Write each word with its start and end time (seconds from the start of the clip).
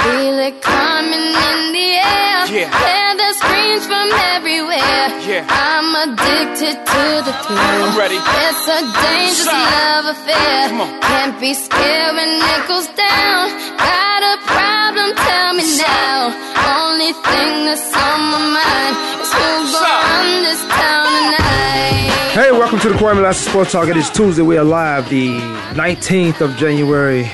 Feel 0.00 0.38
it 0.48 0.56
coming 0.62 1.26
in 1.48 1.60
the 1.76 1.88
air. 2.00 2.40
Yeah. 2.48 2.72
Hear 2.72 3.10
the 3.20 3.30
screams 3.36 3.84
from 3.84 4.08
everywhere. 4.32 5.06
Yeah. 5.28 5.44
I'm 5.44 5.92
addicted 5.92 6.76
to 6.80 7.04
the 7.28 7.34
thrill. 7.44 7.84
I'm 7.84 7.98
ready. 7.98 8.16
It's 8.16 8.64
a 8.64 8.80
dangerous 8.80 9.44
Shine. 9.44 9.60
love 9.60 10.04
affair. 10.16 10.68
Come 10.72 10.80
on. 10.80 11.00
Can't 11.04 11.36
be 11.38 11.52
scared 11.52 12.16
when 12.16 12.32
it 12.32 12.62
goes 12.66 12.88
down. 12.96 13.44
Got 13.76 14.20
a 14.24 14.36
problem? 14.48 15.08
Tell 15.20 15.52
me 15.54 15.64
now. 15.76 16.32
Only 16.80 17.12
thing 17.12 17.52
that's 17.68 17.92
on 17.92 18.20
my 18.32 18.40
mind 18.56 18.94
is 19.20 19.30
who's 19.36 19.72
gonna 19.76 20.00
run 20.08 20.30
this 20.48 20.62
town 20.80 21.06
tonight. 21.12 22.08
Hey, 22.32 22.50
welcome 22.52 22.78
to 22.80 22.88
the 22.88 22.94
Kwamie 22.94 23.22
Lassiter 23.22 23.50
Sports 23.50 23.72
Talk. 23.72 23.88
It 23.88 23.96
is 23.98 24.08
Tuesday. 24.08 24.42
We 24.42 24.56
are 24.56 24.64
live 24.64 25.10
the 25.10 25.38
19th 25.76 26.40
of 26.40 26.56
January. 26.56 27.30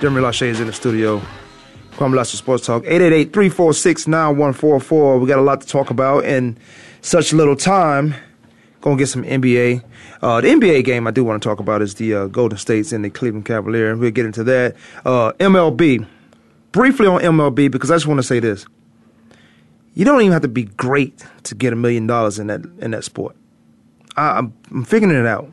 Jeremy 0.00 0.20
Lachey 0.20 0.48
is 0.48 0.58
in 0.60 0.66
the 0.66 0.72
studio. 0.72 1.22
Kwamie 1.96 2.16
Lassiter 2.16 2.38
Sports 2.38 2.66
Talk. 2.66 2.82
888-346-9144. 2.84 5.20
We 5.20 5.28
got 5.28 5.38
a 5.38 5.42
lot 5.42 5.60
to 5.60 5.66
talk 5.66 5.90
about 5.90 6.24
in 6.24 6.56
such 7.00 7.32
little 7.32 7.56
time. 7.56 8.14
Gonna 8.80 8.96
get 8.96 9.08
some 9.08 9.24
NBA. 9.24 9.82
Uh, 10.20 10.40
the 10.40 10.48
NBA 10.48 10.84
game 10.84 11.06
I 11.06 11.10
do 11.10 11.24
want 11.24 11.42
to 11.42 11.48
talk 11.48 11.60
about 11.60 11.82
is 11.82 11.94
the 11.94 12.14
uh, 12.14 12.26
Golden 12.26 12.58
States 12.58 12.92
and 12.92 13.04
the 13.04 13.10
Cleveland 13.10 13.46
Cavaliers. 13.46 13.98
We'll 13.98 14.10
get 14.10 14.26
into 14.26 14.44
that. 14.44 14.76
Uh, 15.04 15.32
MLB. 15.34 16.06
Briefly 16.72 17.06
on 17.06 17.20
MLB 17.20 17.70
because 17.70 17.90
I 17.90 17.94
just 17.94 18.06
want 18.06 18.18
to 18.18 18.24
say 18.24 18.40
this. 18.40 18.66
You 19.94 20.04
don't 20.04 20.20
even 20.20 20.32
have 20.32 20.42
to 20.42 20.48
be 20.48 20.64
great 20.64 21.24
to 21.44 21.54
get 21.54 21.72
a 21.72 21.76
million 21.76 22.08
dollars 22.08 22.40
in 22.40 22.48
that 22.48 22.62
in 22.80 22.90
that 22.90 23.04
sport. 23.04 23.36
I, 24.16 24.38
I'm, 24.38 24.52
I'm 24.70 24.84
figuring 24.84 25.14
it 25.14 25.26
out. 25.26 25.50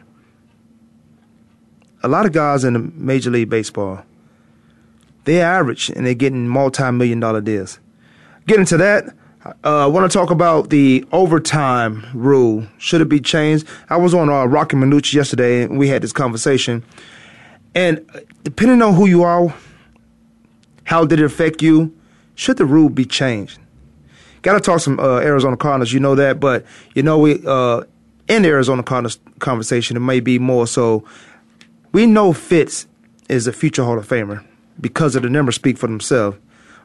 A 2.04 2.08
lot 2.08 2.26
of 2.26 2.32
guys 2.32 2.64
in 2.64 2.74
the 2.74 2.80
Major 2.80 3.30
League 3.30 3.50
Baseball, 3.50 4.04
they're 5.26 5.46
average 5.46 5.90
and 5.90 6.06
they're 6.06 6.14
getting 6.14 6.48
multi-million 6.48 7.20
dollar 7.20 7.42
deals. 7.42 7.80
Get 8.48 8.60
into 8.60 8.78
that. 8.78 9.16
Uh, 9.46 9.84
I 9.84 9.86
want 9.88 10.10
to 10.12 10.16
talk 10.18 10.30
about 10.30 10.70
the 10.70 11.06
overtime 11.12 12.06
rule. 12.14 12.66
Should 12.78 13.02
it 13.02 13.10
be 13.10 13.20
changed? 13.20 13.68
I 13.90 13.98
was 13.98 14.14
on 14.14 14.30
uh, 14.30 14.46
Rocky 14.46 14.78
Minucci 14.78 15.14
yesterday 15.14 15.64
and 15.64 15.80
we 15.80 15.88
had 15.88 16.04
this 16.04 16.14
conversation. 16.14 16.84
And 17.74 18.06
uh, 18.14 18.20
depending 18.44 18.82
on 18.82 18.94
who 18.94 19.08
you 19.08 19.24
are, 19.24 19.54
how 20.84 21.06
did 21.06 21.20
it 21.20 21.26
affect 21.26 21.62
you? 21.62 21.96
Should 22.36 22.58
the 22.58 22.66
rule 22.66 22.90
be 22.90 23.06
changed? 23.06 23.60
Got 24.42 24.54
to 24.54 24.60
talk 24.60 24.80
some 24.80 25.00
uh, 25.00 25.20
Arizona 25.20 25.58
Cardinals. 25.58 25.94
You 25.94 26.00
know 26.00 26.16
that, 26.16 26.40
but 26.40 26.66
you 26.96 27.04
know 27.04 27.20
we 27.20 27.42
uh, 27.46 27.84
in 28.28 28.42
the 28.42 28.50
Arizona 28.50 28.82
Cardinals 28.82 29.20
conversation. 29.38 29.96
It 29.96 30.02
may 30.02 30.20
be 30.20 30.40
more 30.40 30.66
so. 30.66 31.04
We 31.92 32.08
know 32.08 32.34
Fitz 32.34 32.88
is 33.30 33.46
a 33.46 33.54
future 33.54 33.84
Hall 33.84 34.00
of 34.00 34.08
Famer 34.08 34.44
because 34.80 35.16
of 35.16 35.24
the 35.24 35.30
numbers 35.30 35.56
speak 35.56 35.78
for 35.78 35.88
themselves. 35.88 36.38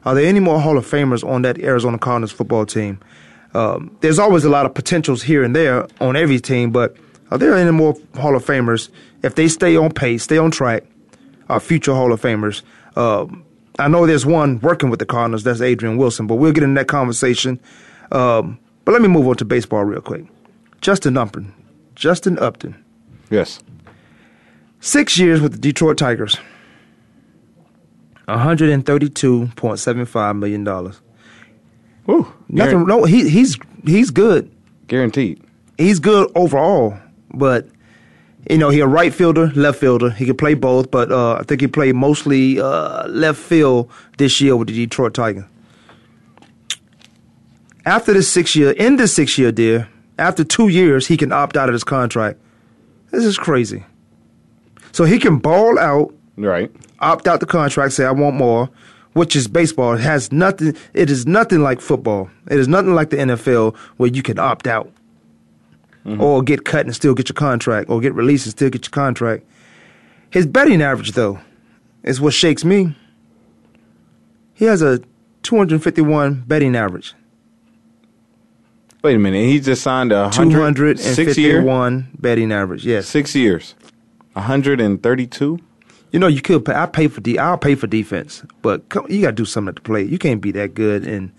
Are 0.05 0.15
there 0.15 0.25
any 0.25 0.39
more 0.39 0.59
Hall 0.59 0.77
of 0.77 0.85
Famers 0.85 1.27
on 1.27 1.41
that 1.41 1.59
Arizona 1.59 1.97
Cardinals 1.97 2.31
football 2.31 2.65
team? 2.65 2.99
Um, 3.53 3.95
there's 4.01 4.19
always 4.19 4.43
a 4.45 4.49
lot 4.49 4.65
of 4.65 4.73
potentials 4.73 5.23
here 5.23 5.43
and 5.43 5.55
there 5.55 5.87
on 5.99 6.15
every 6.15 6.39
team, 6.39 6.71
but 6.71 6.95
are 7.31 7.37
there 7.37 7.55
any 7.55 7.71
more 7.71 7.95
Hall 8.15 8.35
of 8.35 8.45
Famers 8.45 8.89
if 9.23 9.35
they 9.35 9.47
stay 9.47 9.75
on 9.75 9.91
pace, 9.91 10.23
stay 10.23 10.37
on 10.37 10.51
track? 10.51 10.83
Are 11.49 11.59
future 11.59 11.93
Hall 11.93 12.11
of 12.11 12.21
Famers? 12.21 12.61
Um, 12.95 13.43
I 13.79 13.87
know 13.87 14.05
there's 14.05 14.25
one 14.25 14.59
working 14.59 14.89
with 14.89 14.99
the 14.99 15.05
Cardinals. 15.05 15.43
That's 15.43 15.61
Adrian 15.61 15.97
Wilson, 15.97 16.27
but 16.27 16.35
we'll 16.35 16.51
get 16.51 16.63
into 16.63 16.79
that 16.79 16.87
conversation. 16.87 17.59
Um, 18.11 18.59
but 18.85 18.91
let 18.91 19.01
me 19.01 19.07
move 19.07 19.27
on 19.27 19.35
to 19.37 19.45
baseball 19.45 19.83
real 19.85 20.01
quick. 20.01 20.25
Justin 20.81 21.17
Upton, 21.17 21.53
Justin 21.95 22.37
Upton, 22.39 22.75
Yes. 23.29 23.59
six 24.79 25.17
years 25.17 25.41
with 25.41 25.51
the 25.53 25.57
Detroit 25.57 25.97
Tigers, 25.97 26.37
one 28.27 28.39
hundred 28.39 28.69
and 28.69 28.85
thirty-two 28.85 29.47
point 29.55 29.79
seven 29.79 30.05
five 30.05 30.35
million 30.35 30.63
dollars. 30.63 30.99
Woo. 32.05 32.31
Nothing. 32.49 32.79
Guaran- 32.79 32.87
No, 32.87 33.03
he 33.05 33.29
he's 33.29 33.57
he's 33.85 34.11
good. 34.11 34.51
guaranteed. 34.87 35.41
He's 35.77 35.99
good 35.99 36.31
overall, 36.35 36.97
but 37.33 37.67
you 38.49 38.57
know, 38.57 38.69
he 38.69 38.79
a 38.79 38.87
right 38.87 39.13
fielder, 39.13 39.47
left 39.55 39.79
fielder. 39.79 40.09
He 40.09 40.25
can 40.25 40.37
play 40.37 40.53
both, 40.53 40.89
but 40.89 41.11
uh, 41.11 41.33
I 41.35 41.43
think 41.43 41.59
he 41.61 41.67
played 41.67 41.95
mostly 41.95 42.59
uh, 42.61 43.05
left 43.07 43.39
field 43.39 43.91
this 44.17 44.39
year 44.41 44.55
with 44.55 44.69
the 44.69 44.73
Detroit 44.73 45.13
Tigers. 45.13 45.43
After 47.85 48.13
this 48.13 48.29
six 48.29 48.55
year, 48.55 48.71
in 48.71 48.97
this 48.97 49.13
six 49.13 49.37
year 49.37 49.51
deal, 49.51 49.85
after 50.19 50.43
two 50.43 50.67
years, 50.67 51.07
he 51.07 51.15
can 51.17 51.31
opt 51.31 51.55
out 51.57 51.69
of 51.69 51.73
his 51.73 51.83
contract. 51.83 52.39
This 53.11 53.23
is 53.23 53.37
crazy. 53.37 53.85
So 54.91 55.05
he 55.05 55.19
can 55.19 55.37
ball 55.37 55.77
out, 55.79 56.13
Right. 56.37 56.71
opt 56.99 57.27
out 57.27 57.39
the 57.39 57.45
contract, 57.45 57.93
say 57.93 58.05
I 58.05 58.11
want 58.11 58.35
more, 58.35 58.69
which 59.13 59.35
is 59.35 59.47
baseball. 59.47 59.93
It 59.95 60.01
has 60.01 60.31
nothing. 60.31 60.75
It 60.93 61.09
is 61.09 61.25
nothing 61.25 61.61
like 61.61 61.81
football. 61.81 62.29
It 62.49 62.59
is 62.59 62.67
nothing 62.67 62.93
like 62.93 63.09
the 63.09 63.17
NFL 63.17 63.75
where 63.97 64.09
you 64.09 64.21
can 64.21 64.37
opt 64.37 64.67
out 64.67 64.91
mm-hmm. 66.07 66.21
or 66.21 66.41
get 66.41 66.65
cut 66.65 66.85
and 66.85 66.95
still 66.95 67.13
get 67.13 67.29
your 67.29 67.35
contract, 67.35 67.89
or 67.89 67.99
get 67.99 68.13
released 68.13 68.45
and 68.45 68.51
still 68.51 68.69
get 68.69 68.85
your 68.85 68.91
contract. 68.91 69.45
His 70.29 70.45
betting 70.45 70.81
average, 70.81 71.11
though, 71.11 71.39
is 72.03 72.19
what 72.21 72.33
shakes 72.33 72.63
me. 72.63 72.95
He 74.53 74.65
has 74.65 74.81
a 74.81 74.99
251 75.43 76.43
betting 76.47 76.75
average. 76.75 77.13
Wait 79.03 79.15
a 79.15 79.19
minute. 79.19 79.45
He 79.45 79.59
just 79.59 79.83
signed 79.83 80.11
a 80.11 80.29
hundred 80.29 80.99
six 80.99 81.37
year 81.37 81.61
251 81.61 82.09
betting 82.19 82.51
average. 82.51 82.85
Yes. 82.85 83.07
six 83.07 83.35
years. 83.35 83.75
hundred 84.35 84.81
and 84.81 85.01
thirty 85.01 85.27
two. 85.27 85.59
You 86.11 86.19
know, 86.19 86.27
you 86.27 86.41
could 86.41 86.63
pay. 86.65 86.73
I 86.73 86.85
pay 86.85 87.07
for 87.07 87.21
de- 87.21 87.37
I'll 87.37 87.57
pay 87.57 87.75
for 87.75 87.87
defense, 87.87 88.43
but 88.61 88.87
come, 88.89 89.05
you 89.09 89.21
got 89.21 89.31
to 89.31 89.35
do 89.35 89.45
something 89.45 89.69
at 89.69 89.75
the 89.75 89.81
plate. 89.81 90.09
You 90.09 90.17
can't 90.17 90.39
be 90.41 90.51
that 90.51 90.73
good. 90.73 91.05
And 91.05 91.31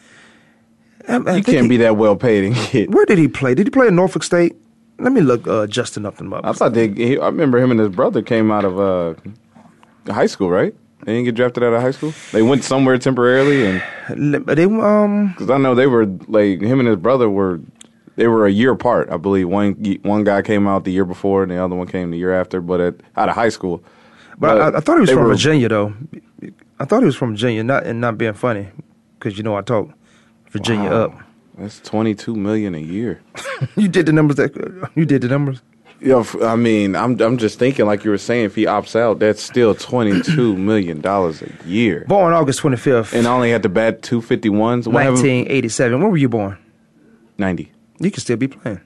I, 1.08 1.16
I 1.16 1.36
You 1.36 1.42
can't 1.42 1.62
he- 1.62 1.68
be 1.68 1.76
that 1.78 1.96
well 1.96 2.16
paid 2.16 2.44
and 2.44 2.54
get. 2.70 2.90
Where 2.90 3.06
did 3.06 3.18
he 3.18 3.28
play? 3.28 3.54
Did 3.54 3.66
he 3.66 3.70
play 3.70 3.86
in 3.88 3.96
Norfolk 3.96 4.22
State? 4.22 4.54
Let 4.98 5.12
me 5.12 5.20
look 5.20 5.46
uh, 5.46 5.66
Justin 5.66 6.04
Upton 6.04 6.32
up. 6.32 6.44
I 6.44 6.52
thought 6.52 6.74
they. 6.74 6.88
He, 6.88 7.18
I 7.18 7.26
remember 7.26 7.58
him 7.58 7.70
and 7.70 7.78
his 7.80 7.88
brother 7.88 8.20
came 8.20 8.50
out 8.50 8.64
of 8.64 8.78
uh, 8.78 9.14
high 10.12 10.26
school, 10.26 10.50
right? 10.50 10.74
They 11.04 11.12
didn't 11.14 11.26
get 11.26 11.34
drafted 11.36 11.62
out 11.62 11.72
of 11.72 11.80
high 11.80 11.92
school. 11.92 12.12
They 12.32 12.42
went 12.42 12.64
somewhere 12.64 12.98
temporarily, 12.98 13.64
and 13.64 13.82
they 14.44 14.64
um 14.64 15.28
because 15.28 15.48
I 15.48 15.56
know 15.56 15.74
they 15.76 15.86
were 15.86 16.06
like 16.26 16.60
him 16.60 16.80
and 16.80 16.88
his 16.88 16.96
brother 16.98 17.30
were. 17.30 17.60
They 18.16 18.26
were 18.26 18.46
a 18.46 18.50
year 18.50 18.72
apart, 18.72 19.08
I 19.12 19.16
believe. 19.16 19.48
One 19.48 19.74
one 20.02 20.24
guy 20.24 20.42
came 20.42 20.66
out 20.66 20.82
the 20.82 20.90
year 20.90 21.04
before, 21.04 21.44
and 21.44 21.52
the 21.52 21.64
other 21.64 21.76
one 21.76 21.86
came 21.86 22.10
the 22.10 22.18
year 22.18 22.34
after. 22.34 22.60
But 22.60 22.80
at, 22.80 22.94
out 23.16 23.28
of 23.28 23.36
high 23.36 23.48
school. 23.50 23.82
But 24.38 24.60
I, 24.60 24.76
I 24.78 24.80
thought 24.80 24.96
he 24.96 25.00
was 25.02 25.10
from 25.10 25.24
were- 25.24 25.28
Virginia, 25.28 25.68
though. 25.68 25.94
I 26.80 26.84
thought 26.84 27.00
he 27.00 27.06
was 27.06 27.16
from 27.16 27.32
Virginia, 27.32 27.64
not 27.64 27.84
and 27.86 28.00
not 28.00 28.16
being 28.18 28.34
funny, 28.34 28.68
because 29.18 29.36
you 29.36 29.42
know 29.42 29.56
I 29.56 29.62
talk 29.62 29.88
Virginia 30.50 30.90
Wow. 30.90 30.96
up. 31.04 31.20
That's 31.58 31.80
twenty 31.80 32.14
two 32.14 32.36
million 32.36 32.74
a 32.74 32.78
year. 32.80 33.20
You 33.76 33.88
did 33.88 34.06
the 34.06 34.12
numbers. 34.12 34.36
That 34.36 34.90
you 34.94 35.04
did 35.04 35.22
the 35.22 35.28
numbers. 35.28 35.60
Yeah, 36.00 36.22
I 36.42 36.54
mean, 36.54 36.94
I'm 36.94 37.20
I'm 37.20 37.38
just 37.38 37.58
thinking, 37.58 37.86
like 37.86 38.04
you 38.04 38.12
were 38.12 38.18
saying, 38.18 38.44
if 38.44 38.54
he 38.54 38.66
opts 38.66 38.94
out, 38.94 39.18
that's 39.18 39.42
still 39.42 39.74
twenty 39.74 40.22
two 40.22 40.56
million 40.70 41.00
dollars 41.00 41.42
a 41.42 41.50
year, 41.66 42.04
Born 42.06 42.32
August 42.32 42.60
twenty 42.60 42.76
fifth, 42.76 43.12
and 43.14 43.26
I 43.26 43.32
only 43.32 43.50
had 43.50 43.64
to 43.64 43.68
bat 43.68 44.02
two 44.02 44.22
fifty 44.22 44.48
ones. 44.48 44.86
nineteen 44.86 45.48
eighty 45.48 45.68
seven. 45.68 46.00
Where 46.00 46.08
were 46.08 46.16
you 46.16 46.28
born? 46.28 46.56
ninety. 47.36 47.72
You 47.98 48.12
can 48.12 48.20
still 48.20 48.36
be 48.36 48.46
playing. 48.46 48.80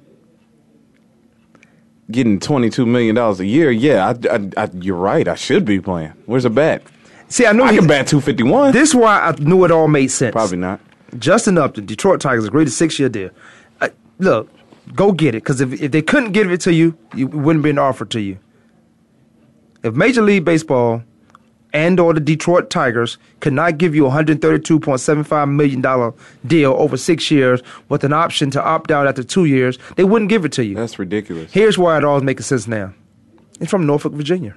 Getting 2.12 2.38
twenty 2.40 2.68
two 2.68 2.84
million 2.84 3.14
dollars 3.14 3.40
a 3.40 3.46
year, 3.46 3.70
yeah, 3.70 4.06
I, 4.06 4.36
I, 4.36 4.50
I, 4.64 4.70
you're 4.74 4.96
right. 4.96 5.26
I 5.26 5.34
should 5.34 5.64
be 5.64 5.80
playing. 5.80 6.12
Where's 6.26 6.42
the 6.42 6.50
bat? 6.50 6.82
See, 7.28 7.46
I 7.46 7.52
knew 7.52 7.62
I 7.62 7.72
he, 7.72 7.78
can 7.78 7.86
bat 7.86 8.06
two 8.06 8.20
fifty 8.20 8.42
one. 8.42 8.72
This 8.72 8.90
is 8.90 8.94
why 8.94 9.18
I 9.20 9.32
knew 9.32 9.64
it 9.64 9.70
all 9.70 9.88
made 9.88 10.08
sense. 10.08 10.32
Probably 10.32 10.58
not. 10.58 10.78
Justin 11.18 11.56
Upton, 11.56 11.86
Detroit 11.86 12.20
Tigers, 12.20 12.44
agreed 12.44 12.66
to 12.66 12.70
six 12.70 12.98
year 12.98 13.08
deal. 13.08 13.30
Uh, 13.80 13.88
look, 14.18 14.50
go 14.94 15.12
get 15.12 15.34
it, 15.34 15.42
because 15.42 15.62
if, 15.62 15.80
if 15.80 15.90
they 15.90 16.02
couldn't 16.02 16.32
give 16.32 16.52
it 16.52 16.60
to 16.60 16.72
you, 16.72 16.96
you 17.14 17.28
it 17.28 17.34
wouldn't 17.34 17.62
been 17.62 17.78
offered 17.78 18.10
to 18.10 18.20
you. 18.20 18.38
If 19.82 19.94
Major 19.94 20.22
League 20.22 20.44
Baseball 20.44 21.02
and 21.72 21.98
or 21.98 22.12
the 22.12 22.20
Detroit 22.20 22.70
Tigers 22.70 23.18
could 23.40 23.52
not 23.52 23.78
give 23.78 23.94
you 23.94 24.06
a 24.06 24.10
$132.75 24.10 25.50
million 25.50 26.14
deal 26.46 26.72
over 26.72 26.96
six 26.96 27.30
years 27.30 27.62
with 27.88 28.04
an 28.04 28.12
option 28.12 28.50
to 28.50 28.62
opt 28.62 28.90
out 28.90 29.06
after 29.06 29.22
two 29.22 29.44
years, 29.44 29.78
they 29.96 30.04
wouldn't 30.04 30.28
give 30.28 30.44
it 30.44 30.52
to 30.52 30.64
you. 30.64 30.74
That's 30.74 30.98
ridiculous. 30.98 31.52
Here's 31.52 31.78
why 31.78 31.96
it 31.98 32.04
all 32.04 32.20
makes 32.20 32.46
sense 32.46 32.66
now. 32.66 32.94
It's 33.60 33.70
from 33.70 33.86
Norfolk, 33.86 34.12
Virginia. 34.12 34.56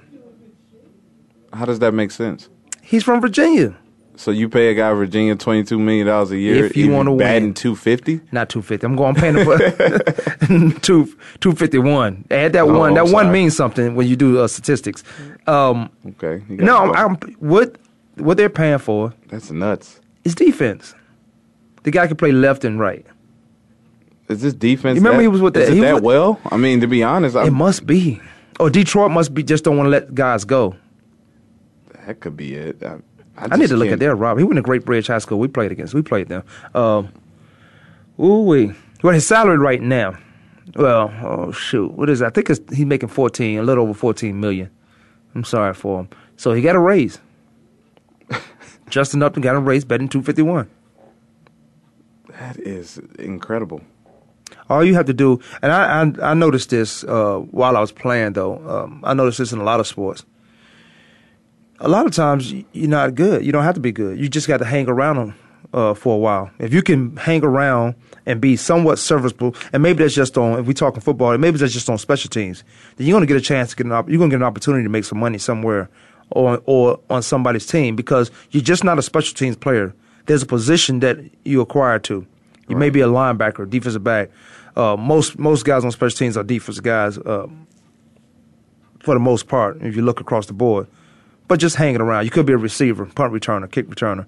How 1.52 1.64
does 1.64 1.78
that 1.78 1.94
make 1.94 2.10
sense? 2.10 2.48
He's 2.82 3.04
from 3.04 3.20
Virginia. 3.20 3.76
So 4.18 4.30
you 4.30 4.48
pay 4.48 4.70
a 4.70 4.74
guy 4.74 4.92
Virginia 4.94 5.36
twenty 5.36 5.62
two 5.62 5.78
million 5.78 6.06
dollars 6.06 6.30
a 6.30 6.38
year 6.38 6.64
If 6.66 6.76
you 6.76 6.90
wanna 6.90 7.10
win. 7.10 7.18
batting 7.18 7.54
two 7.54 7.76
fifty. 7.76 8.20
Not 8.32 8.48
two 8.48 8.62
fifty. 8.62 8.86
I'm 8.86 8.96
going 8.96 9.14
paying 9.14 9.34
for 9.44 9.58
two 10.80 11.14
two 11.40 11.52
fifty 11.52 11.78
one. 11.78 12.24
Add 12.30 12.54
that 12.54 12.60
Oh, 12.62 12.78
one. 12.78 12.94
That 12.94 13.06
I'm 13.06 13.12
one 13.12 13.30
means 13.32 13.54
something 13.56 13.94
when 13.94 14.06
you 14.08 14.16
do 14.16 14.40
uh, 14.40 14.48
statistics. 14.48 15.04
Um, 15.46 15.90
Okay. 16.08 16.42
no, 16.48 16.76
I'm. 16.78 16.94
I'm 16.94 17.14
what 17.38 17.76
what 18.16 18.36
they're 18.38 18.48
paying 18.48 18.78
for 18.78 19.12
That's 19.28 19.50
nuts. 19.50 20.00
is 20.24 20.34
defense. 20.34 20.94
The 21.82 21.90
guy 21.90 22.06
can 22.06 22.16
play 22.16 22.32
left 22.32 22.64
and 22.64 22.80
right. 22.80 23.04
Is 24.28 24.40
this 24.42 24.54
defense? 24.54 24.96
You 24.96 25.00
remember 25.02 25.18
that, 25.18 25.22
he 25.22 25.28
was 25.28 25.40
with 25.42 25.54
the- 25.54 25.62
is 25.62 25.68
he 25.68 25.80
that 25.80 25.94
was- 25.94 26.02
well? 26.02 26.40
I 26.50 26.56
mean, 26.56 26.80
to 26.80 26.86
be 26.88 27.02
honest, 27.02 27.36
I, 27.36 27.46
It 27.46 27.52
must 27.52 27.86
be. 27.86 28.20
Or 28.58 28.70
Detroit 28.70 29.10
must 29.12 29.34
be 29.34 29.42
just 29.44 29.62
don't 29.62 29.76
want 29.76 29.86
to 29.86 29.90
let 29.90 30.14
guys 30.14 30.44
go. 30.44 30.74
that 32.06 32.18
could 32.20 32.36
be 32.36 32.54
it. 32.54 32.82
I, 32.82 32.96
I, 33.36 33.56
need 33.56 33.68
to 33.68 33.76
look 33.76 33.86
at 33.86 33.90
can't- 33.90 34.00
their 34.00 34.14
Rob. 34.16 34.38
He 34.38 34.44
went 34.44 34.56
to 34.56 34.62
Great 34.62 34.84
Bridge 34.84 35.06
High 35.08 35.18
School. 35.18 35.38
We 35.38 35.48
played 35.48 35.72
against. 35.72 35.94
We 35.94 36.02
played 36.02 36.28
them. 36.28 36.42
Um, 36.74 37.12
ooh 38.18 38.42
wee. 38.42 38.72
Well, 39.02 39.12
his 39.12 39.26
salary 39.26 39.58
right 39.58 39.80
now. 39.80 40.18
Well, 40.74 41.12
oh 41.22 41.52
shoot, 41.52 41.92
what 41.92 42.10
is? 42.10 42.18
That? 42.20 42.26
I 42.26 42.30
think 42.30 42.50
it's, 42.50 42.60
he's 42.74 42.86
making 42.86 43.08
fourteen, 43.08 43.58
a 43.58 43.62
little 43.62 43.84
over 43.84 43.94
fourteen 43.94 44.40
million. 44.40 44.70
I'm 45.34 45.44
sorry 45.44 45.74
for 45.74 46.00
him. 46.00 46.08
So 46.36 46.52
he 46.52 46.62
got 46.62 46.74
a 46.74 46.80
raise. 46.80 47.20
Justin 48.90 49.22
Upton 49.22 49.42
got 49.42 49.54
a 49.54 49.60
raise, 49.60 49.84
betting 49.84 50.08
two 50.08 50.22
fifty 50.22 50.42
one. 50.42 50.68
That 52.30 52.58
is 52.58 52.98
incredible. 53.18 53.80
All 54.68 54.84
you 54.84 54.94
have 54.94 55.06
to 55.06 55.14
do, 55.14 55.40
and 55.62 55.70
I 55.72 56.02
I, 56.02 56.30
I 56.30 56.34
noticed 56.34 56.70
this 56.70 57.04
uh, 57.04 57.38
while 57.50 57.76
I 57.76 57.80
was 57.80 57.92
playing 57.92 58.32
though. 58.32 58.56
Um, 58.68 59.00
I 59.04 59.14
noticed 59.14 59.38
this 59.38 59.52
in 59.52 59.60
a 59.60 59.64
lot 59.64 59.78
of 59.78 59.86
sports. 59.86 60.24
A 61.80 61.88
lot 61.88 62.06
of 62.06 62.12
times 62.12 62.52
you're 62.72 62.88
not 62.88 63.14
good. 63.14 63.44
You 63.44 63.52
don't 63.52 63.64
have 63.64 63.74
to 63.74 63.80
be 63.80 63.92
good. 63.92 64.18
You 64.18 64.28
just 64.28 64.48
got 64.48 64.58
to 64.58 64.64
hang 64.64 64.88
around 64.88 65.16
them 65.16 65.34
uh, 65.74 65.94
for 65.94 66.14
a 66.14 66.18
while. 66.18 66.50
If 66.58 66.72
you 66.72 66.82
can 66.82 67.16
hang 67.16 67.44
around 67.44 67.94
and 68.24 68.40
be 68.40 68.56
somewhat 68.56 68.98
serviceable, 68.98 69.54
and 69.72 69.82
maybe 69.82 69.98
that's 70.02 70.14
just 70.14 70.38
on 70.38 70.58
if 70.58 70.66
we're 70.66 70.72
talking 70.72 71.00
football, 71.00 71.36
maybe 71.36 71.58
that's 71.58 71.72
just 71.72 71.90
on 71.90 71.98
special 71.98 72.30
teams, 72.30 72.64
then 72.96 73.06
you're 73.06 73.14
gonna 73.14 73.26
get 73.26 73.36
a 73.36 73.42
chance 73.42 73.70
to 73.70 73.76
get 73.76 73.86
an 73.86 73.92
op- 73.92 74.08
you're 74.08 74.18
gonna 74.18 74.30
get 74.30 74.36
an 74.36 74.42
opportunity 74.42 74.84
to 74.84 74.88
make 74.88 75.04
some 75.04 75.18
money 75.18 75.38
somewhere 75.38 75.90
or 76.30 76.62
or 76.64 77.00
on 77.10 77.22
somebody's 77.22 77.66
team 77.66 77.94
because 77.94 78.30
you're 78.50 78.62
just 78.62 78.82
not 78.82 78.98
a 78.98 79.02
special 79.02 79.34
teams 79.34 79.56
player. 79.56 79.94
There's 80.26 80.42
a 80.42 80.46
position 80.46 81.00
that 81.00 81.18
you 81.44 81.60
acquire 81.60 81.98
to. 82.00 82.26
You 82.68 82.76
may 82.76 82.90
be 82.90 83.00
a 83.00 83.06
linebacker, 83.06 83.68
defensive 83.68 84.02
back. 84.02 84.30
Uh, 84.76 84.96
most 84.96 85.38
most 85.38 85.64
guys 85.64 85.84
on 85.84 85.92
special 85.92 86.16
teams 86.16 86.36
are 86.36 86.42
defensive 86.42 86.84
guys 86.84 87.18
uh, 87.18 87.46
for 89.00 89.14
the 89.14 89.20
most 89.20 89.46
part. 89.46 89.80
If 89.82 89.94
you 89.94 90.02
look 90.02 90.20
across 90.20 90.46
the 90.46 90.52
board, 90.52 90.88
but 91.48 91.60
just 91.60 91.76
hanging 91.76 92.00
around. 92.00 92.24
You 92.24 92.30
could 92.30 92.46
be 92.46 92.52
a 92.52 92.58
receiver, 92.58 93.06
punt 93.06 93.32
returner, 93.32 93.70
kick 93.70 93.88
returner. 93.88 94.26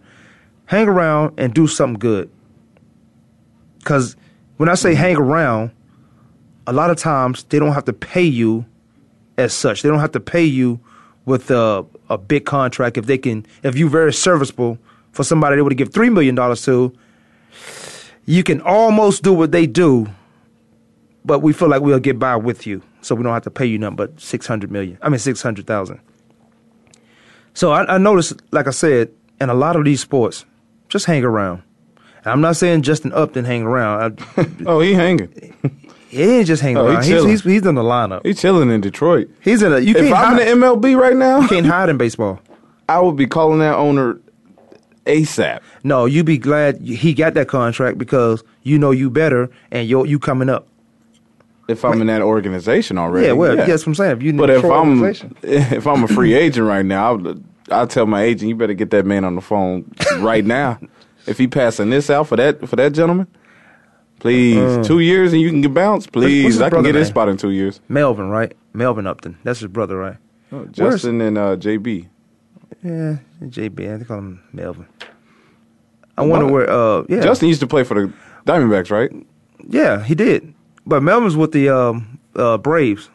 Hang 0.66 0.88
around 0.88 1.34
and 1.38 1.54
do 1.54 1.66
something 1.66 1.98
good. 1.98 2.30
Because 3.78 4.16
when 4.58 4.68
I 4.68 4.74
say 4.74 4.92
mm-hmm. 4.92 5.00
hang 5.00 5.16
around, 5.16 5.70
a 6.66 6.72
lot 6.72 6.90
of 6.90 6.98
times 6.98 7.44
they 7.44 7.58
don't 7.58 7.72
have 7.72 7.86
to 7.86 7.92
pay 7.92 8.24
you 8.24 8.66
as 9.38 9.54
such. 9.54 9.82
They 9.82 9.88
don't 9.88 10.00
have 10.00 10.12
to 10.12 10.20
pay 10.20 10.44
you 10.44 10.80
with 11.24 11.50
a, 11.50 11.84
a 12.10 12.18
big 12.18 12.44
contract 12.44 12.98
if 12.98 13.06
they 13.06 13.18
can. 13.18 13.46
If 13.62 13.76
you're 13.76 13.88
very 13.88 14.12
serviceable 14.12 14.78
for 15.12 15.24
somebody 15.24 15.56
they 15.56 15.62
would 15.62 15.76
give 15.76 15.92
three 15.92 16.10
million 16.10 16.34
dollars 16.34 16.62
to, 16.64 16.92
you 18.26 18.42
can 18.42 18.60
almost 18.60 19.22
do 19.22 19.32
what 19.32 19.52
they 19.52 19.66
do, 19.66 20.06
but 21.24 21.40
we 21.40 21.52
feel 21.52 21.68
like 21.68 21.80
we'll 21.80 21.98
get 21.98 22.18
by 22.18 22.36
with 22.36 22.66
you, 22.66 22.82
so 23.00 23.14
we 23.14 23.22
don't 23.22 23.32
have 23.32 23.44
to 23.44 23.50
pay 23.50 23.64
you 23.64 23.78
nothing 23.78 23.96
but 23.96 24.20
six 24.20 24.46
hundred 24.46 24.70
million. 24.70 24.98
I 25.00 25.08
mean 25.08 25.18
six 25.18 25.40
hundred 25.40 25.66
thousand. 25.66 26.00
So 27.58 27.72
I, 27.72 27.96
I 27.96 27.98
noticed, 27.98 28.40
like 28.52 28.68
I 28.68 28.70
said, 28.70 29.10
in 29.40 29.50
a 29.50 29.54
lot 29.54 29.74
of 29.74 29.84
these 29.84 30.00
sports, 30.00 30.44
just 30.88 31.06
hang 31.06 31.24
around. 31.24 31.64
And 32.18 32.28
I'm 32.28 32.40
not 32.40 32.54
saying 32.54 32.82
Justin 32.82 33.12
Upton 33.12 33.44
hang 33.44 33.64
around. 33.64 34.22
I, 34.36 34.46
Oh, 34.66 34.78
he 34.78 34.94
hanging. 34.94 35.28
he 36.08 36.22
ain't 36.22 36.46
just 36.46 36.62
hanging 36.62 36.76
Oh, 36.76 37.00
he. 37.00 37.08
He's, 37.12 37.24
he's 37.24 37.42
he's 37.42 37.66
in 37.66 37.74
the 37.74 37.82
lineup. 37.82 38.24
He's 38.24 38.40
chilling 38.40 38.70
in 38.70 38.80
Detroit. 38.80 39.28
He's 39.40 39.60
in 39.64 39.72
a. 39.72 39.80
You 39.80 39.90
If 39.90 39.96
can't 39.96 40.14
I'm 40.14 40.36
hide, 40.36 40.46
in 40.46 40.60
the 40.60 40.66
MLB 40.68 40.96
right 40.96 41.16
now, 41.16 41.40
you 41.40 41.48
can't 41.48 41.66
hide 41.66 41.88
in 41.88 41.98
baseball. 41.98 42.38
I 42.88 43.00
would 43.00 43.16
be 43.16 43.26
calling 43.26 43.58
that 43.58 43.74
owner 43.74 44.20
ASAP. 45.06 45.58
No, 45.82 46.04
you'd 46.04 46.26
be 46.26 46.38
glad 46.38 46.80
he 46.80 47.12
got 47.12 47.34
that 47.34 47.48
contract 47.48 47.98
because 47.98 48.44
you 48.62 48.78
know 48.78 48.92
you 48.92 49.10
better 49.10 49.50
and 49.72 49.88
you 49.88 50.06
you 50.06 50.20
coming 50.20 50.48
up. 50.48 50.68
If 51.66 51.84
I'm 51.84 52.00
in 52.00 52.06
that 52.06 52.22
organization 52.22 52.96
already, 52.96 53.26
Yeah, 53.26 53.32
well, 53.34 53.56
that's 53.56 53.82
what 53.82 53.88
I'm 53.88 53.94
saying. 53.96 54.12
If 54.12 54.22
you 54.22 54.32
But 54.32 54.48
if 54.48 54.64
I'm 54.64 55.04
if 55.42 55.86
I'm 55.86 56.04
a 56.04 56.08
free 56.08 56.32
agent 56.32 56.66
right 56.66 56.86
now, 56.86 57.12
I'll, 57.12 57.34
I'll 57.70 57.86
tell 57.86 58.06
my 58.06 58.22
agent, 58.22 58.48
you 58.48 58.56
better 58.56 58.74
get 58.74 58.90
that 58.90 59.04
man 59.06 59.24
on 59.24 59.34
the 59.34 59.40
phone 59.40 59.90
right 60.18 60.44
now. 60.44 60.78
if 61.26 61.38
he 61.38 61.46
passing 61.46 61.90
this 61.90 62.08
out 62.10 62.26
for 62.28 62.36
that 62.36 62.66
for 62.68 62.76
that 62.76 62.92
gentleman, 62.92 63.26
please, 64.20 64.86
two 64.86 65.00
years 65.00 65.32
and 65.32 65.42
you 65.42 65.50
can 65.50 65.60
get 65.60 65.74
bounced. 65.74 66.12
Please, 66.12 66.60
I 66.60 66.70
can 66.70 66.82
get 66.82 66.94
his 66.94 67.08
spot 67.08 67.28
in 67.28 67.36
two 67.36 67.50
years. 67.50 67.80
Melvin, 67.88 68.30
right? 68.30 68.56
Melvin 68.72 69.06
Upton. 69.06 69.36
That's 69.44 69.60
his 69.60 69.68
brother, 69.68 69.96
right? 69.96 70.16
Where's- 70.50 70.70
Justin 70.72 71.20
and 71.20 71.36
uh, 71.36 71.56
JB. 71.56 72.08
Yeah, 72.82 73.16
JB. 73.42 74.00
I 74.00 74.04
call 74.04 74.18
him 74.18 74.42
Melvin. 74.52 74.86
I 76.16 76.22
wonder 76.22 76.46
where. 76.46 76.68
Uh, 76.70 77.04
yeah, 77.08 77.20
Justin 77.20 77.48
used 77.48 77.60
to 77.60 77.66
play 77.66 77.84
for 77.84 77.94
the 77.94 78.12
Diamondbacks, 78.46 78.90
right? 78.90 79.10
Yeah, 79.68 80.02
he 80.02 80.14
did. 80.14 80.54
But 80.86 81.02
Melvin's 81.02 81.36
with 81.36 81.52
the 81.52 81.68
um, 81.68 82.18
uh, 82.34 82.56
Braves. 82.58 83.10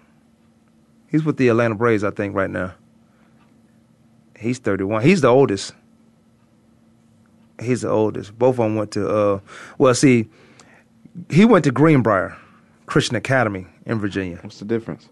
He's 1.09 1.23
with 1.23 1.37
the 1.37 1.47
Atlanta 1.47 1.75
Braves, 1.75 2.03
I 2.03 2.11
think, 2.11 2.35
right 2.35 2.49
now. 2.49 2.73
He's 4.43 4.59
31. 4.59 5.03
He's 5.03 5.21
the 5.21 5.29
oldest. 5.29 5.73
He's 7.61 7.81
the 7.81 7.89
oldest. 7.89 8.37
Both 8.37 8.55
of 8.55 8.57
them 8.57 8.75
went 8.75 8.91
to, 8.91 9.07
uh, 9.07 9.39
well, 9.77 9.93
see, 9.95 10.27
he 11.29 11.45
went 11.45 11.63
to 11.65 11.71
Greenbrier 11.71 12.35
Christian 12.85 13.15
Academy 13.15 13.67
in 13.85 13.99
Virginia. 13.99 14.39
What's 14.41 14.59
the 14.59 14.65
difference? 14.65 15.09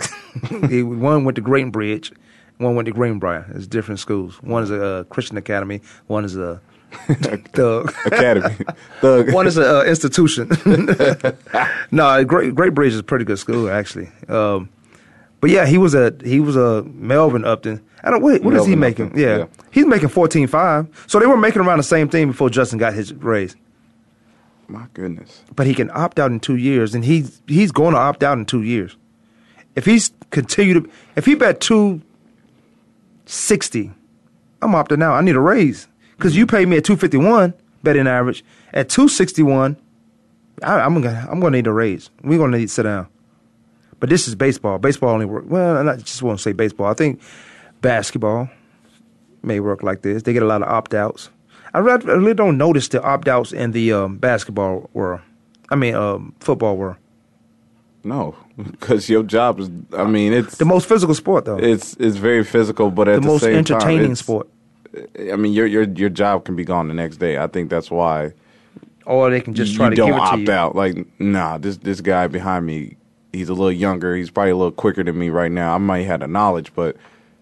he, 0.68 0.82
one 0.82 1.24
went 1.24 1.36
to 1.36 1.42
Green 1.42 1.70
Bridge, 1.70 2.12
one 2.58 2.74
went 2.74 2.86
to 2.86 2.92
Greenbrier. 2.92 3.50
It's 3.54 3.66
different 3.66 4.00
schools. 4.00 4.40
One 4.42 4.62
is 4.62 4.70
a 4.70 4.84
uh, 4.84 5.04
Christian 5.04 5.36
Academy, 5.36 5.80
one 6.06 6.24
is 6.24 6.36
a 6.36 6.60
thug. 7.52 7.94
Academy. 8.06 8.56
Thug. 9.00 9.32
One 9.32 9.46
is 9.46 9.58
an 9.58 9.64
uh, 9.64 9.82
institution. 9.82 10.48
no, 11.90 12.24
Great 12.24 12.54
Great 12.54 12.72
Bridge 12.72 12.94
is 12.94 13.00
a 13.00 13.02
pretty 13.02 13.26
good 13.26 13.38
school 13.38 13.70
actually. 13.70 14.08
Um, 14.26 14.70
but 15.40 15.50
yeah, 15.50 15.66
he 15.66 15.76
was 15.76 15.94
a 15.94 16.14
he 16.24 16.40
was 16.40 16.56
a 16.56 16.82
Melvin 16.84 17.44
Upton. 17.44 17.82
I 18.02 18.10
don't 18.10 18.22
wait. 18.22 18.42
What 18.42 18.54
is 18.54 18.66
he 18.66 18.76
making? 18.76 19.18
Yeah. 19.18 19.38
yeah. 19.38 19.46
he's 19.70 19.86
making 19.86 20.08
fourteen 20.08 20.46
five. 20.46 20.86
So 21.06 21.18
they 21.18 21.26
were 21.26 21.36
making 21.36 21.62
around 21.62 21.78
the 21.78 21.84
same 21.84 22.08
thing 22.08 22.28
before 22.28 22.50
Justin 22.50 22.78
got 22.78 22.94
his 22.94 23.12
raise. 23.14 23.56
My 24.68 24.86
goodness. 24.92 25.42
But 25.54 25.66
he 25.66 25.74
can 25.74 25.90
opt 25.92 26.18
out 26.18 26.30
in 26.30 26.40
two 26.40 26.56
years, 26.56 26.94
and 26.94 27.04
he's 27.04 27.40
he's 27.46 27.72
going 27.72 27.94
to 27.94 28.00
opt 28.00 28.22
out 28.22 28.38
in 28.38 28.44
two 28.44 28.62
years. 28.62 28.96
If 29.74 29.84
he's 29.84 30.12
continue 30.30 30.80
to 30.80 30.90
if 31.16 31.24
he 31.24 31.34
bet 31.34 31.60
two 31.60 32.02
sixty, 33.26 33.90
I'm 34.62 34.72
opting 34.72 35.02
out. 35.02 35.14
I 35.14 35.22
need 35.22 35.36
a 35.36 35.40
raise 35.40 35.88
because 36.16 36.36
you 36.36 36.46
paid 36.46 36.68
me 36.68 36.76
at 36.76 36.84
two 36.84 36.96
fifty 36.96 37.16
one 37.16 37.54
betting 37.82 38.06
average 38.06 38.44
at 38.72 38.88
two 38.88 39.08
sixty 39.08 39.42
one. 39.42 39.76
I'm 40.62 40.94
gonna 40.94 41.26
I'm 41.30 41.40
gonna 41.40 41.56
need 41.56 41.66
a 41.66 41.72
raise. 41.72 42.10
We're 42.22 42.38
gonna 42.38 42.58
need 42.58 42.66
to 42.66 42.72
sit 42.72 42.82
down. 42.82 43.08
But 44.00 44.10
this 44.10 44.28
is 44.28 44.34
baseball. 44.34 44.78
Baseball 44.78 45.10
only 45.10 45.26
work 45.26 45.44
well. 45.48 45.88
I 45.88 45.96
just 45.96 46.22
won't 46.22 46.40
say 46.40 46.52
baseball. 46.52 46.86
I 46.86 46.94
think 46.94 47.20
basketball 47.80 48.48
may 49.42 49.60
work 49.60 49.82
like 49.82 50.02
this. 50.02 50.22
They 50.22 50.32
get 50.32 50.42
a 50.42 50.46
lot 50.46 50.62
of 50.62 50.68
opt 50.68 50.94
outs. 50.94 51.30
I 51.74 51.78
really 51.78 52.34
don't 52.34 52.56
notice 52.56 52.88
the 52.88 53.02
opt 53.02 53.28
outs 53.28 53.52
in 53.52 53.72
the 53.72 53.92
um, 53.92 54.16
basketball 54.16 54.88
world. 54.94 55.20
I 55.70 55.76
mean, 55.76 55.94
um, 55.94 56.34
football 56.40 56.76
world. 56.76 56.96
No, 58.04 58.34
because 58.70 59.08
your 59.08 59.22
job 59.22 59.60
is. 59.60 59.70
I 59.96 60.04
mean, 60.04 60.32
it's 60.32 60.56
The 60.56 60.64
most 60.64 60.88
physical 60.88 61.14
sport, 61.14 61.44
though. 61.44 61.58
it's 61.58 61.94
it's 61.98 62.16
very 62.16 62.42
physical, 62.44 62.90
but 62.90 63.08
at 63.08 63.16
the 63.16 63.20
the, 63.20 63.26
most 63.26 63.42
entertaining 63.44 64.06
time, 64.06 64.14
sport. 64.16 64.48
I 65.30 65.36
mean, 65.36 65.52
your 65.52 65.66
your 65.66 65.82
your 65.82 66.08
job 66.08 66.44
can 66.44 66.56
be 66.56 66.64
gone 66.64 66.88
the 66.88 66.94
next 66.94 67.18
day. 67.18 67.36
I 67.38 67.46
think 67.46 67.68
that's 67.70 67.90
why 67.90 68.32
Or 69.04 69.28
they 69.30 69.40
can 69.42 69.52
just 69.54 69.74
try 69.76 69.86
you 69.86 69.90
to 69.90 69.96
don't 69.96 70.06
give 70.08 70.16
it 70.16 70.20
to 70.20 70.24
opt 70.24 70.42
you. 70.42 70.52
out. 70.52 70.74
Like, 70.74 71.06
nah, 71.20 71.58
this 71.58 71.76
this 71.76 72.00
guy 72.00 72.26
behind 72.28 72.64
me, 72.64 72.96
he's 73.32 73.50
a 73.50 73.54
little 73.54 73.70
younger. 73.72 74.16
He's 74.16 74.30
probably 74.30 74.52
a 74.52 74.56
little 74.56 74.72
quicker 74.72 75.04
than 75.04 75.18
me 75.18 75.28
right 75.28 75.52
now. 75.52 75.74
I 75.74 75.78
might 75.78 76.06
have 76.06 76.20
the 76.20 76.26
knowledge, 76.28 76.72
but 76.74 76.96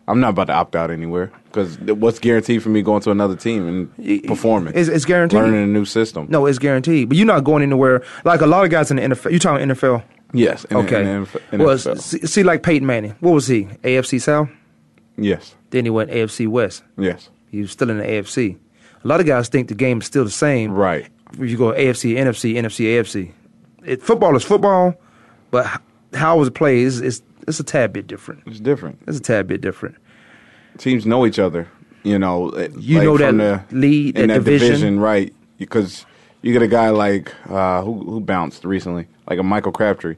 I'm 0.09 0.21
not 0.21 0.31
about 0.31 0.45
to 0.45 0.53
opt 0.53 0.77
out 0.77 0.91
anywhere 0.91 1.33
because 1.47 1.79
what's 1.81 2.19
guaranteed 2.21 2.63
for 2.63 2.69
me 2.69 2.81
going 2.83 3.03
to 3.03 3.11
another 3.11 3.35
team 3.35 3.67
and 3.99 4.25
performing? 4.27 4.73
It's, 4.77 4.89
it's 4.89 5.05
guaranteed. 5.05 5.41
learning 5.41 5.65
a 5.65 5.67
new 5.67 5.85
system. 5.85 6.27
No, 6.31 6.47
it's 6.47 6.59
guaranteed. 6.59 7.09
But 7.09 7.17
you're 7.19 7.27
not 7.27 7.43
going 7.45 7.63
anywhere. 7.63 8.03
Like 8.25 8.41
a 8.41 8.47
lot 8.47 8.65
of 8.65 8.71
guys 8.71 8.91
in 8.91 8.99
the 8.99 9.03
NFL. 9.03 9.31
You're 9.31 9.41
talking 9.41 9.67
NFL? 9.69 10.05
Yes. 10.33 10.65
in- 10.67 10.77
Okay. 10.77 11.01
in 11.01 11.23
the 11.23 11.27
NF- 11.57 11.59
well, 11.65 11.97
see, 11.97 12.19
see, 12.27 12.43
like 12.45 12.63
Peyton 12.63 12.87
Manning. 12.87 13.17
What 13.21 13.33
was 13.33 13.47
he? 13.49 13.65
AFC 13.83 14.21
South. 14.21 14.49
yes. 15.17 15.55
Then 15.71 15.85
he 15.85 15.91
went 15.91 16.11
AFC 16.11 16.47
West. 16.47 16.85
Yes. 16.97 17.29
He 17.51 17.61
was 17.61 17.73
still 17.73 17.91
in 17.91 17.99
the 17.99 18.05
AFC. 18.05 18.57
A 19.05 19.09
lot 19.09 19.19
of 19.21 19.27
guys 19.27 19.49
think 19.49 19.69
the 19.69 19.75
game 19.75 19.99
is 20.01 20.07
still 20.07 20.25
the 20.25 20.31
same. 20.31 20.73
Right. 20.73 21.07
If 21.33 21.51
you 21.51 21.57
go 21.57 21.73
AFC, 21.73 22.15
NFC, 22.17 22.55
NFC, 22.55 22.85
AFC. 22.87 23.33
It, 23.85 24.03
football 24.03 24.37
is 24.37 24.45
football, 24.45 24.95
but 25.51 25.67
how 26.15 26.37
it 26.37 26.41
was 26.41 26.51
played 26.51 26.87
is 26.87 27.23
it's, 27.47 27.61
a 27.61 27.65
tad 27.65 27.93
bit 27.93 28.07
different. 28.07 28.43
It's 28.47 28.61
different. 28.61 28.99
It's 29.07 29.19
a 29.19 29.23
tad 29.23 29.47
bit 29.47 29.61
different. 29.61 29.97
teams 30.79 31.07
know 31.07 31.27
each 31.27 31.39
other. 31.39 31.69
You 32.03 32.19
know, 32.19 32.57
You 32.79 33.03
know 33.03 33.17
from 33.19 33.39
that 33.39 33.73
lead, 33.73 34.17
in 34.17 34.29
that 34.29 34.45
that 34.45 34.51
division. 34.51 35.01
right? 35.01 35.35
Because 35.59 36.07
you 36.43 36.53
get 36.53 36.63
a 36.63 36.69
guy 36.69 36.91
like 36.91 37.35
uh, 37.51 37.83
who 37.83 37.95
who 38.05 38.21
bounced 38.21 38.65
recently, 38.65 39.09
like 39.29 39.39
a 39.39 39.43
Michael 39.43 39.73
Crabtree. 39.73 40.17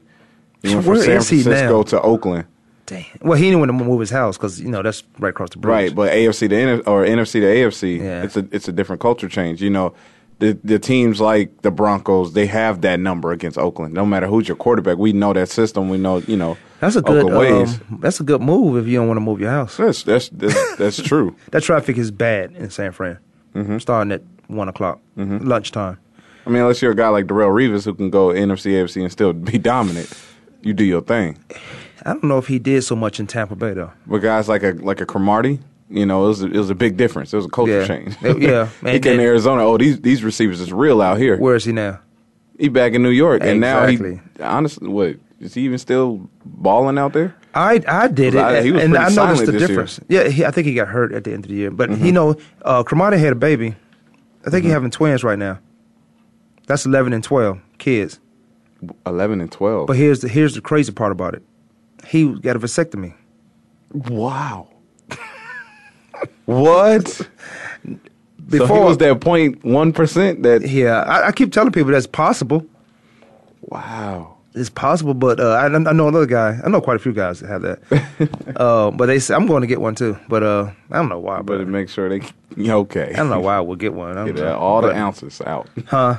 He 0.61 0.69
went 0.75 0.83
from 0.85 0.93
Where 0.93 1.03
San 1.03 1.17
is 1.17 1.27
Francisco 1.29 1.83
to 1.83 2.01
Oakland. 2.01 2.45
Damn. 2.85 3.05
Well, 3.21 3.37
he 3.37 3.45
didn't 3.45 3.59
want 3.59 3.69
to 3.69 3.73
move 3.85 3.99
his 3.99 4.09
house 4.11 4.37
because 4.37 4.59
you 4.61 4.69
know 4.69 4.81
that's 4.83 5.03
right 5.19 5.29
across 5.29 5.49
the 5.51 5.57
bridge. 5.59 5.71
Right, 5.71 5.95
but 5.95 6.11
AFC 6.11 6.49
to 6.49 6.55
N- 6.55 6.81
or 6.85 7.05
NFC 7.05 7.33
to 7.33 7.41
AFC, 7.41 7.99
Yeah. 7.99 8.23
it's 8.23 8.35
a 8.37 8.47
it's 8.51 8.67
a 8.67 8.71
different 8.71 9.01
culture 9.01 9.29
change. 9.29 9.61
You 9.61 9.69
know, 9.69 9.93
the 10.39 10.57
the 10.63 10.79
teams 10.79 11.21
like 11.21 11.61
the 11.61 11.71
Broncos, 11.71 12.33
they 12.33 12.45
have 12.47 12.81
that 12.81 12.99
number 12.99 13.31
against 13.31 13.57
Oakland. 13.57 13.93
No 13.93 14.05
matter 14.05 14.27
who's 14.27 14.47
your 14.47 14.57
quarterback, 14.57 14.97
we 14.97 15.13
know 15.13 15.33
that 15.33 15.49
system. 15.49 15.89
We 15.89 15.97
know, 15.97 16.17
you 16.19 16.37
know, 16.37 16.57
that's 16.79 16.95
a 16.95 17.01
good. 17.01 17.25
Ways. 17.25 17.75
Um, 17.75 17.99
that's 18.01 18.19
a 18.19 18.23
good 18.23 18.41
move 18.41 18.77
if 18.77 18.89
you 18.89 18.97
don't 18.97 19.07
want 19.07 19.17
to 19.17 19.21
move 19.21 19.39
your 19.39 19.51
house. 19.51 19.77
That's 19.77 20.03
that's 20.03 20.29
that's, 20.29 20.75
that's 20.77 21.01
true. 21.03 21.35
That 21.51 21.63
traffic 21.63 21.97
is 21.97 22.09
bad 22.09 22.53
in 22.53 22.69
San 22.69 22.91
Fran. 22.91 23.19
Mm-hmm. 23.53 23.77
Starting 23.79 24.11
at 24.11 24.21
one 24.47 24.69
o'clock, 24.69 25.01
lunchtime. 25.15 25.99
I 26.45 26.49
mean, 26.49 26.61
unless 26.61 26.81
you're 26.81 26.93
a 26.93 26.95
guy 26.95 27.09
like 27.09 27.25
Darrelle 27.25 27.51
Revis 27.51 27.85
who 27.85 27.93
can 27.93 28.09
go 28.09 28.29
NFC, 28.29 28.71
AFC, 28.71 29.01
and 29.01 29.11
still 29.11 29.33
be 29.33 29.57
dominant, 29.57 30.11
you 30.61 30.73
do 30.73 30.83
your 30.83 31.01
thing. 31.01 31.37
I 32.05 32.13
don't 32.13 32.23
know 32.23 32.37
if 32.37 32.47
he 32.47 32.59
did 32.59 32.83
so 32.83 32.95
much 32.95 33.19
in 33.19 33.27
Tampa 33.27 33.55
Bay 33.55 33.73
though. 33.73 33.91
But 34.07 34.19
guys 34.19 34.47
like 34.47 34.63
a 34.63 34.71
like 34.71 35.01
a 35.01 35.05
Cromartie, 35.05 35.59
you 35.89 36.05
know, 36.05 36.25
it 36.25 36.27
was 36.27 36.43
a, 36.43 36.45
it 36.47 36.57
was 36.57 36.69
a 36.69 36.75
big 36.75 36.97
difference. 36.97 37.33
It 37.33 37.37
was 37.37 37.45
a 37.45 37.49
culture 37.49 37.79
Yeah. 37.81 37.87
change. 37.87 38.15
Yeah. 38.21 38.69
he 38.91 38.99
came 38.99 39.17
to 39.17 39.23
Arizona. 39.23 39.63
Oh, 39.65 39.77
these 39.77 39.99
these 40.01 40.23
receivers 40.23 40.59
is 40.61 40.71
real 40.71 41.01
out 41.01 41.17
here. 41.17 41.37
Where 41.37 41.55
is 41.55 41.65
he 41.65 41.71
now? 41.71 41.99
He 42.57 42.67
back 42.69 42.93
in 42.93 43.01
New 43.03 43.09
York, 43.09 43.41
and 43.43 43.59
now 43.61 43.85
he 43.87 44.19
honestly, 44.41 44.87
what 44.89 45.15
is 45.39 45.53
he 45.53 45.61
even 45.61 45.77
still 45.77 46.29
balling 46.45 46.97
out 46.97 47.13
there? 47.13 47.33
I 47.55 47.81
I 47.87 48.07
did 48.09 48.35
it, 48.35 48.39
I- 48.41 48.61
he 48.61 48.71
was 48.71 48.83
and 48.83 48.95
I 48.97 49.09
noticed 49.09 49.45
the 49.45 49.51
this 49.53 49.61
year. 49.61 49.67
difference. 49.69 49.99
Yeah, 50.09 50.27
he, 50.27 50.45
I 50.45 50.51
think 50.51 50.67
he 50.67 50.73
got 50.75 50.89
hurt 50.89 51.13
at 51.13 51.23
the 51.23 51.31
end 51.33 51.45
of 51.45 51.49
the 51.49 51.55
year, 51.55 51.71
but 51.71 51.89
Mm-hmm. 51.89 52.05
you 52.05 52.11
know, 52.11 52.35
uh, 52.63 52.83
Cromartie 52.83 53.17
had 53.17 53.31
a 53.31 53.35
baby. 53.35 53.75
I 54.45 54.49
think 54.49 54.63
he's 54.65 54.73
having 54.73 54.91
twins 54.91 55.23
right 55.23 55.39
now. 55.39 55.59
That's 56.67 56.85
eleven 56.85 57.13
and 57.13 57.23
twelve 57.23 57.59
kids. 57.77 58.19
Eleven 59.05 59.41
and 59.41 59.51
twelve. 59.51 59.87
But 59.87 59.95
here's 59.97 60.19
the 60.19 60.27
here's 60.27 60.53
the 60.55 60.61
crazy 60.61 60.91
part 60.91 61.11
about 61.11 61.33
it. 61.33 61.41
He 62.07 62.31
got 62.39 62.55
a 62.55 62.59
vasectomy. 62.59 63.13
wow. 63.93 64.67
What? 66.45 67.07
so 67.07 67.27
Before 68.47 68.77
he 68.77 68.83
was 68.83 68.97
that 68.97 69.21
point 69.21 69.63
one 69.63 69.93
percent. 69.93 70.43
That 70.43 70.67
yeah, 70.67 71.01
I, 71.01 71.27
I 71.27 71.31
keep 71.31 71.51
telling 71.51 71.71
people 71.71 71.91
that's 71.91 72.07
possible. 72.07 72.65
wow. 73.61 74.35
It's 74.55 74.69
possible, 74.69 75.13
but 75.13 75.39
uh, 75.39 75.51
I, 75.51 75.65
I 75.65 75.69
know 75.69 76.07
another 76.07 76.25
guy. 76.25 76.59
I 76.63 76.69
know 76.69 76.81
quite 76.81 76.95
a 76.95 76.99
few 76.99 77.13
guys 77.13 77.39
that 77.39 77.47
have 77.49 77.61
that. 77.61 78.55
uh, 78.55 78.89
but 78.89 79.05
they 79.05 79.19
say 79.19 79.35
I'm 79.35 79.45
going 79.45 79.61
to 79.61 79.67
get 79.67 79.79
one 79.79 79.93
too. 79.93 80.17
But 80.27 80.41
uh, 80.41 80.71
I 80.89 80.97
don't 80.97 81.07
know 81.07 81.19
why. 81.19 81.43
But 81.43 81.67
make 81.67 81.87
sure 81.87 82.09
they 82.09 82.21
okay. 82.71 83.11
I 83.13 83.17
don't 83.17 83.29
know 83.29 83.39
why 83.39 83.57
I 83.57 83.61
would 83.61 83.79
get 83.79 83.93
one. 83.93 84.17
I 84.17 84.25
Get 84.29 84.43
all 84.47 84.81
the 84.81 84.93
ounces 84.93 85.39
out. 85.41 85.69
Huh? 85.87 86.17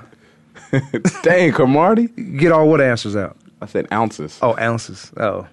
Dang, 1.22 1.52
Cromartie. 1.52 2.06
Get 2.06 2.52
all 2.52 2.68
what 2.68 2.80
answers 2.80 3.16
out? 3.16 3.36
I 3.60 3.66
said 3.66 3.88
ounces. 3.92 4.38
Oh, 4.42 4.56
ounces. 4.58 5.12
Oh. 5.16 5.46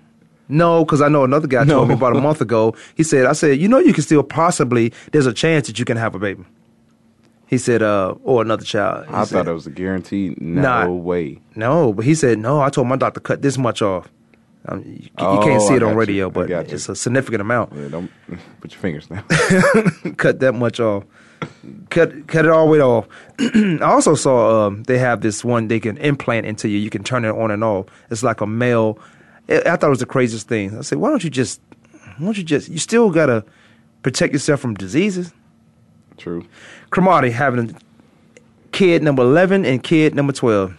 No, 0.49 0.85
because 0.85 1.01
I 1.01 1.09
know 1.09 1.23
another 1.23 1.47
guy 1.47 1.63
No. 1.63 1.75
told 1.75 1.87
me 1.89 1.93
about 1.95 2.15
a 2.15 2.21
month 2.21 2.41
ago. 2.41 2.75
He 2.95 3.03
said, 3.03 3.25
I 3.25 3.33
said, 3.33 3.59
you 3.59 3.67
know, 3.67 3.79
you 3.79 3.93
can 3.93 4.03
still 4.03 4.23
possibly, 4.23 4.93
there's 5.11 5.25
a 5.25 5.33
chance 5.33 5.67
that 5.67 5.77
you 5.79 5.85
can 5.85 5.97
have 5.97 6.15
a 6.15 6.19
baby. 6.19 6.43
He 7.47 7.57
said, 7.57 7.81
uh, 7.81 8.15
or 8.23 8.41
another 8.41 8.63
child. 8.65 9.07
He 9.07 9.13
I 9.13 9.23
said, 9.23 9.45
thought 9.45 9.47
it 9.49 9.53
was 9.53 9.67
a 9.67 9.71
guarantee. 9.71 10.35
No 10.39 10.61
Nah. 10.61 10.87
way. 10.87 11.39
No, 11.55 11.93
but 11.93 12.05
he 12.05 12.13
said, 12.15 12.39
no, 12.39 12.61
I 12.61 12.69
told 12.69 12.87
my 12.87 12.95
doctor 12.97 13.19
cut 13.19 13.41
this 13.41 13.57
much 13.57 13.81
off. 13.81 14.09
Um, 14.69 14.83
you, 14.85 14.95
you 14.95 15.39
can't 15.39 15.61
Oh, 15.61 15.67
see 15.67 15.75
it 15.75 15.83
on 15.83 15.89
got 15.89 15.91
you. 15.91 15.97
radio, 15.99 16.29
but 16.29 16.49
it's 16.49 16.89
a 16.89 16.95
significant 16.95 17.39
amount. 17.41 17.71
Yeah, 17.73 17.87
don't 17.87 18.11
put 18.61 18.71
your 18.73 18.79
fingers 18.81 19.07
down. 19.07 19.23
cut 20.17 20.39
that 20.41 20.53
much 20.55 20.79
off. 20.81 21.03
Cut 21.89 22.27
cut 22.27 22.43
it 22.45 22.51
all 22.51 22.65
the 22.65 22.71
way 22.71 22.81
off. 22.81 23.07
I 23.39 23.77
also 23.83 24.15
saw 24.15 24.67
um, 24.67 24.83
they 24.83 24.97
have 24.97 25.21
this 25.21 25.45
one 25.45 25.67
they 25.69 25.79
can 25.79 25.95
implant 25.97 26.45
into 26.45 26.67
you. 26.67 26.79
You 26.79 26.89
can 26.89 27.03
turn 27.03 27.23
it 27.23 27.29
on 27.29 27.51
and 27.51 27.63
off. 27.63 27.85
It's 28.09 28.23
like 28.23 28.41
a 28.41 28.47
male. 28.47 28.99
I 29.49 29.75
thought 29.75 29.83
it 29.83 29.89
was 29.89 29.99
the 29.99 30.05
craziest 30.05 30.47
thing. 30.47 30.77
I 30.77 30.81
said, 30.81 30.97
why 30.97 31.09
don't 31.09 31.23
you 31.23 31.29
just, 31.29 31.61
why 32.17 32.25
don't 32.25 32.37
you 32.37 32.43
just, 32.43 32.69
you 32.69 32.79
still 32.79 33.09
gotta 33.11 33.45
protect 34.03 34.33
yourself 34.33 34.59
from 34.59 34.73
diseases. 34.75 35.33
True. 36.17 36.45
Cromartie 36.89 37.31
having 37.31 37.69
a 37.71 37.73
kid 38.71 39.03
number 39.03 39.23
eleven 39.23 39.65
and 39.65 39.83
kid 39.83 40.15
number 40.15 40.33
twelve 40.33 40.75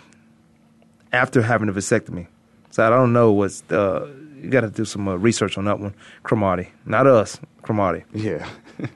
after 1.12 1.42
having 1.42 1.68
a 1.68 1.72
vasectomy. 1.72 2.26
So 2.70 2.86
I 2.86 2.90
don't 2.90 3.12
know 3.12 3.32
what's. 3.32 3.62
Uh, 3.70 4.08
you 4.40 4.50
got 4.50 4.60
to 4.60 4.70
do 4.70 4.84
some 4.84 5.08
uh, 5.08 5.16
research 5.16 5.58
on 5.58 5.64
that 5.64 5.80
one. 5.80 5.94
Cromartie, 6.22 6.70
not 6.86 7.06
us. 7.06 7.40
Cromartie. 7.62 8.04
Yeah. 8.14 8.48
All 8.80 8.86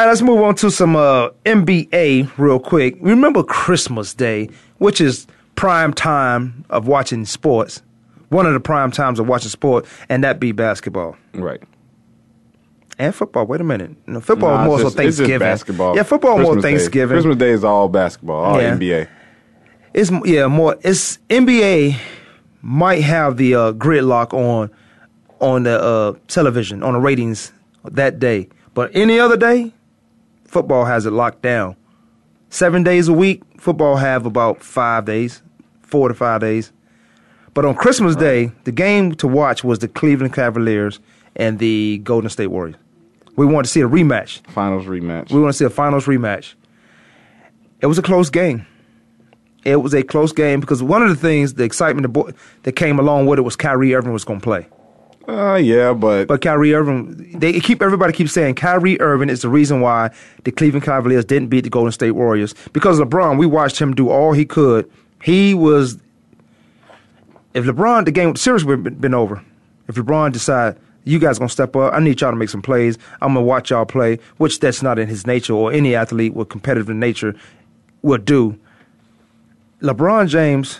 right, 0.00 0.06
let's 0.08 0.22
move 0.22 0.42
on 0.42 0.56
to 0.56 0.72
some 0.72 0.96
uh, 0.96 1.28
NBA 1.44 2.36
real 2.36 2.58
quick. 2.58 2.96
Remember 3.00 3.44
Christmas 3.44 4.12
Day, 4.12 4.50
which 4.78 5.00
is 5.00 5.28
prime 5.54 5.94
time 5.94 6.64
of 6.68 6.88
watching 6.88 7.24
sports. 7.24 7.80
One 8.30 8.46
of 8.46 8.52
the 8.54 8.60
prime 8.60 8.90
times 8.90 9.18
of 9.20 9.26
watching 9.28 9.50
sport, 9.50 9.86
and 10.08 10.24
that 10.24 10.40
be 10.40 10.52
basketball 10.52 11.16
right. 11.34 11.62
and 12.98 13.14
football. 13.14 13.46
Wait 13.46 13.60
a 13.60 13.64
minute, 13.64 13.92
no, 14.06 14.20
football 14.20 14.56
Nah, 14.56 14.64
more 14.64 14.78
so 14.78 14.84
just- 14.84 14.96
just 14.96 15.02
Thanksgiving. 15.18 15.38
basketball. 15.40 15.96
Yeah, 15.96 16.02
football 16.04 16.38
more 16.38 16.54
Christmas 16.54 16.62
Day. 16.62 16.68
Thanksgiving. 16.70 17.14
Christmas 17.16 17.36
Day 17.36 17.50
is 17.50 17.64
all 17.64 17.88
basketball, 17.88 18.44
all 18.44 18.60
Yeah. 18.60 18.74
NBA. 18.74 19.08
It's 19.92 20.10
yeah 20.24 20.46
more. 20.48 20.76
It's 20.82 21.18
NBA 21.30 21.96
might 22.62 23.02
have 23.02 23.36
the 23.36 23.54
uh, 23.54 23.72
gridlock 23.72 24.32
on 24.34 24.70
on 25.40 25.62
the 25.64 25.80
uh, 25.80 26.14
television 26.28 26.82
on 26.82 26.94
the 26.94 26.98
ratings 27.00 27.52
that 27.84 28.18
day, 28.18 28.48
but 28.72 28.90
any 28.94 29.20
other 29.20 29.36
day, 29.36 29.72
football 30.46 30.84
has 30.86 31.06
it 31.06 31.12
locked 31.12 31.42
down. 31.42 31.76
Seven 32.48 32.82
days 32.82 33.08
a 33.08 33.12
week, 33.12 33.42
football 33.58 33.96
have 33.96 34.26
about 34.26 34.62
five 34.62 35.04
days, 35.04 35.42
four 35.82 36.08
to 36.08 36.14
five 36.14 36.40
days. 36.40 36.72
But 37.54 37.64
on 37.64 37.76
Christmas 37.76 38.16
Day, 38.16 38.50
the 38.64 38.72
game 38.72 39.14
to 39.16 39.28
watch 39.28 39.62
was 39.62 39.78
the 39.78 39.88
Cleveland 39.88 40.34
Cavaliers 40.34 40.98
and 41.36 41.58
the 41.60 41.98
Golden 41.98 42.28
State 42.28 42.48
Warriors. 42.48 42.76
We 43.36 43.46
wanted 43.46 43.64
to 43.64 43.70
see 43.70 43.80
a 43.80 43.88
rematch. 43.88 44.46
Finals 44.48 44.86
rematch. 44.86 45.30
We 45.30 45.40
want 45.40 45.52
to 45.52 45.56
see 45.58 45.64
a 45.64 45.70
finals 45.70 46.06
rematch. 46.06 46.54
It 47.80 47.86
was 47.86 47.98
a 47.98 48.02
close 48.02 48.30
game. 48.30 48.66
It 49.64 49.76
was 49.76 49.94
a 49.94 50.02
close 50.02 50.32
game 50.32 50.60
because 50.60 50.82
one 50.82 51.02
of 51.02 51.08
the 51.08 51.16
things, 51.16 51.54
the 51.54 51.64
excitement 51.64 52.12
that 52.12 52.34
that 52.64 52.72
came 52.72 52.98
along 52.98 53.26
with 53.26 53.38
it 53.38 53.42
was 53.42 53.56
Kyrie 53.56 53.94
Irving 53.94 54.12
was 54.12 54.24
going 54.24 54.40
to 54.40 54.44
play. 54.44 54.66
uh, 55.26 55.54
yeah, 55.54 55.92
but, 55.94 56.26
But 56.26 56.42
Kyrie 56.42 56.74
Irving, 56.74 57.38
they 57.38 57.58
keep 57.60 57.80
everybody 57.82 58.12
keeps 58.12 58.32
saying 58.32 58.56
Kyrie 58.56 59.00
Irving 59.00 59.30
is 59.30 59.42
the 59.42 59.48
reason 59.48 59.80
why 59.80 60.10
the 60.44 60.52
Cleveland 60.52 60.84
Cavaliers 60.84 61.24
didn't 61.24 61.48
beat 61.48 61.62
the 61.62 61.70
Golden 61.70 61.92
State 61.92 62.12
Warriors 62.12 62.54
because 62.72 63.00
LeBron. 63.00 63.38
We 63.38 63.46
watched 63.46 63.78
him 63.78 63.94
do 63.94 64.10
all 64.10 64.32
he 64.32 64.44
could. 64.44 64.90
He 65.22 65.54
was. 65.54 65.98
If 67.54 67.64
LeBron, 67.64 68.04
the 68.04 68.10
game, 68.10 68.32
the 68.32 68.38
series 68.38 68.64
would 68.64 68.84
have 68.84 69.00
been 69.00 69.14
over. 69.14 69.42
If 69.88 69.94
LeBron 69.94 70.32
decide 70.32 70.76
you 71.04 71.18
guys 71.18 71.38
gonna 71.38 71.48
step 71.48 71.76
up, 71.76 71.92
I 71.94 72.00
need 72.00 72.20
y'all 72.20 72.30
to 72.30 72.36
make 72.36 72.48
some 72.48 72.62
plays. 72.62 72.98
I'm 73.22 73.34
gonna 73.34 73.42
watch 73.42 73.70
y'all 73.70 73.84
play, 73.84 74.18
which 74.38 74.60
that's 74.60 74.82
not 74.82 74.98
in 74.98 75.08
his 75.08 75.26
nature 75.26 75.54
or 75.54 75.72
any 75.72 75.94
athlete 75.94 76.34
with 76.34 76.48
competitive 76.48 76.88
nature 76.88 77.34
would 78.02 78.24
do. 78.24 78.58
LeBron 79.80 80.28
James 80.28 80.78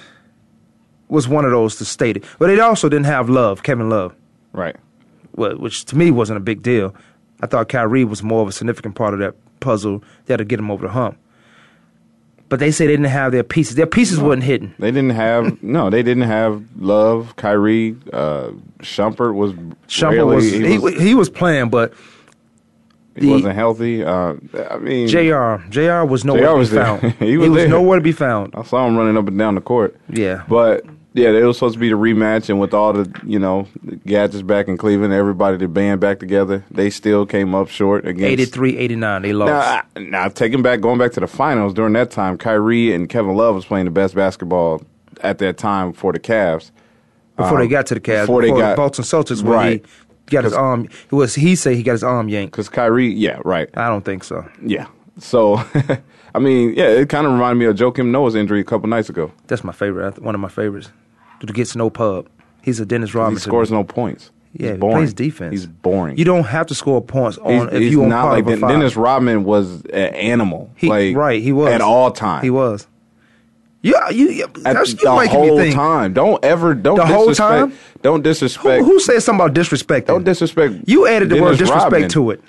was 1.09 1.29
one 1.29 1.45
of 1.45 1.51
those 1.51 1.77
to 1.77 1.85
state 1.85 2.17
it, 2.17 2.25
but 2.39 2.47
they 2.49 2.59
also 2.59 2.89
didn't 2.89 3.07
have 3.07 3.29
Love, 3.29 3.63
Kevin 3.63 3.89
Love 3.89 4.15
right. 4.55 4.77
which 5.33 5.85
to 5.87 5.97
me 5.97 6.11
wasn't 6.11 6.37
a 6.37 6.41
big 6.41 6.63
deal. 6.63 6.95
I 7.43 7.47
thought 7.47 7.69
Kyrie 7.69 8.05
was 8.05 8.23
more 8.23 8.41
of 8.41 8.49
a 8.49 8.53
significant 8.53 8.95
part 8.95 9.13
of 9.13 9.21
that 9.21 9.35
puzzle 9.61 10.03
that 10.27 10.39
to 10.39 10.45
get 10.45 10.59
him 10.59 10.71
over 10.71 10.87
the 10.87 10.93
hump. 10.93 11.19
But 12.51 12.61
they 12.61 12.71
say 12.71 12.87
they 12.87 12.93
didn't 12.93 13.07
have 13.07 13.33
their 13.33 13.43
pieces. 13.43 13.75
Their 13.75 13.87
pieces 13.87 14.21
wasn't 14.21 14.45
hidden. 14.45 14.75
They 14.79 14.91
didn't 14.91 15.11
have 15.11 15.63
no. 15.63 15.91
They 15.91 16.03
didn't 16.03 16.25
have 16.25 16.63
Love, 16.77 17.35
Kyrie, 17.37 17.97
uh, 18.13 18.51
Shumpert 18.81 19.35
was 19.35 19.53
Shumpert 19.89 20.11
rarely- 20.13 20.35
was 20.37 20.53
he, 20.53 20.67
he, 20.67 20.79
was 20.79 20.95
he 20.95 21.15
was 21.15 21.31
playing, 21.31 21.71
but 21.71 21.95
he 23.17 23.23
the- 23.23 23.31
wasn't 23.33 23.55
healthy. 23.55 24.05
Uh, 24.05 24.35
I 24.71 24.77
mean, 24.77 25.09
Jr. 25.09 25.57
Jr. 25.71 26.05
was 26.05 26.25
nowhere 26.25 26.43
JR 26.43 26.53
to 26.53 26.59
be 26.59 26.65
there. 26.67 26.85
found. 26.85 27.13
He 27.19 27.37
was 27.39 27.53
there. 27.55 27.69
nowhere 27.69 27.99
to 27.99 28.03
be 28.05 28.13
found. 28.13 28.55
I 28.55 28.63
saw 28.63 28.87
him 28.87 28.97
running 28.97 29.17
up 29.17 29.27
and 29.27 29.39
down 29.39 29.55
the 29.55 29.61
court. 29.61 29.97
Yeah. 30.11 30.45
But 30.49 30.85
yeah, 31.15 31.29
it 31.31 31.45
was 31.45 31.57
supposed 31.57 31.75
to 31.75 31.79
be 31.81 31.89
the 31.89 31.95
rematch, 31.97 32.49
and 32.51 32.59
with 32.61 32.75
all 32.75 32.93
the 32.93 33.09
you 33.25 33.39
know 33.39 33.67
the 33.83 33.97
gadgets 33.97 34.43
back 34.43 34.69
in 34.69 34.77
Cleveland, 34.77 35.13
everybody 35.15 35.57
the 35.57 35.69
band 35.69 36.01
back 36.01 36.19
together, 36.19 36.65
they 36.71 36.91
still 36.91 37.25
came 37.25 37.55
up 37.55 37.69
short 37.69 38.07
against 38.07 38.25
83, 38.33 38.77
89, 38.79 39.23
they 39.23 39.33
lost. 39.33 39.85
Now, 39.97 40.01
now 40.03 40.29
taking 40.29 40.61
back, 40.63 40.81
going 40.81 40.99
back 40.99 41.13
to 41.13 41.21
the 41.21 41.27
finals 41.29 41.73
during 41.73 41.93
that 41.95 42.11
time, 42.11 42.37
Kyrie 42.37 42.93
and 42.93 43.09
Kevin 43.09 43.35
Love 43.37 43.55
was 43.55 43.65
playing 43.65 43.85
the 43.87 43.91
best 43.93 44.15
basketball 44.15 44.83
at 45.23 45.39
that 45.39 45.57
time 45.57 45.93
for 45.93 46.13
the 46.13 46.19
Cavs. 46.19 46.71
before 47.37 47.59
they 47.59 47.65
um, 47.65 47.71
got 47.71 47.87
to 47.87 47.95
the 47.95 48.01
Cavs, 48.01 48.23
before 48.23 48.43
they 48.43 48.51
got- 48.51 48.77
Boston 48.77 49.05
Celtics, 49.05 49.43
when 49.43 49.53
Right. 49.53 49.87
he 50.29 50.31
got 50.31 50.45
his 50.45 50.53
arm. 50.53 50.85
It 50.85 51.13
was 51.15 51.35
he 51.37 51.55
say 51.55 51.77
he 51.77 51.83
got 51.85 51.93
his 51.93 52.03
arm 52.05 52.29
yanked. 52.29 52.53
Because 52.53 52.69
Kyrie, 52.69 53.13
yeah, 53.13 53.39
right, 53.45 53.69
I 53.75 53.89
don't 53.89 54.05
think 54.05 54.25
so. 54.25 54.45
yeah. 54.63 54.87
So, 55.21 55.63
I 56.35 56.41
mean, 56.41 56.75
yeah, 56.75 56.87
it 56.89 57.09
kind 57.09 57.25
of 57.25 57.33
reminded 57.35 57.61
me 57.61 57.67
of 57.67 57.77
Joakim 57.77 58.11
Noah's 58.11 58.35
injury 58.35 58.59
a 58.59 58.65
couple 58.65 58.89
nights 58.89 59.09
ago. 59.09 59.31
That's 59.47 59.63
my 59.63 59.73
favorite. 59.73 60.19
One 60.21 60.35
of 60.35 60.41
my 60.41 60.49
favorites. 60.49 60.91
To 61.47 61.53
get 61.53 61.67
to 61.69 61.91
pub. 61.91 62.29
He's 62.63 62.81
a 62.81 62.87
Dennis 62.87 63.15
Rodman. 63.15 63.35
He 63.37 63.41
scores 63.41 63.71
no 63.71 63.85
points. 63.85 64.31
Yeah, 64.53 64.69
he's 64.69 64.73
he 64.75 64.79
boring. 64.79 64.97
plays 64.99 65.15
defense. 65.15 65.53
He's 65.53 65.67
boring. 65.67 66.17
You 66.17 66.25
don't 66.25 66.45
have 66.45 66.67
to 66.69 66.75
score 66.75 67.03
points 67.03 67.39
on 67.39 67.53
He's, 67.53 67.63
if 67.75 67.81
he's 67.83 67.91
you 67.93 68.03
on 68.05 68.09
not 68.09 68.29
like 68.31 68.47
Den- 68.47 68.61
Dennis 68.61 68.97
Rodman 68.97 69.45
was 69.45 69.83
an 69.87 70.15
animal. 70.15 70.71
He, 70.77 70.89
like 70.89 71.17
right, 71.17 71.43
he 71.43 71.53
was 71.53 71.73
at 71.73 71.81
all 71.81 72.11
times. 72.13 72.45
He 72.45 72.51
was. 72.51 72.87
Yeah, 73.83 74.09
you. 74.09 74.31
you 74.31 74.45
At 74.45 74.63
that's, 74.63 74.91
you 74.93 74.97
the 74.97 75.29
whole 75.29 75.71
time. 75.73 76.15
Don't 76.15 76.43
ever 76.43 76.75
don't 76.75 76.97
The 76.97 77.05
whole 77.05 77.29
disrespect. 77.29 77.71
time? 77.73 77.79
Don't 78.01 78.23
disrespect. 78.23 78.85
who 78.85 78.99
said 79.01 79.21
something 79.21 79.45
about 79.45 79.55
disrespect? 79.55 80.07
don't 80.07 80.25
disrespect. 80.25 80.75
You 80.87 81.07
added 81.07 81.29
the 81.29 81.43
word 81.43 81.59
disrespect 81.59 81.93
Rodman. 81.93 82.09
to 82.11 82.31
it. 82.31 82.41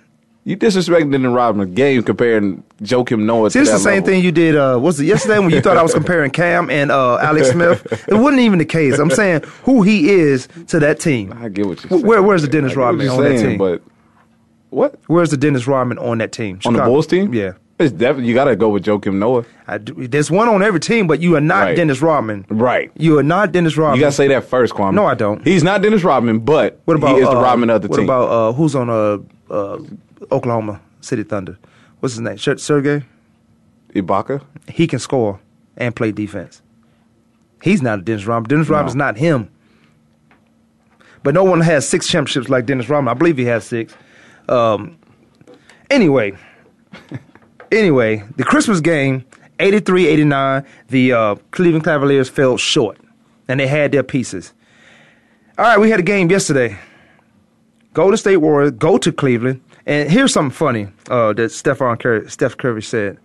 You 0.48 0.56
disrespecting 0.56 1.12
Dennis 1.12 1.32
Rodman's 1.32 1.74
game 1.74 2.04
comparing 2.04 2.64
Joakim 2.80 3.22
Noah. 3.24 3.50
See, 3.50 3.58
to 3.58 3.64
is 3.64 3.72
the 3.72 3.80
same 3.80 3.96
level. 3.96 4.06
thing 4.10 4.24
you 4.24 4.32
did. 4.32 4.56
Uh, 4.56 4.78
was 4.80 5.00
it 5.00 5.06
yesterday 5.06 5.40
when 5.40 5.50
you 5.50 5.60
thought 5.60 5.76
I 5.76 5.82
was 5.82 5.92
comparing 5.94 6.30
Cam 6.30 6.70
and 6.70 6.92
uh, 6.92 7.18
Alex 7.18 7.50
Smith? 7.50 8.06
It 8.08 8.14
wasn't 8.14 8.42
even 8.42 8.60
the 8.60 8.66
case. 8.66 9.00
I'm 9.00 9.10
saying 9.10 9.42
who 9.64 9.82
he 9.82 10.12
is 10.12 10.48
to 10.68 10.80
that 10.82 11.00
team. 11.00 11.34
I 11.36 11.50
get 11.50 11.66
what 11.66 11.82
you're 11.84 11.90
saying. 11.90 12.06
where- 12.06 12.22
where's 12.22 12.44
the 12.44 12.48
Dennis 12.48 12.76
Rodman 12.76 13.10
on 13.10 13.24
that 13.24 13.40
team? 13.40 13.58
But 13.58 13.82
what 14.70 15.00
Where's 15.08 15.32
the 15.32 15.38
Dennis 15.38 15.66
Rodman 15.66 15.98
on 15.98 16.20
that 16.20 16.32
team? 16.32 16.60
on 16.66 16.74
the 16.74 16.84
Bulls 16.84 17.08
team? 17.08 17.34
Yeah. 17.34 17.54
it's 17.80 17.92
definitely 17.92 18.28
you 18.30 18.36
got 18.36 18.46
to 18.46 18.56
go 18.56 18.70
with 18.70 18.86
Joakim 18.86 19.16
Noah. 19.16 19.46
I 19.68 19.80
do, 19.80 20.08
there's 20.08 20.30
one 20.30 20.48
on 20.48 20.62
every 20.62 20.80
team, 20.80 21.08
but 21.08 21.22
you 21.22 21.36
are 21.36 21.42
not 21.42 21.62
Right. 21.64 21.76
Dennis 21.76 22.04
Rodman. 22.04 22.46
Right. 22.50 22.92
You 22.98 23.18
are 23.18 23.24
not 23.24 23.52
Dennis 23.52 23.78
Rodman. 23.78 23.96
You 23.98 24.02
got 24.06 24.10
to 24.10 24.16
say 24.16 24.28
that 24.28 24.44
first, 24.44 24.76
Kwamie. 24.76 24.94
No, 24.94 25.08
I 25.08 25.16
don't. 25.16 25.44
He's 25.44 25.64
not 25.64 25.82
Dennis 25.82 26.04
Rodman, 26.04 26.40
but 26.40 26.80
What 26.86 26.98
about 26.98 27.16
he 27.16 27.22
is 27.24 27.28
the 27.30 27.36
uh, 27.36 27.42
Rodman 27.42 27.72
of 27.72 27.82
the 27.82 27.88
what 27.88 27.96
team. 27.98 28.06
about 28.06 28.30
uh, 28.30 28.54
who's 28.54 28.76
on 28.76 28.90
a 28.92 29.20
uh, 29.52 29.80
Oklahoma 30.32 30.82
City 31.02 31.24
Thunder? 31.24 31.58
What's 32.00 32.16
his 32.16 32.22
name? 32.22 32.38
Sergey. 32.38 33.04
Ibaka? 33.94 34.44
He 34.70 34.88
can 34.88 35.00
score 35.00 35.40
and 35.78 35.96
play 35.96 36.12
defense. 36.12 36.62
He's 37.62 37.82
not 37.82 38.00
a 38.00 38.02
Dennis 38.02 38.26
Rodman. 38.26 38.50
Dennis 38.50 38.70
No. 38.70 38.76
Rodman's 38.76 38.96
not 38.96 39.18
him. 39.18 39.50
But 41.24 41.34
no 41.34 41.44
one 41.44 41.62
has 41.62 41.88
six 41.88 42.08
championships 42.08 42.50
like 42.50 42.66
Dennis 42.66 42.90
Rodman. 42.90 43.10
I 43.10 43.18
believe 43.18 43.38
he 43.38 43.46
has 43.46 43.66
six. 43.66 43.96
Um, 44.48 44.98
anyway, 45.90 46.34
anyway, 47.72 48.24
the 48.36 48.44
Christmas 48.44 48.80
game, 48.82 49.26
83-89, 49.60 50.66
the 50.90 51.14
uh, 51.14 51.36
Cleveland 51.52 51.86
Cavaliers 51.86 52.30
fell 52.30 52.58
short, 52.58 53.00
and 53.48 53.60
they 53.60 53.66
had 53.68 53.92
their 53.92 54.04
pieces. 54.04 54.54
All 55.58 55.66
right, 55.66 55.80
we 55.80 55.90
had 55.90 56.00
a 56.00 56.04
game 56.04 56.30
yesterday. 56.30 56.78
Golden 57.94 58.18
State 58.18 58.38
Warriors 58.38 58.72
go 58.72 58.98
to 58.98 59.12
Cleveland, 59.12 59.62
and 59.86 60.10
here's 60.10 60.34
something 60.34 60.52
funny 60.56 60.88
uh, 61.10 61.34
that 61.34 61.52
Stephon 61.52 62.00
Curry, 62.00 62.30
Steph 62.30 62.58
Curry 62.58 62.82
said. 62.82 63.18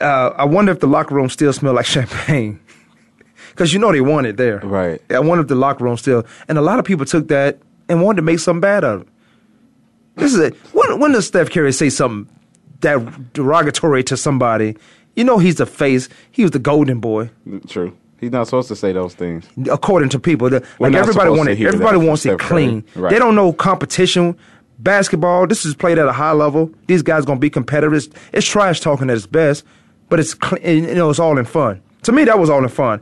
Uh, 0.00 0.32
I 0.36 0.44
wonder 0.44 0.70
if 0.72 0.80
the 0.80 0.86
locker 0.86 1.14
room 1.14 1.28
still 1.28 1.52
smell 1.52 1.74
like 1.74 1.86
champagne, 1.86 2.60
because 3.50 3.72
you 3.72 3.80
know 3.80 3.90
they 3.90 4.00
want 4.00 4.26
it 4.28 4.36
there. 4.36 4.58
Right. 4.60 5.02
I 5.10 5.18
wonder 5.18 5.42
if 5.42 5.48
the 5.48 5.56
locker 5.56 5.82
room 5.84 5.96
still, 5.96 6.24
and 6.48 6.56
a 6.56 6.60
lot 6.60 6.78
of 6.78 6.84
people 6.84 7.04
took 7.04 7.28
that 7.28 7.58
and 7.88 8.02
wanted 8.02 8.16
to 8.16 8.22
make 8.22 8.38
something 8.38 8.60
bad 8.60 8.84
of 8.84 9.02
it. 9.02 9.08
This 10.16 10.34
is 10.34 10.40
it. 10.40 10.54
When, 10.72 11.00
when 11.00 11.12
does 11.12 11.26
Steph 11.26 11.50
Curry 11.50 11.72
say 11.72 11.90
something 11.90 12.32
that 12.80 13.32
derogatory 13.32 14.04
to 14.04 14.16
somebody? 14.16 14.76
You 15.16 15.24
know 15.24 15.38
he's 15.38 15.56
the 15.56 15.66
face. 15.66 16.08
He 16.30 16.42
was 16.42 16.52
the 16.52 16.58
golden 16.60 17.00
boy, 17.00 17.30
True. 17.66 17.96
He's 18.20 18.32
not 18.32 18.44
supposed 18.48 18.68
to 18.68 18.76
say 18.76 18.92
those 18.92 19.14
things. 19.14 19.46
according 19.70 20.08
to 20.10 20.18
people. 20.18 20.50
The- 20.50 20.64
like 20.80 20.94
everybody 20.94 21.30
wanted, 21.30 21.60
everybody 21.60 21.98
that 21.98 22.06
wants 22.06 22.24
it 22.26 22.38
clean. 22.38 22.84
Right. 22.94 23.10
They 23.10 23.18
don't 23.18 23.34
know 23.34 23.52
competition. 23.52 24.36
Basketball. 24.78 25.46
This 25.46 25.64
is 25.66 25.74
played 25.74 25.98
at 25.98 26.06
a 26.06 26.12
high 26.12 26.32
level. 26.32 26.70
These 26.86 27.02
guys 27.02 27.24
gonna 27.24 27.40
be 27.40 27.50
competitive. 27.50 28.08
It's, 28.32 28.46
trash 28.46 28.80
talking 28.80 29.10
at 29.10 29.16
its 29.16 29.26
best, 29.26 29.64
but 30.08 30.20
it's 30.20 30.36
you 30.64 30.94
know 30.94 31.10
it's 31.10 31.18
all 31.18 31.36
in 31.38 31.44
fun. 31.44 31.80
To 32.04 32.12
me, 32.12 32.24
that 32.24 32.38
was 32.38 32.48
all 32.48 32.62
in 32.62 32.68
fun. 32.68 33.00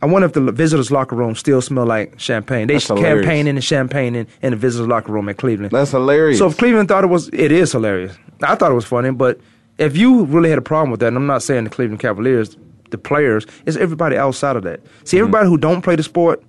I 0.00 0.06
wonder 0.06 0.26
if 0.26 0.32
the 0.32 0.40
visitors' 0.52 0.92
locker 0.92 1.16
room 1.16 1.34
still 1.34 1.60
smell 1.60 1.84
like 1.84 2.18
champagne. 2.20 2.68
They 2.68 2.74
That's 2.74 2.86
campaigning 2.86 3.56
and 3.56 3.64
champagne 3.64 4.14
in, 4.14 4.26
in 4.42 4.50
the 4.52 4.56
visitors' 4.56 4.86
locker 4.86 5.10
room 5.12 5.28
at 5.28 5.38
Cleveland. 5.38 5.72
That's 5.72 5.90
hilarious. 5.90 6.38
So 6.38 6.46
if 6.46 6.56
Cleveland 6.56 6.88
thought 6.88 7.02
it 7.02 7.08
was, 7.08 7.28
it 7.32 7.50
is 7.50 7.72
hilarious. 7.72 8.16
I 8.42 8.54
thought 8.54 8.70
it 8.70 8.76
was 8.76 8.84
funny, 8.84 9.10
but 9.10 9.40
if 9.78 9.96
you 9.96 10.24
really 10.26 10.50
had 10.50 10.58
a 10.58 10.62
problem 10.62 10.92
with 10.92 11.00
that, 11.00 11.08
and 11.08 11.16
I'm 11.16 11.26
not 11.26 11.42
saying 11.42 11.64
the 11.64 11.70
Cleveland 11.70 11.98
Cavaliers, 11.98 12.56
the 12.90 12.98
players, 12.98 13.44
it's 13.66 13.76
everybody 13.76 14.16
outside 14.16 14.54
of 14.54 14.62
that. 14.62 14.80
See, 15.04 15.16
Mm-hmm. 15.16 15.24
everybody 15.24 15.48
who 15.48 15.58
don't 15.58 15.82
play 15.82 15.96
the 15.96 16.04
sport, 16.04 16.44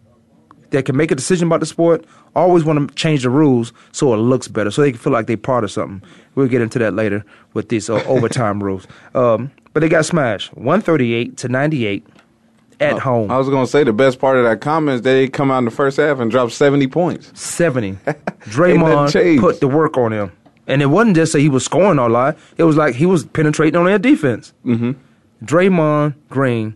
that 0.71 0.85
can 0.85 0.95
make 0.95 1.11
a 1.11 1.15
decision 1.15 1.47
about 1.47 1.59
the 1.59 1.65
sport, 1.65 2.05
always 2.35 2.63
want 2.63 2.89
to 2.89 2.95
change 2.95 3.23
the 3.23 3.29
rules 3.29 3.73
so 3.91 4.13
it 4.13 4.17
looks 4.17 4.47
better, 4.47 4.71
so 4.71 4.81
they 4.81 4.91
can 4.91 4.99
feel 4.99 5.13
like 5.13 5.27
they're 5.27 5.37
part 5.37 5.63
of 5.63 5.71
something. 5.71 6.01
We'll 6.35 6.47
get 6.47 6.61
into 6.61 6.79
that 6.79 6.93
later 6.93 7.25
with 7.53 7.69
these 7.69 7.89
uh, 7.89 8.03
overtime 8.07 8.63
rules. 8.63 8.87
Um, 9.13 9.51
but 9.73 9.81
they 9.81 9.89
got 9.89 10.05
smashed, 10.05 10.55
138 10.55 11.37
to 11.37 11.49
98 11.49 12.05
at 12.79 12.99
home. 12.99 13.29
I 13.29 13.37
was 13.37 13.49
gonna 13.49 13.67
say 13.67 13.83
the 13.83 13.93
best 13.93 14.19
part 14.19 14.37
of 14.37 14.43
that 14.45 14.61
comment 14.61 14.95
is 14.95 15.01
they 15.01 15.27
come 15.27 15.51
out 15.51 15.59
in 15.59 15.65
the 15.65 15.71
first 15.71 15.97
half 15.97 16.19
and 16.19 16.31
drop 16.31 16.51
seventy 16.51 16.87
points. 16.87 17.31
70. 17.39 17.93
Draymond 18.45 19.39
put 19.39 19.59
the 19.59 19.67
work 19.67 19.97
on 19.97 20.13
him. 20.13 20.31
And 20.67 20.81
it 20.81 20.85
wasn't 20.85 21.15
just 21.15 21.33
that 21.33 21.39
he 21.39 21.49
was 21.49 21.65
scoring 21.65 21.97
a 21.97 22.07
lot. 22.07 22.37
It 22.57 22.63
was 22.63 22.77
like 22.77 22.95
he 22.95 23.05
was 23.05 23.25
penetrating 23.25 23.75
on 23.75 23.85
their 23.85 23.97
defense. 23.97 24.53
Mm-hmm. 24.65 24.91
Draymond 25.43 26.13
Green, 26.29 26.75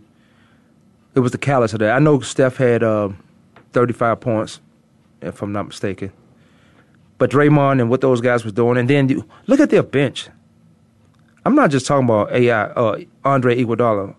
it 1.14 1.20
was 1.20 1.32
the 1.32 1.38
callous 1.38 1.72
of 1.72 1.78
that. 1.78 1.92
I 1.92 1.98
know 2.00 2.20
Steph 2.20 2.56
had 2.56 2.82
uh, 2.82 3.10
35 3.74 4.20
points, 4.20 4.60
if 5.20 5.42
I'm 5.42 5.52
not 5.52 5.66
mistaken. 5.66 6.12
But 7.18 7.30
Draymond 7.30 7.80
and 7.80 7.90
what 7.90 8.00
those 8.00 8.20
guys 8.20 8.44
were 8.44 8.50
doing. 8.50 8.76
And 8.76 8.88
then 8.88 9.08
you, 9.08 9.28
look 9.46 9.60
at 9.60 9.70
their 9.70 9.82
bench. 9.82 10.28
I'm 11.44 11.54
not 11.54 11.70
just 11.70 11.86
talking 11.86 12.04
about 12.04 12.32
AI, 12.32 12.64
uh, 12.64 13.00
Andre 13.24 13.62
Iguodala, 13.62 14.14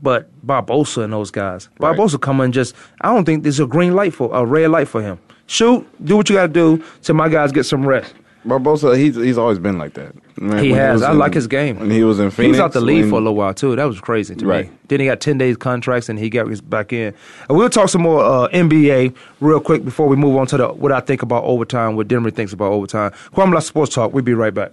but 0.00 0.28
Barbosa 0.46 1.04
and 1.04 1.12
those 1.12 1.30
guys. 1.30 1.68
Right. 1.78 1.96
Barbosa 1.96 2.20
come 2.20 2.40
and 2.40 2.54
just, 2.54 2.74
I 3.00 3.12
don't 3.12 3.24
think 3.24 3.42
there's 3.42 3.60
a 3.60 3.66
green 3.66 3.94
light 3.94 4.14
for, 4.14 4.34
a 4.34 4.44
red 4.44 4.70
light 4.70 4.88
for 4.88 5.02
him. 5.02 5.18
Shoot, 5.46 5.86
do 6.04 6.16
what 6.16 6.30
you 6.30 6.36
got 6.36 6.46
to 6.46 6.52
do 6.52 6.84
till 7.02 7.16
my 7.16 7.28
guys 7.28 7.52
get 7.52 7.64
some 7.64 7.86
rest. 7.86 8.14
Barbosa, 8.46 8.96
he's 8.96 9.16
he's 9.16 9.36
always 9.36 9.58
been 9.58 9.76
like 9.76 9.92
that. 9.94 10.14
Man, 10.40 10.64
He 10.64 10.70
has. 10.72 11.00
was 11.00 11.02
I 11.02 11.12
in- 11.12 11.18
like 11.18 11.34
his 11.34 11.46
game. 11.46 11.78
When 11.78 11.90
he 11.90 12.02
was 12.04 12.18
in 12.18 12.26
He 12.26 12.30
Phoenix, 12.30 12.52
was 12.52 12.60
out 12.60 12.72
the 12.72 12.80
league 12.80 13.02
when- 13.02 13.10
for 13.10 13.16
a 13.16 13.20
little 13.20 13.34
while 13.34 13.52
too. 13.52 13.76
That 13.76 13.84
was 13.84 14.00
crazy 14.00 14.34
to 14.36 14.44
me. 14.44 14.50
Right. 14.50 14.88
Then 14.88 15.00
he 15.00 15.06
got 15.06 15.20
ten 15.20 15.36
days 15.36 15.58
contracts 15.58 16.08
and 16.08 16.18
he 16.18 16.30
got 16.30 16.48
his 16.48 16.62
back 16.62 16.92
in. 16.94 17.12
And 17.48 17.58
we'll 17.58 17.68
talk 17.68 17.90
some 17.90 18.00
more 18.02 18.24
uh, 18.24 18.48
NBA 18.48 19.14
real 19.40 19.60
quick 19.60 19.84
before 19.84 20.08
we 20.08 20.16
move 20.16 20.36
on 20.36 20.46
to 20.48 20.56
the 20.56 20.68
what 20.68 20.90
I 20.92 21.00
think 21.00 21.22
about 21.22 21.44
overtime, 21.44 21.96
what 21.96 22.08
Denver 22.08 22.30
thinks 22.30 22.52
about 22.54 22.72
overtime. 22.72 23.12
Kwamie 23.34 23.52
La 23.52 23.60
Sports 23.60 23.94
Talk. 23.94 24.14
We'll 24.14 24.24
be 24.24 24.32
right 24.34 24.54
back. 24.54 24.72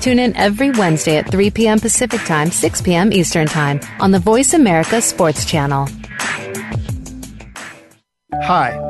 Tune 0.00 0.18
in 0.18 0.34
every 0.36 0.70
Wednesday 0.70 1.18
at 1.18 1.30
3 1.30 1.50
p.m. 1.50 1.78
Pacific 1.78 2.20
Time, 2.22 2.50
6 2.50 2.80
p.m. 2.82 3.12
Eastern 3.12 3.46
Time 3.46 3.80
on 4.00 4.10
the 4.10 4.18
Voice 4.18 4.54
America 4.54 5.00
Sports 5.02 5.44
Channel. 5.44 5.88
Hi, 8.42 8.89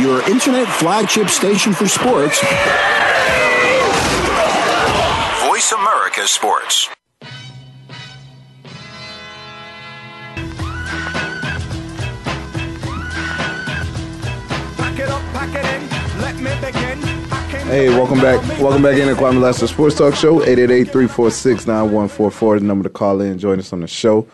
Your 0.00 0.26
internet 0.30 0.66
flagship 0.66 1.28
station 1.28 1.74
for 1.74 1.86
sports. 1.86 2.40
Voice 5.44 5.72
America 5.72 6.26
Sports. 6.26 6.88
Hey, 17.66 17.90
welcome 17.90 18.20
back. 18.20 18.40
Welcome 18.58 18.82
back 18.82 18.96
in 18.96 19.08
to 19.08 19.14
Kwamie 19.14 19.42
Lassiter 19.42 19.66
Sports 19.66 19.98
Talk 19.98 20.14
Show. 20.14 20.40
888-346-9144 20.40 22.58
the 22.58 22.64
number 22.64 22.84
to 22.84 22.88
call 22.88 23.20
in. 23.20 23.38
Join 23.38 23.58
us 23.58 23.74
on 23.74 23.80
the 23.80 23.86
show 23.86 24.26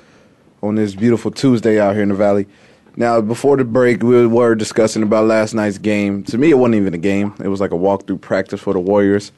on 0.62 0.76
this 0.76 0.94
beautiful 0.94 1.33
Tuesday 1.33 1.81
out 1.81 1.94
here 1.94 2.05
in 2.05 2.11
the 2.11 2.14
Valley. 2.14 2.46
Now, 2.97 3.21
before 3.21 3.57
the 3.59 3.65
break, 3.65 4.03
we 4.03 4.27
were 4.27 4.55
discussing 4.55 5.03
about 5.03 5.27
last 5.27 5.53
night's 5.53 5.79
game. 5.79 6.25
To 6.25 6.39
me, 6.39 6.51
it 6.51 6.55
wasn't 6.55 6.77
even 6.77 6.95
a 6.95 6.99
game. 6.99 7.35
It 7.43 7.49
was 7.49 7.61
like 7.61 7.73
a 7.73 7.77
walkthrough 7.77 8.21
practice 8.23 8.61
for 8.61 8.73
the 8.73 8.81
Warriors. 8.81 9.33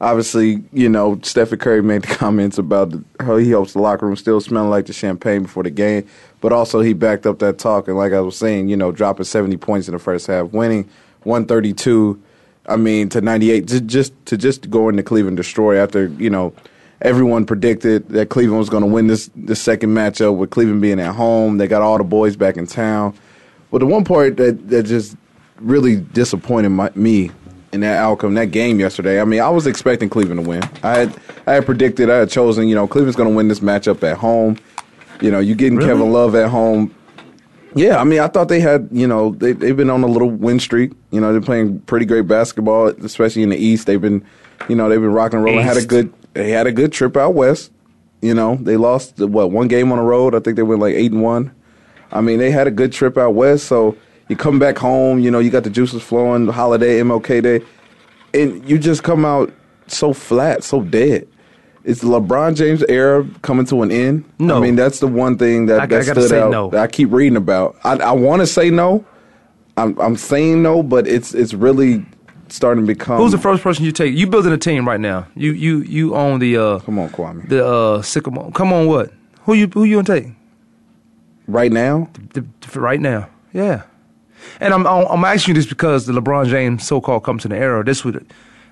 Obviously, 0.00 0.64
you 0.72 0.88
know, 0.88 1.20
Stephen 1.22 1.58
Curry 1.58 1.82
made 1.82 2.02
the 2.02 2.14
comments 2.14 2.58
about 2.58 2.92
how 3.20 3.36
he 3.36 3.50
hopes 3.50 3.74
the 3.74 3.80
locker 3.80 4.06
room 4.06 4.16
still 4.16 4.40
smelling 4.40 4.70
like 4.70 4.86
the 4.86 4.92
champagne 4.92 5.42
before 5.42 5.62
the 5.62 5.70
game, 5.70 6.06
but 6.40 6.52
also 6.52 6.80
he 6.80 6.94
backed 6.94 7.26
up 7.26 7.38
that 7.40 7.58
talk. 7.58 7.86
And 7.86 7.96
like 7.96 8.12
I 8.12 8.20
was 8.20 8.36
saying, 8.36 8.68
you 8.68 8.76
know, 8.76 8.90
dropping 8.90 9.24
70 9.24 9.58
points 9.58 9.88
in 9.88 9.92
the 9.92 10.00
first 10.00 10.26
half, 10.26 10.52
winning 10.52 10.88
132 11.24 12.20
I 12.66 12.76
mean, 12.76 13.08
to 13.10 13.20
98, 13.20 13.66
just, 13.66 13.86
just 13.86 14.26
to 14.26 14.36
just 14.36 14.70
go 14.70 14.88
into 14.88 15.02
Cleveland 15.02 15.36
destroy 15.36 15.76
after 15.78 16.06
you 16.06 16.30
know 16.30 16.54
everyone 17.02 17.44
predicted 17.44 18.08
that 18.10 18.30
Cleveland 18.30 18.58
was 18.58 18.70
going 18.70 18.82
to 18.82 18.88
win 18.88 19.08
this 19.08 19.30
the 19.36 19.56
second 19.56 19.90
matchup 19.90 20.36
with 20.36 20.50
Cleveland 20.50 20.80
being 20.80 21.00
at 21.00 21.14
home. 21.14 21.58
They 21.58 21.68
got 21.68 21.82
all 21.82 21.98
the 21.98 22.04
boys 22.04 22.36
back 22.36 22.56
in 22.56 22.66
town. 22.66 23.14
But 23.70 23.78
the 23.78 23.86
one 23.86 24.04
part 24.04 24.36
that 24.38 24.68
that 24.68 24.84
just 24.84 25.16
really 25.60 25.96
disappointed 25.96 26.70
my, 26.70 26.90
me 26.94 27.30
in 27.72 27.80
that 27.80 27.96
outcome, 27.96 28.34
that 28.34 28.50
game 28.50 28.80
yesterday. 28.80 29.20
I 29.20 29.24
mean, 29.24 29.40
I 29.40 29.48
was 29.48 29.66
expecting 29.66 30.08
Cleveland 30.08 30.42
to 30.42 30.48
win. 30.48 30.62
I 30.82 30.98
had 30.98 31.20
I 31.46 31.54
had 31.54 31.66
predicted, 31.66 32.10
I 32.10 32.18
had 32.18 32.30
chosen, 32.30 32.68
you 32.68 32.74
know, 32.74 32.86
Cleveland's 32.86 33.16
going 33.16 33.28
to 33.28 33.34
win 33.34 33.48
this 33.48 33.60
matchup 33.60 34.02
at 34.02 34.18
home. 34.18 34.58
You 35.20 35.30
know, 35.30 35.38
you 35.38 35.54
getting 35.54 35.76
Really? 35.76 35.88
Kevin 35.88 36.12
Love 36.12 36.34
at 36.34 36.48
home. 36.48 36.94
Yeah, 37.74 37.98
I 37.98 38.04
mean, 38.04 38.20
I 38.20 38.28
thought 38.28 38.48
they 38.48 38.60
had, 38.60 38.88
you 38.92 39.06
know, 39.06 39.30
they 39.30 39.52
they've 39.52 39.76
been 39.76 39.88
on 39.88 40.02
a 40.02 40.06
little 40.06 40.28
win 40.28 40.60
streak. 40.60 40.92
You 41.10 41.20
know, 41.20 41.32
they're 41.32 41.40
playing 41.40 41.80
pretty 41.80 42.04
great 42.04 42.26
basketball, 42.28 42.88
especially 42.88 43.42
in 43.42 43.48
the 43.48 43.56
East. 43.56 43.86
They've 43.86 44.00
been, 44.00 44.24
you 44.68 44.76
know, 44.76 44.90
they've 44.90 45.00
been 45.00 45.12
rocking 45.12 45.38
and 45.38 45.44
rolling. 45.46 45.64
Had 45.64 45.78
a 45.78 45.86
good, 45.86 46.12
they 46.34 46.50
had 46.50 46.66
a 46.66 46.72
good 46.72 46.92
trip 46.92 47.16
out 47.16 47.34
west. 47.34 47.70
You 48.20 48.34
know, 48.34 48.56
they 48.60 48.76
lost 48.76 49.18
what 49.18 49.50
one 49.50 49.68
game 49.68 49.90
on 49.92 49.98
the 49.98 50.04
road. 50.04 50.34
I 50.34 50.40
think 50.40 50.56
they 50.56 50.62
went 50.62 50.80
like 50.80 50.94
eight 50.94 51.12
and 51.12 51.22
one. 51.22 51.52
I 52.12 52.20
mean, 52.20 52.38
they 52.38 52.50
had 52.50 52.66
a 52.66 52.70
good 52.70 52.92
trip 52.92 53.18
out 53.18 53.34
west. 53.34 53.66
So 53.66 53.96
you 54.28 54.36
come 54.36 54.58
back 54.58 54.78
home, 54.78 55.18
you 55.18 55.30
know, 55.30 55.40
you 55.40 55.50
got 55.50 55.64
the 55.64 55.70
juices 55.70 56.02
flowing, 56.02 56.46
holiday, 56.48 57.00
MLK 57.00 57.42
Day, 57.42 57.60
and 58.32 58.68
you 58.68 58.78
just 58.78 59.02
come 59.02 59.24
out 59.24 59.52
so 59.88 60.12
flat, 60.12 60.62
so 60.62 60.82
dead. 60.82 61.26
It's 61.84 62.00
the 62.00 62.06
LeBron 62.06 62.54
James 62.54 62.84
era 62.88 63.26
coming 63.42 63.66
to 63.66 63.82
an 63.82 63.90
end. 63.90 64.24
No. 64.38 64.56
I 64.56 64.60
mean 64.60 64.76
that's 64.76 65.00
the 65.00 65.08
one 65.08 65.36
thing 65.36 65.66
that, 65.66 65.80
I- 65.80 65.82
I 65.82 65.86
that 65.86 66.06
gotta 66.06 66.22
stood 66.22 66.38
out 66.38 66.50
no. 66.52 66.70
that 66.70 66.80
I 66.80 66.86
keep 66.86 67.10
reading 67.10 67.36
about. 67.36 67.76
I, 67.82 67.96
I 67.96 68.12
want 68.12 68.40
to 68.40 68.46
say 68.46 68.70
no. 68.70 69.04
I'm 69.76 69.98
I'm 70.00 70.16
saying 70.16 70.62
no, 70.62 70.82
but 70.84 71.08
it's 71.08 71.34
it's 71.34 71.54
really 71.54 72.04
starting 72.52 72.84
to 72.84 72.86
become. 72.86 73.18
Who's 73.18 73.32
the 73.32 73.38
first 73.38 73.62
person 73.62 73.84
you 73.84 73.92
take? 73.92 74.14
You 74.14 74.26
building 74.26 74.52
a 74.52 74.58
team 74.58 74.86
right 74.86 75.00
now. 75.00 75.26
You 75.34 75.52
you 75.52 75.78
you 75.82 76.14
own 76.14 76.38
the 76.38 76.56
uh 76.56 76.78
Come 76.80 76.98
on, 76.98 77.08
Kwamie. 77.10 77.48
the 77.48 77.66
uh 77.66 78.02
sycamore. 78.02 78.50
Come 78.52 78.72
on, 78.72 78.86
what? 78.86 79.10
Who 79.44 79.54
you 79.54 79.66
who 79.68 79.84
you 79.84 80.02
gonna 80.02 80.20
take? 80.20 80.32
right 81.48 81.72
now, 81.72 82.08
The, 82.34 82.44
the- 82.60 82.80
right 82.80 83.00
now, 83.00 83.28
yeah. 83.52 83.82
And 84.60 84.72
I'm 84.74 84.86
I'm 84.86 85.24
asking 85.24 85.54
you 85.54 85.60
this 85.60 85.68
because 85.68 86.06
the 86.06 86.12
LeBron 86.12 86.46
James 86.48 86.86
so-called 86.86 87.24
comes 87.24 87.42
to 87.42 87.48
the 87.48 87.56
era. 87.56 87.84
This 87.84 88.04
would 88.04 88.24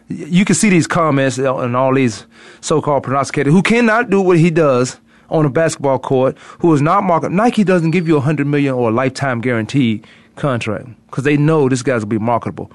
you 0.08 0.44
can 0.44 0.54
see 0.56 0.68
these 0.70 0.86
comments 0.88 1.38
and 1.38 1.76
all 1.76 1.94
these 1.94 2.26
so-called 2.60 3.04
prognosticators 3.04 3.52
who 3.52 3.62
cannot 3.62 4.10
do 4.10 4.20
what 4.20 4.38
he 4.38 4.50
does 4.50 4.98
on 5.28 5.44
a 5.46 5.50
basketball 5.50 5.98
court. 6.00 6.36
Who 6.58 6.72
is 6.74 6.82
not 6.82 7.04
market. 7.04 7.30
Nike 7.30 7.62
doesn't 7.62 7.92
give 7.92 8.08
you 8.08 8.16
a 8.16 8.20
hundred 8.20 8.46
million 8.48 8.74
or 8.74 8.88
a 8.90 8.92
lifetime 8.92 9.40
guarantee 9.40 10.02
contract 10.36 10.88
because 11.06 11.22
they 11.24 11.36
know 11.36 11.68
this 11.68 11.82
guy's 11.82 12.02
gonna 12.02 12.06
be 12.06 12.18
marketable. 12.18 12.70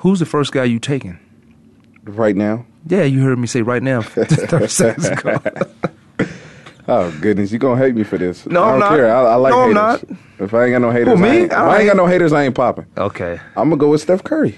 Who's 0.00 0.18
the 0.20 0.26
first 0.26 0.52
guy 0.52 0.64
you 0.64 0.78
taking? 0.78 1.18
right 2.04 2.36
now. 2.36 2.64
Yeah, 2.86 3.02
you 3.02 3.20
heard 3.22 3.36
me 3.38 3.48
say 3.48 3.62
right 3.62 3.82
now, 3.82 4.00
30 4.02 4.66
seconds 4.68 5.06
ago. 5.08 5.38
Oh 6.88 7.10
goodness, 7.20 7.50
you 7.50 7.58
gonna 7.58 7.80
hate 7.84 7.96
me 7.96 8.04
for 8.04 8.16
this? 8.16 8.46
No, 8.46 8.62
I 8.62 8.66
I'm 8.66 8.70
don't 8.78 8.90
not. 8.90 8.96
care. 8.96 9.12
I, 9.12 9.20
I 9.32 9.34
like 9.34 9.50
No, 9.50 9.62
I'm 9.62 9.74
haters. 9.98 10.18
If 10.38 10.54
I 10.54 10.64
ain't 10.66 10.72
got 10.72 10.82
no 10.82 10.90
haters, 10.92 11.14
Who, 11.14 11.16
me? 11.16 11.28
I 11.28 11.32
ain't, 11.34 11.46
if 11.50 11.58
I 11.58 11.66
I 11.66 11.78
ain't 11.78 11.86
got 11.88 11.96
no 11.96 12.06
haters. 12.06 12.32
I 12.32 12.44
ain't 12.44 12.54
popping. 12.54 12.86
Okay. 12.96 13.40
I'm 13.56 13.70
gonna 13.70 13.76
go 13.76 13.88
with 13.90 14.02
Steph 14.02 14.22
Curry. 14.22 14.56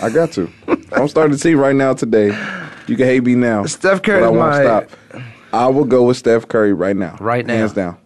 I 0.00 0.10
got 0.10 0.30
to. 0.34 0.48
I'm 0.92 1.08
starting 1.08 1.32
to 1.32 1.38
see 1.38 1.56
right 1.56 1.74
now 1.74 1.92
today. 1.92 2.26
You 2.86 2.96
can 2.96 3.06
hate 3.06 3.24
me 3.24 3.34
now. 3.34 3.64
Steph 3.64 4.00
Curry 4.04 4.22
I 4.22 4.28
won't 4.28 4.38
my- 4.38 4.62
stop. 4.62 4.90
I 5.52 5.66
will 5.66 5.84
go 5.86 6.04
with 6.04 6.16
Steph 6.18 6.46
Curry 6.46 6.72
right 6.72 6.94
now. 6.96 7.16
Right 7.18 7.44
now. 7.44 7.54
hands 7.54 7.72
down. 7.72 7.96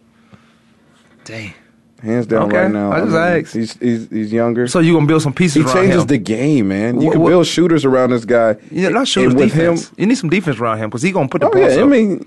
Dang. 1.23 1.53
Hands 2.01 2.25
down 2.25 2.43
Okay. 2.47 2.57
right 2.63 2.71
now. 2.71 2.91
I 2.91 3.01
just 3.01 3.15
asked. 3.15 3.53
He's, 3.53 3.73
he's 3.77 4.09
he's 4.09 4.33
younger. 4.33 4.67
So 4.67 4.79
you 4.79 4.93
gonna 4.93 5.05
build 5.05 5.21
some 5.21 5.33
pieces 5.33 5.65
he 5.65 5.71
changes 5.73 6.01
him? 6.01 6.07
the 6.07 6.17
game, 6.17 6.69
man. 6.69 6.99
You 6.99 7.07
Wha- 7.07 7.11
can 7.13 7.21
what- 7.21 7.29
build 7.29 7.45
shooters 7.47 7.85
around 7.85 8.09
this 8.09 8.25
guy. 8.25 8.55
Yeah, 8.71 8.89
not 8.89 9.07
shooters. 9.07 9.35
with 9.35 9.49
defense. 9.51 9.89
him. 9.89 9.95
you 9.97 10.05
need 10.07 10.15
some 10.15 10.29
defense 10.29 10.57
around 10.59 10.79
him 10.79 10.89
because 10.89 11.03
he 11.03 11.11
gonna 11.11 11.27
put 11.27 11.41
the 11.41 11.47
Oh 11.47 11.51
ball. 11.51 11.61
yeah, 11.61 11.81
I 11.81 11.85
mean, 11.85 12.25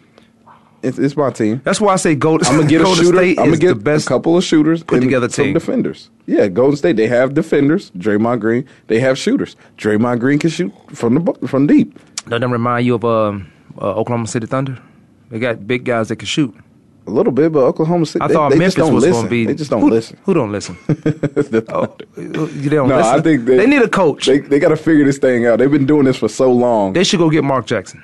it's, 0.82 0.98
it's 0.98 1.16
my 1.16 1.30
team. 1.30 1.60
that's 1.64 1.80
why 1.80 1.92
I 1.92 1.96
say 1.96 2.14
Golden. 2.26 2.46
I'm 2.46 2.56
gonna 2.58 2.68
get 2.68 2.82
a 2.82 2.86
shooter. 2.86 3.16
State 3.18 3.38
I'm 3.38 3.46
gonna 3.46 3.56
get 3.56 3.68
the 3.68 3.74
best. 3.82 4.06
a 4.06 4.08
couple 4.08 4.36
of 4.36 4.44
shooters. 4.44 4.82
put 4.84 5.00
together 5.00 5.28
some 5.28 5.46
team. 5.46 5.54
defenders. 5.54 6.10
Yeah, 6.26 6.46
Golden 6.48 6.76
State. 6.76 6.96
They 6.96 7.08
have 7.08 7.34
defenders. 7.34 7.90
Draymond 7.92 8.40
Green. 8.40 8.66
They 8.86 9.00
have 9.00 9.18
shooters. 9.18 9.56
Draymond 9.76 10.20
Green 10.20 10.38
can 10.38 10.50
shoot 10.50 10.72
from 10.92 11.14
the 11.16 11.48
from 11.48 11.66
deep. 11.66 11.98
Doesn't 12.28 12.40
that 12.42 12.48
remind 12.48 12.86
you 12.86 12.94
of 12.94 13.04
um, 13.04 13.50
uh, 13.80 13.94
Oklahoma 13.94 14.26
City 14.28 14.46
Thunder? 14.46 14.78
They 15.30 15.38
got 15.38 15.66
big 15.66 15.84
guys 15.84 16.08
that 16.08 16.16
can 16.16 16.26
shoot. 16.26 16.54
A 17.06 17.10
little 17.10 17.32
bit, 17.32 17.52
but 17.52 17.60
Oklahoma 17.64 18.06
City. 18.06 18.22
I 18.22 18.28
they, 18.28 18.34
thought 18.34 18.50
they 18.52 18.58
Memphis 18.58 18.74
don't 18.76 18.94
was 18.94 19.04
listen. 19.04 19.20
gonna 19.22 19.28
be. 19.30 19.44
They 19.44 19.54
just 19.54 19.70
don't 19.70 19.82
who, 19.82 19.90
listen. 19.90 20.16
Who 20.24 20.32
don't 20.32 20.50
listen? 20.52 20.78
Oh, 20.88 20.94
they 22.16 22.68
don't 22.70 22.88
no, 22.88 22.96
listen. 22.96 23.14
I 23.14 23.20
think 23.20 23.44
they, 23.44 23.66
need 23.66 23.82
a 23.82 23.88
coach. 23.88 24.24
They 24.26 24.38
They, 24.38 24.48
they 24.48 24.58
got 24.58 24.70
to 24.70 24.76
figure 24.76 25.04
this 25.04 25.18
thing 25.18 25.44
out. 25.46 25.58
They've 25.58 25.70
been 25.70 25.84
doing 25.84 26.04
this 26.06 26.16
for 26.16 26.28
so 26.28 26.50
long. 26.50 26.94
They 26.94 27.04
should 27.04 27.18
go 27.18 27.28
get 27.28 27.44
Mark 27.44 27.66
Jackson. 27.66 28.02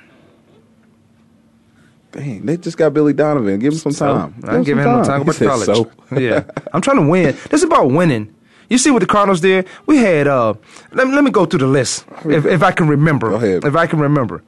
Dang, 2.11 2.45
they 2.45 2.57
just 2.57 2.77
got 2.77 2.93
Billy 2.93 3.13
Donovan. 3.13 3.59
Give 3.59 3.73
him 3.73 3.79
some 3.79 3.91
So, 3.93 4.05
time. 4.05 4.35
I 4.43 4.57
ain't 4.57 4.65
giving 4.65 4.83
him 4.83 4.91
no 4.97 5.03
time. 5.03 5.19
Go 5.19 5.25
back 5.25 5.35
to 5.37 5.45
college. 5.45 5.65
so. 5.65 5.91
yeah, 6.19 6.43
I'm 6.73 6.81
trying 6.81 6.97
to 6.97 7.07
win. 7.09 7.35
This 7.49 7.61
is 7.61 7.63
about 7.63 7.89
winning. 7.89 8.35
You 8.69 8.77
see 8.77 8.91
what 8.91 8.99
the 8.99 9.05
Cardinals 9.07 9.41
did? 9.41 9.67
We 9.85 9.97
had. 9.97 10.27
uh 10.27 10.53
Let 10.91 11.07
me 11.07 11.15
let 11.15 11.23
me 11.23 11.31
go 11.31 11.45
through 11.45 11.59
the 11.59 11.67
list 11.67 12.05
if 12.25 12.45
if 12.45 12.61
I 12.63 12.71
can 12.71 12.87
remember. 12.87 13.29
Go 13.29 13.35
ahead. 13.35 13.65
If 13.65 13.75
I 13.75 13.87
can 13.87 13.99
remember. 13.99 14.43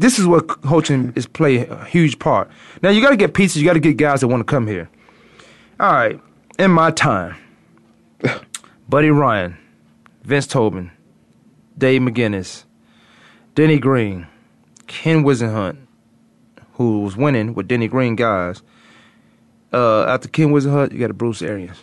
This 0.00 0.18
is 0.18 0.26
what 0.26 0.48
coaching 0.48 1.12
is 1.14 1.26
play 1.26 1.66
a 1.66 1.84
huge 1.84 2.18
part. 2.18 2.50
Now 2.82 2.88
you 2.88 3.02
got 3.02 3.10
to 3.10 3.18
get 3.18 3.34
pieces. 3.34 3.60
You 3.60 3.68
got 3.68 3.74
to 3.74 3.80
get 3.80 3.98
guys 3.98 4.22
that 4.22 4.28
want 4.28 4.40
to 4.40 4.50
come 4.50 4.66
here. 4.66 4.88
All 5.78 5.92
right. 5.92 6.18
In 6.58 6.70
my 6.70 6.90
time, 6.90 7.36
Buddy 8.88 9.10
Ryan, 9.10 9.58
Vince 10.22 10.46
Tobin, 10.46 10.90
Dave 11.76 12.00
McGinnis, 12.00 12.64
Denny 13.54 13.78
Green, 13.78 14.26
Ken 14.86 15.22
Whisenhunt, 15.22 15.76
who 16.72 17.02
was 17.02 17.14
winning 17.14 17.52
with 17.52 17.68
Denny 17.68 17.86
Green 17.86 18.16
guys. 18.16 18.62
Uh, 19.70 20.04
after 20.04 20.28
Ken 20.28 20.48
Whisenhunt, 20.48 20.92
you 20.92 20.98
got 20.98 21.10
a 21.10 21.14
Bruce 21.14 21.42
Arians. 21.42 21.76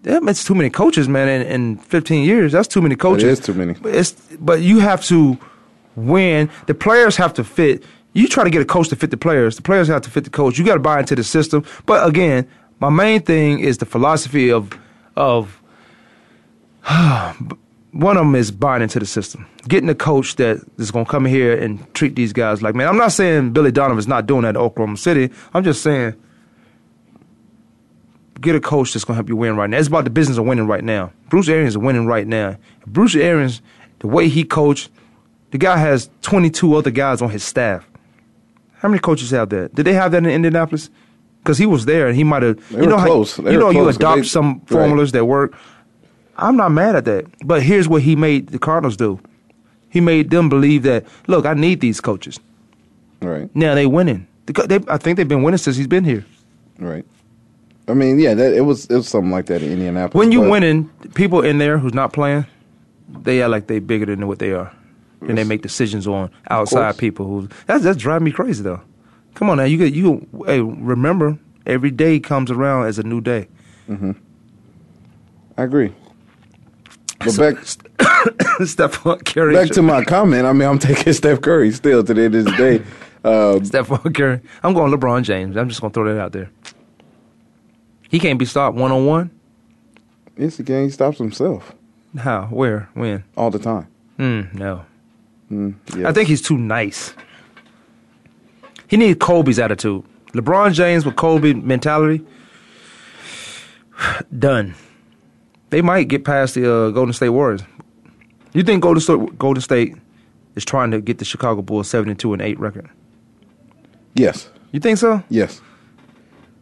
That's 0.00 0.42
too 0.42 0.54
many 0.54 0.70
coaches, 0.70 1.06
man. 1.06 1.28
In, 1.28 1.46
in 1.46 1.76
15 1.76 2.24
years, 2.24 2.52
that's 2.52 2.68
too 2.68 2.80
many 2.80 2.96
coaches. 2.96 3.24
It 3.24 3.28
is 3.28 3.40
too 3.40 3.54
many. 3.54 3.74
But 3.74 3.94
it's 3.94 4.12
but 4.40 4.62
you 4.62 4.78
have 4.78 5.04
to 5.04 5.38
win. 5.96 6.50
The 6.66 6.74
players 6.74 7.16
have 7.16 7.34
to 7.34 7.44
fit. 7.44 7.84
You 8.12 8.28
try 8.28 8.44
to 8.44 8.50
get 8.50 8.62
a 8.62 8.64
coach 8.64 8.88
to 8.88 8.96
fit 8.96 9.10
the 9.10 9.16
players. 9.16 9.56
The 9.56 9.62
players 9.62 9.88
have 9.88 10.02
to 10.02 10.10
fit 10.10 10.24
the 10.24 10.30
coach. 10.30 10.58
You 10.58 10.64
got 10.64 10.74
to 10.74 10.80
buy 10.80 11.00
into 11.00 11.14
the 11.14 11.24
system. 11.24 11.64
But 11.86 12.06
again, 12.06 12.48
my 12.80 12.90
main 12.90 13.22
thing 13.22 13.60
is 13.60 13.78
the 13.78 13.86
philosophy 13.86 14.50
of 14.50 14.78
of 15.16 15.60
one 17.92 18.16
of 18.16 18.24
them 18.24 18.34
is 18.34 18.50
buying 18.50 18.82
into 18.82 18.98
the 18.98 19.06
system. 19.06 19.46
Getting 19.68 19.88
a 19.88 19.94
coach 19.94 20.36
that 20.36 20.58
is 20.78 20.90
going 20.90 21.04
to 21.04 21.10
come 21.10 21.24
here 21.24 21.56
and 21.56 21.92
treat 21.94 22.14
these 22.16 22.32
guys 22.32 22.62
like 22.62 22.74
man. 22.74 22.88
I'm 22.88 22.96
not 22.96 23.12
saying 23.12 23.52
Billy 23.52 23.72
Donovan's 23.72 24.08
not 24.08 24.26
doing 24.26 24.42
that 24.42 24.50
at 24.50 24.56
Oklahoma 24.56 24.96
City. 24.96 25.30
I'm 25.52 25.64
just 25.64 25.82
saying 25.82 26.14
get 28.44 28.54
a 28.54 28.60
coach 28.60 28.92
that's 28.92 29.04
going 29.04 29.14
to 29.14 29.16
help 29.16 29.28
you 29.28 29.36
win 29.36 29.56
right 29.56 29.68
now. 29.70 29.78
It's 29.78 29.88
about 29.88 30.04
the 30.04 30.10
business 30.10 30.38
of 30.38 30.44
winning 30.44 30.66
right 30.66 30.84
now. 30.84 31.12
Bruce 31.30 31.48
Arians 31.48 31.72
is 31.72 31.78
winning 31.78 32.06
right 32.06 32.26
now. 32.26 32.58
Bruce 32.86 33.16
Arians, 33.16 33.62
the 34.00 34.06
way 34.06 34.28
he 34.28 34.44
coached, 34.44 34.90
the 35.54 35.58
guy 35.58 35.76
has 35.76 36.10
22 36.22 36.74
other 36.74 36.90
guys 36.90 37.22
on 37.22 37.30
his 37.30 37.44
staff. 37.44 37.88
How 38.78 38.88
many 38.88 38.98
coaches 38.98 39.30
have 39.30 39.50
that? 39.50 39.72
Did 39.72 39.86
they 39.86 39.92
have 39.92 40.10
that 40.10 40.18
in 40.18 40.26
Indianapolis? 40.26 40.90
Because 41.38 41.58
he 41.58 41.64
was 41.64 41.84
there 41.84 42.08
and 42.08 42.16
he 42.16 42.24
might 42.24 42.42
have. 42.42 42.58
You 42.72 42.86
know, 42.86 42.96
close. 42.96 43.36
They 43.36 43.52
you 43.52 43.60
know, 43.60 43.70
you 43.70 43.88
adopt 43.88 44.22
they- 44.22 44.26
some 44.26 44.54
right. 44.54 44.68
formulas 44.68 45.12
that 45.12 45.26
work. 45.26 45.54
I'm 46.36 46.56
not 46.56 46.70
mad 46.72 46.96
at 46.96 47.04
that. 47.04 47.26
But 47.46 47.62
here's 47.62 47.88
what 47.88 48.02
he 48.02 48.16
made 48.16 48.48
the 48.48 48.58
Cardinals 48.58 48.96
do. 48.96 49.20
He 49.90 50.00
made 50.00 50.30
them 50.30 50.48
believe 50.48 50.82
that, 50.82 51.06
look, 51.28 51.46
I 51.46 51.54
need 51.54 51.80
these 51.80 52.00
coaches. 52.00 52.40
Right, 53.22 53.48
Now 53.54 53.76
they're 53.76 53.88
winning. 53.88 54.26
The 54.46 54.52
They, 54.66 54.80
I 54.92 54.98
think 54.98 55.18
they've 55.18 55.28
been 55.28 55.44
winning 55.44 55.58
since 55.58 55.76
he's 55.76 55.86
been 55.86 56.02
here. 56.04 56.24
right. 56.80 57.04
I 57.86 57.94
mean, 57.94 58.18
yeah, 58.18 58.34
that, 58.34 58.54
it 58.54 58.62
was 58.62 58.86
it 58.86 58.96
was 58.96 59.06
something 59.08 59.30
like 59.30 59.46
that 59.46 59.62
in 59.62 59.70
Indianapolis. 59.70 60.18
When 60.18 60.32
you 60.32 60.40
winning, 60.40 60.88
people 61.14 61.42
in 61.42 61.58
there 61.58 61.78
who's 61.78 61.94
not 61.94 62.12
playing, 62.12 62.44
they 63.22 63.40
act 63.40 63.50
like 63.50 63.66
they 63.68 63.78
bigger 63.78 64.06
than 64.06 64.26
what 64.26 64.38
they 64.40 64.52
are, 64.52 64.72
and 65.28 65.38
they 65.38 65.44
make 65.44 65.62
decisions 65.62 66.06
on 66.06 66.30
outside 66.50 66.98
people 66.98 67.26
who 67.26 67.48
that's 67.66 67.84
that's 67.84 67.98
driving 67.98 68.24
me 68.26 68.32
crazy 68.32 68.62
though. 68.62 68.80
Come 69.34 69.50
on 69.50 69.56
now, 69.58 69.64
you 69.64 69.76
get 69.78 69.92
you 69.94 70.26
hey 70.46 70.60
remember 70.60 71.38
every 71.66 71.90
day 71.90 72.20
comes 72.20 72.50
around 72.50 72.86
as 72.86 72.98
a 72.98 73.02
new 73.02 73.20
day. 73.20 73.48
I 75.56 75.62
agree. 75.62 75.92
But 77.20 77.36
back 77.38 77.54
Stephon 78.60 79.24
Curry. 79.24 79.54
back 79.54 79.70
to 79.70 79.82
my 79.82 80.04
comment. 80.04 80.46
I 80.46 80.52
mean, 80.52 80.68
I'm 80.68 80.78
taking 80.78 81.12
Steph 81.14 81.40
Curry 81.40 81.70
still 81.72 82.02
to 82.04 82.12
the 82.14 82.22
end 82.22 82.34
of 82.34 82.44
the 82.46 82.52
day. 82.52 82.82
Um, 83.24 83.60
Stephon 83.62 84.14
Curry. 84.14 84.42
I'm 84.62 84.74
going 84.74 84.92
LeBron 84.92 85.22
James. 85.22 85.56
I'm 85.56 85.70
just 85.70 85.80
going 85.80 85.90
to 85.90 85.94
throw 85.94 86.12
that 86.14 86.20
out 86.20 86.32
there. 86.32 86.50
He 88.10 88.18
can't 88.18 88.38
be 88.38 88.44
stopped 88.44 88.76
one 88.76 88.92
on 88.92 89.06
one. 89.06 89.30
it's 90.36 90.58
the 90.58 90.62
game. 90.62 90.84
He 90.84 90.90
stops 90.90 91.16
himself 91.16 91.72
How? 92.18 92.48
Where? 92.48 92.90
When? 92.92 93.24
all 93.34 93.50
the 93.50 93.58
time. 93.58 93.86
Mm, 94.18 94.52
no. 94.52 94.84
Yeah. 95.96 96.08
I 96.08 96.12
think 96.12 96.28
he's 96.28 96.42
too 96.42 96.56
nice. 96.58 97.14
He 98.88 98.96
needs 98.96 99.18
Kobe's 99.18 99.58
attitude. 99.58 100.04
LeBron 100.32 100.72
James 100.72 101.04
with 101.06 101.16
Kobe 101.16 101.52
mentality, 101.54 102.24
done. 104.38 104.74
They 105.70 105.82
might 105.82 106.08
get 106.08 106.24
past 106.24 106.54
the 106.54 106.70
uh, 106.72 106.90
Golden 106.90 107.12
State 107.12 107.30
Warriors. 107.30 107.62
You 108.52 108.62
think 108.62 108.82
Golden 108.82 109.00
State, 109.00 109.38
Golden 109.38 109.60
State 109.60 109.96
is 110.54 110.64
trying 110.64 110.90
to 110.92 111.00
get 111.00 111.18
the 111.18 111.24
Chicago 111.24 111.62
Bulls 111.62 111.88
seventy-two 111.88 112.32
and 112.32 112.42
eight 112.42 112.58
record? 112.60 112.88
yes, 114.14 114.48
You 114.72 114.80
think 114.80 114.98
so? 114.98 115.22
yes. 115.28 115.60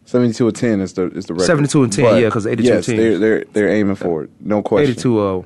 Seventy-two 0.05 0.47
and 0.49 0.57
ten 0.57 0.81
is 0.81 0.93
the 0.95 1.09
is 1.11 1.27
the 1.27 1.35
record. 1.35 1.47
72 1.47 1.83
and 1.85 1.93
10, 1.93 2.05
But 2.05 2.21
yeah, 2.23 2.29
'cause 2.31 2.47
82 2.47 2.69
yes, 2.69 2.87
teams. 2.87 2.99
They're 2.99 3.19
they're 3.19 3.45
they're 3.53 3.69
aiming 3.69 3.95
for 3.97 4.25
it. 4.25 4.31
No 4.41 4.63
question. 4.63 4.91
Eighty-two 4.91 5.19
uh, 5.19 5.43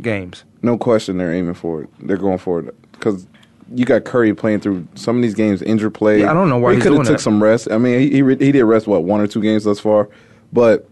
games. 0.00 0.44
No 0.62 0.76
question, 0.76 1.18
they're 1.18 1.32
aiming 1.32 1.54
for 1.54 1.82
it. 1.82 1.90
They're 2.00 2.16
going 2.16 2.38
for 2.38 2.60
it 2.60 2.92
because 2.92 3.26
you 3.74 3.84
got 3.84 4.04
Curry 4.04 4.34
playing 4.34 4.60
through 4.60 4.86
some 4.94 5.16
of 5.16 5.22
these 5.22 5.34
games, 5.34 5.62
injured 5.62 5.94
play. 5.94 6.20
Yeah, 6.20 6.30
I 6.30 6.34
don't 6.34 6.48
know 6.48 6.58
why 6.58 6.74
he 6.74 6.80
could 6.80 6.92
have 6.92 7.02
took 7.02 7.16
that. 7.16 7.20
some 7.20 7.42
rest. 7.42 7.68
I 7.70 7.78
mean, 7.78 8.00
he 8.00 8.10
he, 8.10 8.22
he 8.22 8.52
did 8.52 8.64
rest 8.64 8.86
what 8.86 9.04
one 9.04 9.20
or 9.20 9.26
two 9.26 9.40
games 9.40 9.64
thus 9.64 9.78
far, 9.78 10.08
but 10.52 10.88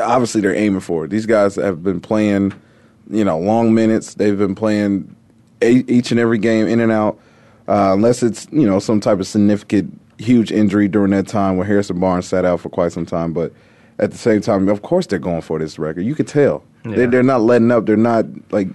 obviously 0.00 0.40
they're 0.40 0.54
aiming 0.54 0.80
for 0.80 1.04
it. 1.04 1.08
These 1.08 1.26
guys 1.26 1.56
have 1.56 1.82
been 1.82 2.00
playing, 2.00 2.54
you 3.10 3.24
know, 3.24 3.38
long 3.38 3.74
minutes. 3.74 4.14
They've 4.14 4.38
been 4.38 4.54
playing 4.54 5.14
each 5.60 6.10
and 6.10 6.20
every 6.20 6.38
game 6.38 6.66
in 6.66 6.80
and 6.80 6.92
out, 6.92 7.18
uh, 7.68 7.92
unless 7.92 8.22
it's 8.22 8.46
you 8.52 8.66
know 8.66 8.78
some 8.78 9.00
type 9.00 9.20
of 9.20 9.26
significant 9.26 9.98
huge 10.18 10.52
injury 10.52 10.88
during 10.88 11.10
that 11.10 11.26
time 11.26 11.56
where 11.56 11.66
Harrison 11.66 11.98
Barnes 11.98 12.26
sat 12.26 12.44
out 12.44 12.60
for 12.60 12.68
quite 12.68 12.92
some 12.92 13.06
time. 13.06 13.32
But 13.32 13.52
at 13.98 14.12
the 14.12 14.18
same 14.18 14.40
time, 14.40 14.68
of 14.68 14.82
course, 14.82 15.06
they're 15.06 15.18
going 15.18 15.42
for 15.42 15.58
this 15.58 15.78
record. 15.78 16.02
You 16.02 16.14
could 16.14 16.28
tell 16.28 16.62
Yeah. 16.84 16.96
they, 16.96 17.06
they're 17.06 17.22
not 17.22 17.42
letting 17.42 17.70
up. 17.70 17.86
They're 17.86 17.96
not 17.96 18.26
like 18.50 18.68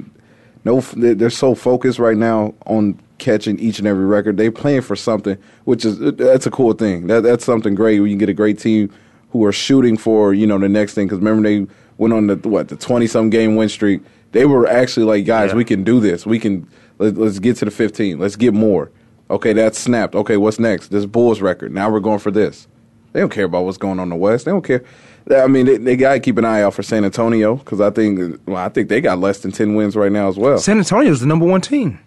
no. 0.66 0.82
They're 0.82 1.30
so 1.30 1.56
focused 1.56 2.00
right 2.00 2.18
now 2.18 2.54
on 2.66 3.00
catching 3.18 3.60
each 3.60 3.80
and 3.80 3.88
every 3.88 4.06
record. 4.06 4.38
They're 4.38 4.52
playing 4.52 4.82
for 4.82 4.96
something, 4.96 5.38
which 5.66 5.84
is 5.86 6.02
uh, 6.02 6.12
that's 6.12 6.46
a 6.46 6.52
cool 6.52 6.74
thing. 6.74 7.08
That 7.08 7.24
that's 7.24 7.44
something 7.46 7.76
great 7.76 8.00
when 8.00 8.10
you 8.10 8.18
get 8.18 8.30
a 8.30 8.34
great 8.34 8.60
team 8.60 8.92
who 9.32 9.44
are 9.46 9.52
shooting 9.52 9.98
for 9.98 10.34
you 10.34 10.48
know 10.48 10.58
the 10.58 10.70
next 10.70 10.94
thing. 10.94 11.08
Because 11.08 11.20
remember 11.20 11.48
they 11.48 11.68
went 11.98 12.14
on 12.14 12.28
the 12.28 12.36
what 12.48 12.70
the 12.70 12.76
twenty 12.78 13.08
some 13.08 13.30
game 13.30 13.56
win 13.56 13.70
streak. 13.70 14.02
They 14.34 14.46
were 14.46 14.68
actually 14.68 15.06
like, 15.06 15.26
guys, 15.26 15.52
Yeah. 15.52 15.56
we 15.56 15.64
can 15.66 15.84
do 15.84 16.00
this. 16.02 16.26
We 16.26 16.38
can 16.38 16.68
let, 17.00 17.16
let's 17.18 17.40
get 17.40 17.56
to 17.58 17.66
the 17.66 17.72
fifteen. 17.72 18.20
Let's 18.20 18.36
get 18.36 18.54
more. 18.54 18.92
Okay, 19.30 19.52
that's 19.54 19.78
snapped. 19.80 20.16
Okay, 20.16 20.38
what's 20.38 20.60
next? 20.60 20.90
This 20.90 21.06
Bulls 21.06 21.42
record. 21.42 21.74
Now 21.74 21.90
we're 21.90 22.00
going 22.00 22.20
for 22.20 22.32
this. 22.32 22.68
They 23.14 23.20
don't 23.22 23.32
care 23.32 23.46
about 23.46 23.66
what's 23.66 23.78
going 23.78 24.00
on 24.00 24.04
in 24.04 24.10
the 24.10 24.16
West. 24.16 24.46
They 24.46 24.52
don't 24.52 24.64
care. 24.64 24.84
I 25.30 25.48
mean, 25.48 25.66
they, 25.66 25.78
they 25.78 25.96
got 25.98 26.14
to 26.14 26.20
keep 26.20 26.38
an 26.38 26.46
eye 26.46 26.62
out 26.62 26.74
for 26.74 26.84
San 26.84 27.04
Antonio 27.04 27.56
because 27.56 27.82
I 27.82 27.90
think, 27.90 28.40
well, 28.48 28.58
I 28.58 28.70
think 28.70 28.88
they 28.90 29.02
got 29.02 29.20
less 29.20 29.40
than 29.40 29.52
ten 29.52 29.76
wins 29.76 29.96
right 29.96 30.12
now 30.12 30.28
as 30.30 30.38
well 30.38 30.58
San 30.58 30.78
Antonio 30.78 31.12
is 31.12 31.20
the 31.20 31.26
number 31.26 31.46
one 31.46 31.60
team. 31.62 32.00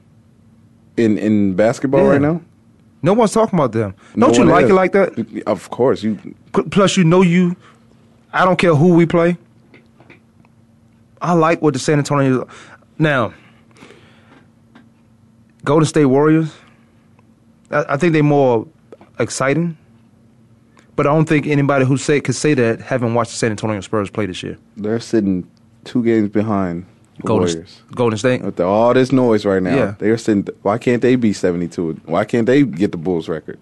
in 0.97 1.19
in 1.19 1.55
basketball 1.55 2.03
Yeah. 2.05 2.09
right 2.13 2.21
now. 2.21 2.41
No 3.03 3.13
one's 3.15 3.33
talking 3.33 3.59
about 3.59 3.73
them. 3.73 3.95
Don't 4.17 4.37
you 4.37 4.45
like 4.45 4.67
it 4.67 4.75
like 4.75 4.93
that? 4.93 5.43
Of 5.47 5.71
course, 5.71 6.03
you. 6.03 6.19
Plus, 6.71 6.97
you 6.99 7.05
know 7.05 7.23
you. 7.23 7.57
I 8.33 8.45
don't 8.45 8.59
care 8.59 8.75
who 8.75 8.95
we 8.95 9.07
play. 9.07 9.37
I 11.23 11.33
like 11.33 11.63
what 11.63 11.73
the 11.75 11.79
San 11.81 11.99
Antonio. 11.99 12.47
Now, 12.99 13.33
Golden 15.65 15.87
State 15.87 16.07
Warriors. 16.07 16.53
I, 17.71 17.85
I 17.91 17.97
think 17.97 18.13
they're 18.13 18.23
more 18.23 18.67
exciting, 19.19 19.77
but 21.01 21.07
I 21.07 21.15
don't 21.15 21.27
think 21.27 21.47
anybody 21.47 21.87
who 21.87 21.97
say 21.97 22.21
could 22.21 22.35
say 22.35 22.53
that 22.53 22.83
haven't 22.83 23.15
watched 23.15 23.31
the 23.31 23.39
San 23.39 23.51
Antonio 23.51 23.81
Spurs 23.81 24.11
play 24.11 24.27
this 24.27 24.43
year. 24.43 24.59
They're 24.77 25.01
sitting 25.01 25.49
two 25.85 26.05
games 26.05 26.29
behind 26.29 26.85
the 27.17 27.23
Golden, 27.23 27.49
Warriors. 27.49 27.83
Golden 27.95 28.19
State. 28.19 28.43
With 28.43 28.57
the, 28.57 28.65
all 28.65 28.93
this 28.93 29.11
noise 29.11 29.47
right 29.47 29.63
now, 29.63 29.75
Yeah. 29.75 29.95
they're 29.99 30.19
sitting. 30.19 30.47
Why 30.61 30.77
can't 30.77 31.01
they 31.01 31.17
be 31.17 31.33
seventy 31.33 31.69
two? 31.69 31.99
Why 32.05 32.27
can't 32.27 32.45
they 32.47 32.65
get 32.65 32.93
the 32.93 32.99
Bulls 32.99 33.31
record? 33.31 33.59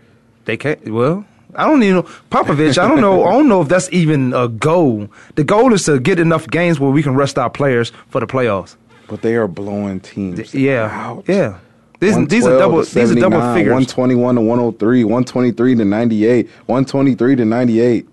They 0.46 0.56
can't. 0.56 0.82
Well, 0.92 1.24
I 1.54 1.64
don't 1.68 1.80
even 1.84 1.96
know 1.98 2.02
Popovich. 2.30 2.76
I 2.76 2.88
don't 2.88 3.00
know. 3.00 3.24
I 3.24 3.30
don't 3.34 3.48
know 3.48 3.62
if 3.62 3.68
that's 3.68 3.88
even 3.92 4.32
a 4.34 4.48
goal. 4.48 5.08
The 5.36 5.44
goal 5.44 5.72
is 5.72 5.84
to 5.84 6.00
get 6.00 6.18
enough 6.18 6.48
games 6.48 6.80
where 6.80 6.90
we 6.90 7.04
can 7.04 7.14
rest 7.14 7.38
our 7.38 7.50
players 7.50 7.92
for 8.08 8.18
the 8.20 8.26
playoffs. 8.26 8.74
But 9.06 9.22
they 9.22 9.36
are 9.36 9.46
blowing 9.46 10.00
teams. 10.00 10.52
Yeah, 10.52 10.90
out. 10.90 11.24
yeah. 11.28 11.58
These, 12.00 12.28
these 12.28 12.46
are 12.46 12.58
double. 12.58 12.78
These 12.78 13.10
are 13.10 13.14
double 13.14 13.40
figures. 13.54 13.72
121 13.72 14.36
to 14.36 14.40
103, 14.40 15.04
123 15.04 15.74
to 15.74 15.84
98, 15.84 16.48
123 16.66 17.36
to 17.36 17.44
98, 17.44 18.08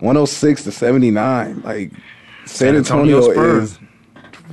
106 0.00 0.64
to 0.64 0.72
79. 0.72 1.62
Like 1.62 1.92
San 1.92 1.98
San 2.46 2.76
Antonio, 2.76 3.18
Antonio 3.18 3.32
Spurs. 3.32 3.70
is 3.72 3.78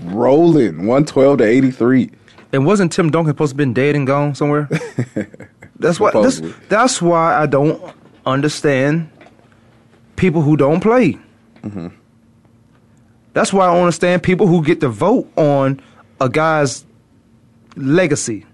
rolling. 0.04 0.78
112 0.78 1.38
to 1.40 1.44
83. 1.44 2.12
And 2.54 2.66
wasn't 2.66 2.92
Tim 2.92 3.10
Duncan 3.10 3.32
supposed 3.32 3.52
to 3.52 3.58
been 3.58 3.74
dead 3.74 3.96
and 3.96 4.06
gone 4.06 4.36
somewhere? 4.36 4.70
that's 5.80 6.00
why. 6.00 6.12
This, 6.12 6.42
that's 6.70 7.02
why 7.02 7.42
I 7.42 7.48
don't 7.48 7.82
understand 8.26 9.10
people 10.16 10.44
who 10.44 10.56
don't 10.56 10.80
play. 10.80 11.18
Mm-hmm. 11.64 11.88
That's 13.34 13.52
why 13.52 13.68
I 13.68 13.80
understand 13.80 14.24
people 14.24 14.48
who 14.48 14.64
get 14.64 14.80
to 14.82 14.90
vote 14.90 15.32
on 15.38 15.82
a 16.20 16.30
guy's 16.30 16.86
legacy. 17.78 18.46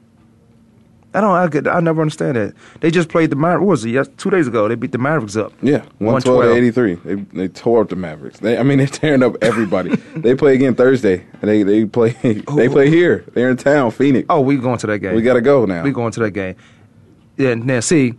I 1.16 1.22
don't. 1.22 1.36
I, 1.36 1.48
could, 1.48 1.68
I 1.68 1.80
never 1.80 2.02
understand 2.02 2.38
that. 2.38 2.56
They 2.80 2.90
just 2.90 3.08
played 3.08 3.30
the 3.30 3.36
Mavericks. 3.36 3.62
What 3.62 3.68
was 3.70 3.86
it? 3.86 3.92
Yes, 3.92 4.10
two 4.18 4.32
days 4.32 4.48
ago. 4.48 4.68
They 4.68 4.74
beat 4.74 4.92
the 4.92 4.98
Mavericks 4.98 5.36
up. 5.36 5.54
Yeah, 5.62 5.84
112 6.00 6.44
to 6.44 6.54
83. 6.54 6.96
They 6.96 7.16
they 7.16 7.48
tore 7.50 7.82
up 7.82 7.90
the 7.90 7.96
Mavericks. 7.96 8.40
They, 8.40 8.58
I 8.58 8.64
mean, 8.64 8.80
they're 8.80 8.88
tearing 9.02 9.22
up 9.22 9.36
everybody. 9.42 9.96
they 10.16 10.34
play 10.34 10.56
again 10.56 10.74
Thursday. 10.74 11.24
They 11.42 11.62
they 11.62 11.86
play 11.86 12.10
they 12.24 12.68
play 12.68 12.90
here. 12.90 13.26
They're 13.34 13.52
in 13.52 13.58
town, 13.58 13.92
Phoenix. 13.92 14.26
Oh, 14.30 14.42
we 14.42 14.58
going 14.58 14.80
to 14.80 14.88
that 14.88 15.00
game. 15.00 15.14
we 15.16 15.22
got 15.22 15.34
to 15.36 15.42
go 15.42 15.66
now. 15.66 15.84
We 15.84 15.92
going 15.92 16.12
to 16.14 16.20
that 16.22 16.32
game. 16.32 16.56
Yeah, 17.38 17.54
now 17.54 17.80
see, 17.80 18.16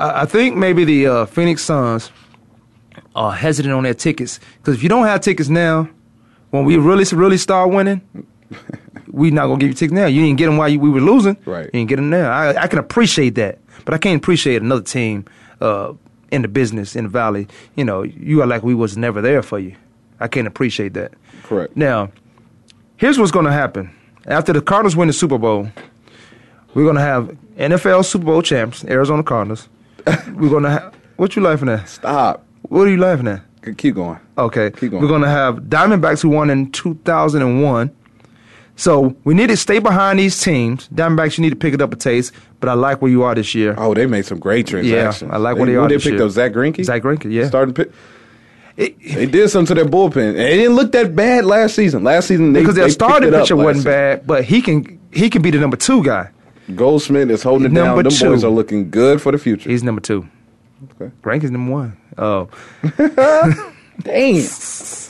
I, 0.00 0.22
I 0.22 0.24
think 0.24 0.56
maybe 0.56 0.84
the 0.84 1.06
uh, 1.06 1.26
Phoenix 1.26 1.62
Suns 1.62 2.10
are 3.14 3.32
hesitant 3.32 3.74
on 3.74 3.82
their 3.82 3.94
tickets 3.94 4.40
because 4.58 4.74
if 4.74 4.82
you 4.82 4.88
don't 4.88 5.04
have 5.04 5.20
tickets 5.20 5.50
now, 5.50 5.88
when 6.50 6.64
we 6.64 6.78
really 6.78 7.04
really 7.12 7.36
start 7.36 7.70
winning, 7.70 8.00
we 9.18 9.30
not 9.30 9.46
gonna 9.46 9.58
give 9.58 9.68
you 9.68 9.74
tickets 9.74 9.94
now. 9.94 10.06
You 10.06 10.22
didn't 10.22 10.38
get 10.38 10.46
them 10.46 10.56
while 10.56 10.68
you, 10.68 10.80
we 10.80 10.88
were 10.88 11.00
losing. 11.00 11.36
Right. 11.44 11.66
You 11.66 11.70
didn't 11.72 11.88
get 11.88 11.96
them 11.96 12.10
now. 12.10 12.30
I, 12.30 12.62
I 12.62 12.66
can 12.68 12.78
appreciate 12.78 13.34
that, 13.34 13.58
but 13.84 13.94
I 13.94 13.98
can't 13.98 14.16
appreciate 14.16 14.62
another 14.62 14.82
team 14.82 15.24
uh, 15.60 15.92
in 16.30 16.42
the 16.42 16.48
business 16.48 16.96
in 16.96 17.04
the 17.04 17.10
valley. 17.10 17.48
You 17.76 17.84
know, 17.84 18.02
you 18.02 18.42
are 18.42 18.46
like 18.46 18.62
we 18.62 18.74
was 18.74 18.96
never 18.96 19.20
there 19.20 19.42
for 19.42 19.58
you. 19.58 19.74
I 20.20 20.28
can't 20.28 20.46
appreciate 20.46 20.94
that. 20.94 21.12
Correct. 21.42 21.76
Now, 21.76 22.10
here's 22.96 23.18
what's 23.18 23.30
going 23.30 23.46
to 23.46 23.52
happen. 23.52 23.90
After 24.26 24.52
the 24.52 24.60
Cardinals 24.60 24.96
win 24.96 25.08
the 25.08 25.14
Super 25.14 25.38
Bowl, 25.38 25.68
we're 26.74 26.84
going 26.84 26.96
to 26.96 27.00
have 27.00 27.36
NFL 27.56 28.04
Super 28.04 28.26
Bowl 28.26 28.42
champs, 28.42 28.84
Arizona 28.84 29.22
Cardinals. 29.22 29.68
we're 30.06 30.50
going 30.50 30.64
to 30.64 30.70
have. 30.70 30.94
What 31.16 31.34
you 31.34 31.42
laughing 31.42 31.68
at? 31.68 31.88
Stop. 31.88 32.44
What 32.62 32.86
are 32.86 32.90
you 32.90 32.98
laughing 32.98 33.26
at? 33.28 33.42
Keep 33.76 33.96
going. 33.96 34.18
Okay. 34.36 34.70
Keep 34.70 34.92
going. 34.92 35.02
We're 35.02 35.08
going 35.08 35.22
to 35.22 35.28
have 35.28 35.56
Diamondbacks 35.62 36.22
who 36.22 36.28
won 36.28 36.50
in 36.50 36.70
2001. 36.72 37.94
So 38.78 39.16
we 39.24 39.34
need 39.34 39.48
to 39.48 39.56
stay 39.56 39.80
behind 39.80 40.20
these 40.20 40.40
teams. 40.40 40.88
Diamondbacks, 40.88 41.36
you 41.36 41.42
need 41.42 41.50
to 41.50 41.56
pick 41.56 41.74
it 41.74 41.82
up 41.82 41.92
a 41.92 41.96
taste, 41.96 42.32
but 42.60 42.68
I 42.68 42.74
like 42.74 43.02
where 43.02 43.10
you 43.10 43.24
are 43.24 43.34
this 43.34 43.52
year. 43.52 43.74
Oh, 43.76 43.92
they 43.92 44.06
made 44.06 44.24
some 44.24 44.38
great 44.38 44.68
transactions. 44.68 45.28
Yeah, 45.28 45.34
I 45.34 45.38
like 45.38 45.56
they, 45.56 45.60
what 45.60 45.66
they 45.66 45.74
are 45.74 45.88
They 45.88 45.96
this 45.96 46.04
picked 46.04 46.14
year. 46.16 46.24
up 46.24 46.30
Zack 46.30 46.52
Greinke. 46.52 46.84
Zack 46.84 47.02
Greinke, 47.02 47.30
yeah. 47.32 47.48
Starting 47.48 47.74
pick. 47.74 47.90
It- 48.76 48.96
They 49.02 49.26
did 49.26 49.48
something 49.50 49.74
to 49.74 49.82
their 49.82 49.90
bullpen. 49.90 50.34
It 50.36 50.56
didn't 50.56 50.76
look 50.76 50.92
that 50.92 51.16
bad 51.16 51.44
last 51.44 51.74
season. 51.74 52.04
Last 52.04 52.28
season, 52.28 52.52
they, 52.52 52.60
because 52.60 52.76
their 52.76 52.84
picked 52.84 52.94
starting 52.94 53.32
pitcher 53.32 53.56
wasn't 53.56 53.78
season. 53.78 53.90
bad, 53.90 54.26
but 54.28 54.44
he 54.44 54.62
can 54.62 55.00
he 55.12 55.28
can 55.28 55.42
be 55.42 55.50
the 55.50 55.58
number 55.58 55.76
two 55.76 56.04
guy. 56.04 56.30
Goldschmidt 56.76 57.30
is 57.32 57.42
holding 57.42 57.72
it 57.72 57.74
down. 57.74 57.96
Them 57.96 58.08
two. 58.12 58.26
boys 58.28 58.44
are 58.44 58.50
looking 58.50 58.90
good 58.90 59.20
for 59.20 59.32
the 59.32 59.38
future. 59.38 59.68
He's 59.68 59.82
number 59.82 60.00
two. 60.00 60.28
Okay. 61.00 61.10
Greinke's 61.22 61.50
number 61.50 61.72
one. 61.72 61.96
Oh. 62.16 62.48
Dang. 64.02 64.42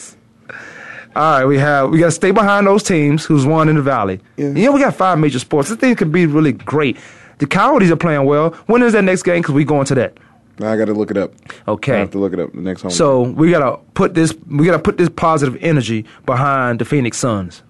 All 1.18 1.24
right, 1.40 1.44
we 1.44 1.58
have 1.58 1.90
we 1.90 1.98
got 1.98 2.04
to 2.06 2.10
stay 2.12 2.30
behind 2.30 2.68
those 2.68 2.84
teams 2.84 3.24
who's 3.24 3.44
won 3.44 3.68
in 3.68 3.74
the 3.74 3.82
valley. 3.82 4.20
Yeah. 4.36 4.50
You 4.50 4.66
know, 4.66 4.72
we 4.72 4.80
got 4.80 4.94
five 4.94 5.18
major 5.18 5.40
sports. 5.40 5.68
This 5.68 5.76
thing 5.76 5.96
could 5.96 6.12
be 6.12 6.26
really 6.26 6.52
great. 6.52 6.96
The 7.38 7.46
Coyotes 7.48 7.90
are 7.90 7.96
playing 7.96 8.24
well. 8.24 8.50
When 8.66 8.82
is 8.84 8.92
that 8.92 9.02
next 9.02 9.24
game? 9.24 9.42
Because 9.42 9.52
we 9.56 9.64
going 9.64 9.84
to 9.86 9.96
that. 9.96 10.16
I 10.60 10.76
got 10.76 10.84
to 10.84 10.94
look 10.94 11.10
it 11.10 11.16
up. 11.16 11.32
Okay. 11.66 11.94
I 11.94 11.98
have 11.98 12.12
to 12.12 12.18
look 12.18 12.34
it 12.34 12.38
up. 12.38 12.52
The 12.52 12.60
next 12.60 12.82
home. 12.82 12.92
So 12.92 13.22
we 13.22 13.50
gotta 13.50 13.78
put 13.94 14.14
this 14.14 14.32
we 14.48 14.64
gotta 14.64 14.78
put 14.78 14.96
this 14.96 15.08
positive 15.08 15.56
energy 15.60 16.04
behind 16.24 16.78
the 16.78 16.84
Phoenix 16.84 17.18
Suns. 17.18 17.64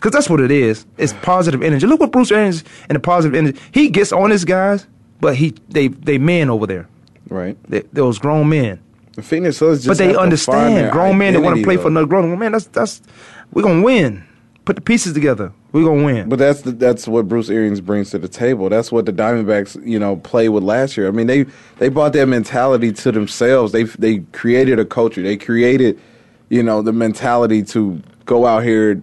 Cause 0.00 0.12
that's 0.12 0.30
what 0.30 0.40
it 0.40 0.50
is. 0.50 0.86
It's 0.96 1.12
positive 1.12 1.62
energy. 1.62 1.86
Look 1.86 2.00
what 2.00 2.10
Bruce 2.10 2.30
Arians 2.30 2.64
and 2.88 2.96
the 2.96 3.00
positive 3.00 3.34
energy. 3.34 3.60
He 3.72 3.90
gets 3.90 4.12
on 4.12 4.30
his 4.30 4.46
guys, 4.46 4.86
but 5.20 5.36
he 5.36 5.54
they 5.68 5.88
they 5.88 6.16
men 6.16 6.48
over 6.48 6.66
there. 6.66 6.88
right. 7.28 7.58
They, 7.68 7.80
those 7.92 8.18
grown 8.18 8.48
men. 8.48 8.80
The 9.18 9.24
Phoenix 9.24 9.56
Suns 9.56 9.78
just 9.78 9.88
but 9.88 9.98
they 9.98 10.12
have 10.12 10.12
to 10.12 10.18
find 10.18 10.22
understand 10.22 10.92
grown 10.92 11.18
men 11.18 11.32
that 11.32 11.40
want 11.40 11.56
to 11.56 11.64
play 11.64 11.74
though. 11.74 11.82
for 11.82 11.88
another 11.88 12.06
grown 12.06 12.38
man. 12.38 12.52
That's 12.52 12.66
that's 12.66 13.02
we're 13.52 13.62
gonna 13.62 13.82
win. 13.82 14.24
Put 14.64 14.76
the 14.76 14.82
pieces 14.82 15.12
together. 15.12 15.52
We're 15.72 15.82
gonna 15.82 16.04
win. 16.04 16.28
But 16.28 16.38
that's 16.38 16.60
the, 16.62 16.70
that's 16.70 17.08
what 17.08 17.26
Bruce 17.26 17.50
Arians 17.50 17.80
brings 17.80 18.10
to 18.10 18.18
the 18.20 18.28
table. 18.28 18.68
That's 18.68 18.92
what 18.92 19.06
the 19.06 19.12
Diamondbacks, 19.12 19.84
you 19.84 19.98
know, 19.98 20.18
play 20.18 20.48
with 20.48 20.62
last 20.62 20.96
year. 20.96 21.08
I 21.08 21.10
mean, 21.10 21.26
they 21.26 21.46
they 21.78 21.88
brought 21.88 22.12
that 22.12 22.26
mentality 22.26 22.92
to 22.92 23.10
themselves. 23.10 23.72
They 23.72 23.82
they 23.82 24.18
created 24.30 24.78
a 24.78 24.84
culture. 24.84 25.20
They 25.20 25.36
created, 25.36 26.00
you 26.48 26.62
know, 26.62 26.80
the 26.80 26.92
mentality 26.92 27.64
to 27.64 28.00
go 28.24 28.46
out 28.46 28.62
here. 28.62 29.02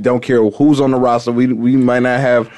Don't 0.00 0.22
care 0.22 0.42
who's 0.42 0.80
on 0.80 0.92
the 0.92 0.98
roster. 0.98 1.30
We 1.30 1.48
we 1.52 1.76
might 1.76 2.04
not 2.04 2.20
have 2.20 2.48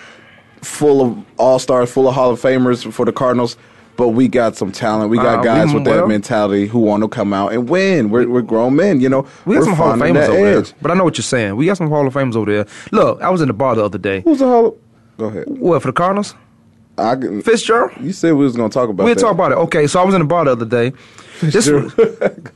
full 0.63 1.03
of 1.03 1.25
all 1.39 1.59
stars, 1.59 1.91
full 1.91 2.07
of 2.07 2.15
Hall 2.15 2.31
of 2.31 2.41
Famers 2.41 2.93
for 2.93 3.05
the 3.05 3.13
Cardinals. 3.13 3.57
But 3.97 4.09
we 4.09 4.27
got 4.29 4.57
some 4.57 4.73
talent. 4.73 5.11
We 5.11 5.19
got 5.19 5.37
Uh, 5.37 5.39
we- 5.41 5.45
guys 5.45 5.73
with 5.73 5.85
that 5.85 5.97
well- 5.99 6.09
mentality 6.09 6.67
who 6.67 6.81
want 6.81 7.03
to 7.05 7.09
come 7.09 7.33
out 7.33 7.53
and 7.53 7.69
win. 7.69 8.11
We're, 8.11 8.29
we're 8.29 8.43
grown 8.43 8.75
men, 8.75 9.01
you 9.01 9.09
know. 9.09 9.25
we 9.47 9.55
got 9.55 9.65
some 9.65 9.75
Hall 9.75 9.93
of 9.93 10.01
Famers 10.01 10.29
over 10.29 10.47
edge. 10.47 10.69
there. 10.71 10.75
But 10.83 10.91
I 10.91 10.95
know 10.95 11.05
what 11.05 11.17
you're 11.17 11.23
saying. 11.23 11.55
We 11.57 11.67
got 11.67 11.77
some 11.77 11.89
Hall 11.89 12.05
of 12.07 12.13
Famers 12.13 12.35
over 12.35 12.51
there. 12.53 12.67
Look, 12.91 13.23
I 13.23 13.31
was 13.31 13.41
in 13.41 13.47
the 13.49 13.55
bar 13.55 13.75
the 13.77 13.85
other 13.85 13.99
day. 13.99 14.23
Who's 14.23 14.41
the 14.41 14.47
Hall? 14.47 14.67
Of, 14.67 14.75
go 15.19 15.25
ahead. 15.27 15.45
What 15.47 15.81
for 15.83 15.89
the 15.89 15.93
Cardinals? 15.93 16.35
I, 16.99 17.17
Fitzgerald. 17.43 17.93
you 18.01 18.13
said 18.13 18.33
we 18.35 18.45
was 18.45 18.57
going 18.57 18.71
to 18.71 18.75
talk 18.75 18.89
about. 18.89 19.03
It. 19.03 19.07
We'll 19.07 19.15
talk 19.17 19.33
about 19.33 19.53
it. 19.53 19.59
Okay, 19.59 19.87
so 19.87 20.01
I 20.01 20.05
was 20.05 20.15
in 20.15 20.21
the 20.21 20.27
bar 20.27 20.45
the 20.45 20.53
other 20.53 20.65
day. 20.65 20.93
This 21.41 21.69
Go 21.69 21.89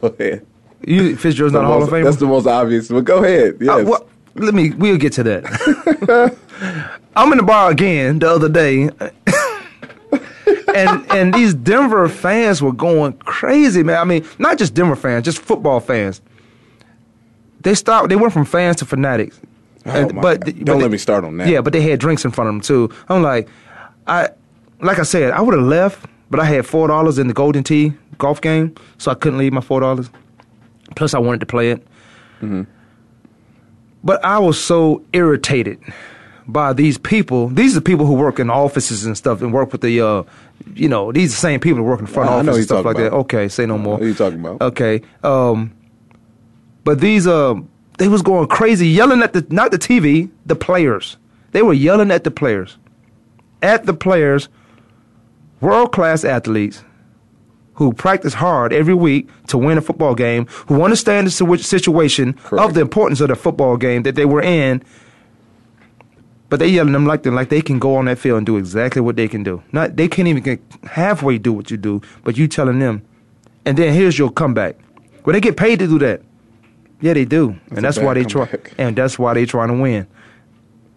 ahead. 0.02 0.46
you, 0.86 1.16
Fitzgerald's 1.16 1.52
not 1.54 1.64
a 1.64 1.66
Hall 1.66 1.82
of 1.82 1.90
Most- 1.90 1.92
Famer. 1.92 2.04
That's 2.04 2.16
the 2.18 2.26
most 2.26 2.46
obvious. 2.46 2.88
But 2.88 3.04
go 3.04 3.22
ahead. 3.24 3.56
Yes. 3.60 3.68
Uh, 3.80 3.84
well, 3.84 4.06
let 4.36 4.54
me. 4.54 4.70
We'll 4.70 4.96
get 4.96 5.12
to 5.14 5.22
that. 5.24 6.36
I'm 7.16 7.32
in 7.32 7.38
the 7.38 7.44
bar 7.44 7.70
again 7.72 8.20
the 8.20 8.30
other 8.30 8.48
day, 8.48 8.90
and 10.74 11.10
and 11.10 11.34
these 11.34 11.54
Denver 11.54 12.08
fans 12.08 12.60
were 12.62 12.72
going 12.72 13.12
crazy, 13.18 13.82
man. 13.82 13.98
I 13.98 14.04
mean, 14.04 14.26
not 14.38 14.58
just 14.58 14.74
Denver 14.74 14.96
fans, 14.96 15.24
just 15.24 15.38
football 15.38 15.80
fans. 15.80 16.20
They 17.62 17.74
stopped. 17.74 18.08
They 18.08 18.16
went 18.16 18.32
from 18.32 18.44
fans 18.44 18.76
to 18.76 18.84
fanatics. 18.84 19.40
Oh, 19.86 19.90
And- 19.90 20.20
but 20.20 20.44
God. 20.44 20.64
Don't 20.64 20.76
they- 20.78 20.82
let 20.82 20.90
me 20.90 20.98
start 20.98 21.24
on 21.24 21.36
that. 21.38 21.48
Yeah, 21.48 21.60
but 21.60 21.72
they 21.72 21.80
had 21.82 21.98
drinks 21.98 22.24
in 22.24 22.30
front 22.30 22.48
of 22.48 22.54
them 22.54 22.60
too. 22.60 22.94
I'm 23.08 23.22
like, 23.22 23.48
I 24.06 24.28
like 24.80 24.98
I 24.98 25.02
said, 25.02 25.32
I 25.32 25.40
would 25.40 25.54
have 25.54 25.64
left, 25.66 26.06
but 26.30 26.38
I 26.40 26.44
had 26.44 26.66
four 26.66 26.86
dollars 26.88 27.18
in 27.18 27.26
the 27.26 27.34
Golden 27.34 27.64
Tee 27.64 27.92
golf 28.18 28.40
game, 28.40 28.74
so 28.98 29.10
I 29.10 29.14
couldn't 29.14 29.38
leave 29.38 29.52
my 29.52 29.60
four 29.60 29.80
dollars. 29.80 30.10
Plus, 30.96 31.14
I 31.14 31.18
wanted 31.18 31.40
to 31.40 31.46
play 31.46 31.70
it. 31.70 31.86
Mm-hmm. 32.40 32.62
But 34.04 34.24
I 34.24 34.38
was 34.38 34.62
so 34.62 35.02
irritated 35.12 35.78
by 36.46 36.72
these 36.72 36.96
people. 36.98 37.48
These 37.48 37.76
are 37.76 37.80
people 37.80 38.06
who 38.06 38.14
work 38.14 38.38
in 38.38 38.48
offices 38.48 39.04
and 39.04 39.16
stuff 39.16 39.42
and 39.42 39.52
work 39.52 39.72
with 39.72 39.80
the, 39.82 40.00
uh, 40.00 40.22
you 40.74 40.88
know, 40.88 41.12
these 41.12 41.32
are 41.32 41.36
the 41.36 41.40
same 41.40 41.60
people 41.60 41.78
who 41.78 41.84
work 41.84 41.98
in 42.00 42.06
the 42.06 42.10
front 42.10 42.30
office 42.30 42.56
and 42.56 42.64
stuff 42.64 42.84
like 42.84 42.96
talking 42.96 43.10
that. 43.10 43.16
Okay, 43.16 43.48
say 43.48 43.66
no 43.66 43.78
more. 43.78 43.94
What 43.94 44.02
are 44.02 44.08
you 44.08 44.14
talking 44.14 44.40
about? 44.40 44.60
Okay. 44.60 45.02
Um, 45.22 45.72
but 46.84 47.00
these, 47.00 47.26
uh, 47.26 47.54
they 47.98 48.08
was 48.08 48.22
going 48.22 48.46
crazy, 48.48 48.88
yelling 48.88 49.22
at 49.22 49.32
the, 49.32 49.46
not 49.50 49.70
the 49.70 49.78
TV, 49.78 50.30
the 50.46 50.56
players. 50.56 51.16
They 51.52 51.62
were 51.62 51.72
yelling 51.72 52.10
at 52.10 52.24
the 52.24 52.30
players. 52.30 52.76
At 53.62 53.86
the 53.86 53.94
players, 53.94 54.48
world 55.60 55.92
class 55.92 56.24
athletes 56.24 56.84
who 57.78 57.92
practice 57.92 58.34
hard 58.34 58.72
every 58.72 58.94
week 58.94 59.28
to 59.46 59.56
win 59.56 59.78
a 59.78 59.80
football 59.80 60.14
game, 60.14 60.46
who 60.66 60.82
understand 60.82 61.28
the 61.28 61.58
situation 61.58 62.32
Correct. 62.32 62.64
of 62.64 62.74
the 62.74 62.80
importance 62.80 63.20
of 63.20 63.28
the 63.28 63.36
football 63.36 63.76
game 63.76 64.02
that 64.02 64.16
they 64.16 64.24
were 64.24 64.42
in. 64.42 64.82
But 66.48 66.60
they 66.60 66.68
yelling 66.68 66.92
them 66.92 67.04
like 67.06 67.24
them 67.24 67.34
like 67.34 67.50
they 67.50 67.60
can 67.60 67.78
go 67.78 67.96
on 67.96 68.06
that 68.06 68.18
field 68.18 68.38
and 68.38 68.46
do 68.46 68.56
exactly 68.56 69.02
what 69.02 69.16
they 69.16 69.28
can 69.28 69.42
do. 69.42 69.62
Not 69.72 69.96
they 69.96 70.08
can't 70.08 70.28
even 70.28 70.42
get 70.42 70.60
halfway 70.84 71.38
do 71.38 71.52
what 71.52 71.70
you 71.70 71.76
do, 71.76 72.00
but 72.24 72.38
you 72.38 72.48
telling 72.48 72.78
them. 72.78 73.02
And 73.66 73.76
then 73.76 73.92
here's 73.92 74.18
your 74.18 74.30
comeback. 74.30 74.76
Well, 75.24 75.34
they 75.34 75.40
get 75.40 75.56
paid 75.58 75.78
to 75.80 75.86
do 75.86 75.98
that. 75.98 76.22
Yeah, 77.00 77.12
they 77.12 77.26
do, 77.26 77.56
and 77.70 77.84
that's 77.84 77.98
why 77.98 78.14
they 78.14 78.24
try. 78.24 78.48
And 78.78 78.96
that's 78.96 79.18
why 79.18 79.34
they 79.34 79.44
trying 79.44 79.68
to 79.68 79.74
win. 79.74 80.06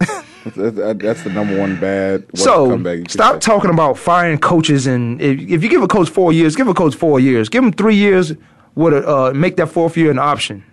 That's, 0.44 1.22
the 1.22 1.30
number 1.32 1.56
one 1.56 1.78
bad 1.78 2.26
So 2.36 2.70
comeback. 2.70 3.08
stop 3.08 3.34
say. 3.34 3.38
talking 3.40 3.70
about 3.70 3.96
firing 3.96 4.38
coaches, 4.38 4.88
and 4.88 5.20
if, 5.22 5.38
if 5.38 5.62
you 5.62 5.68
give 5.68 5.82
a 5.82 5.86
coach 5.86 6.08
four 6.08 6.32
years, 6.32 6.56
give 6.56 6.66
a 6.66 6.74
coach 6.74 6.96
four 6.96 7.20
years. 7.20 7.48
Give 7.48 7.62
him 7.62 7.72
three 7.72 7.94
years 7.94 8.32
with 8.74 8.92
a 8.94 9.08
uh, 9.08 9.32
make 9.32 9.56
that 9.58 9.68
fourth 9.68 9.96
year 9.96 10.10
an 10.10 10.18
option. 10.18 10.64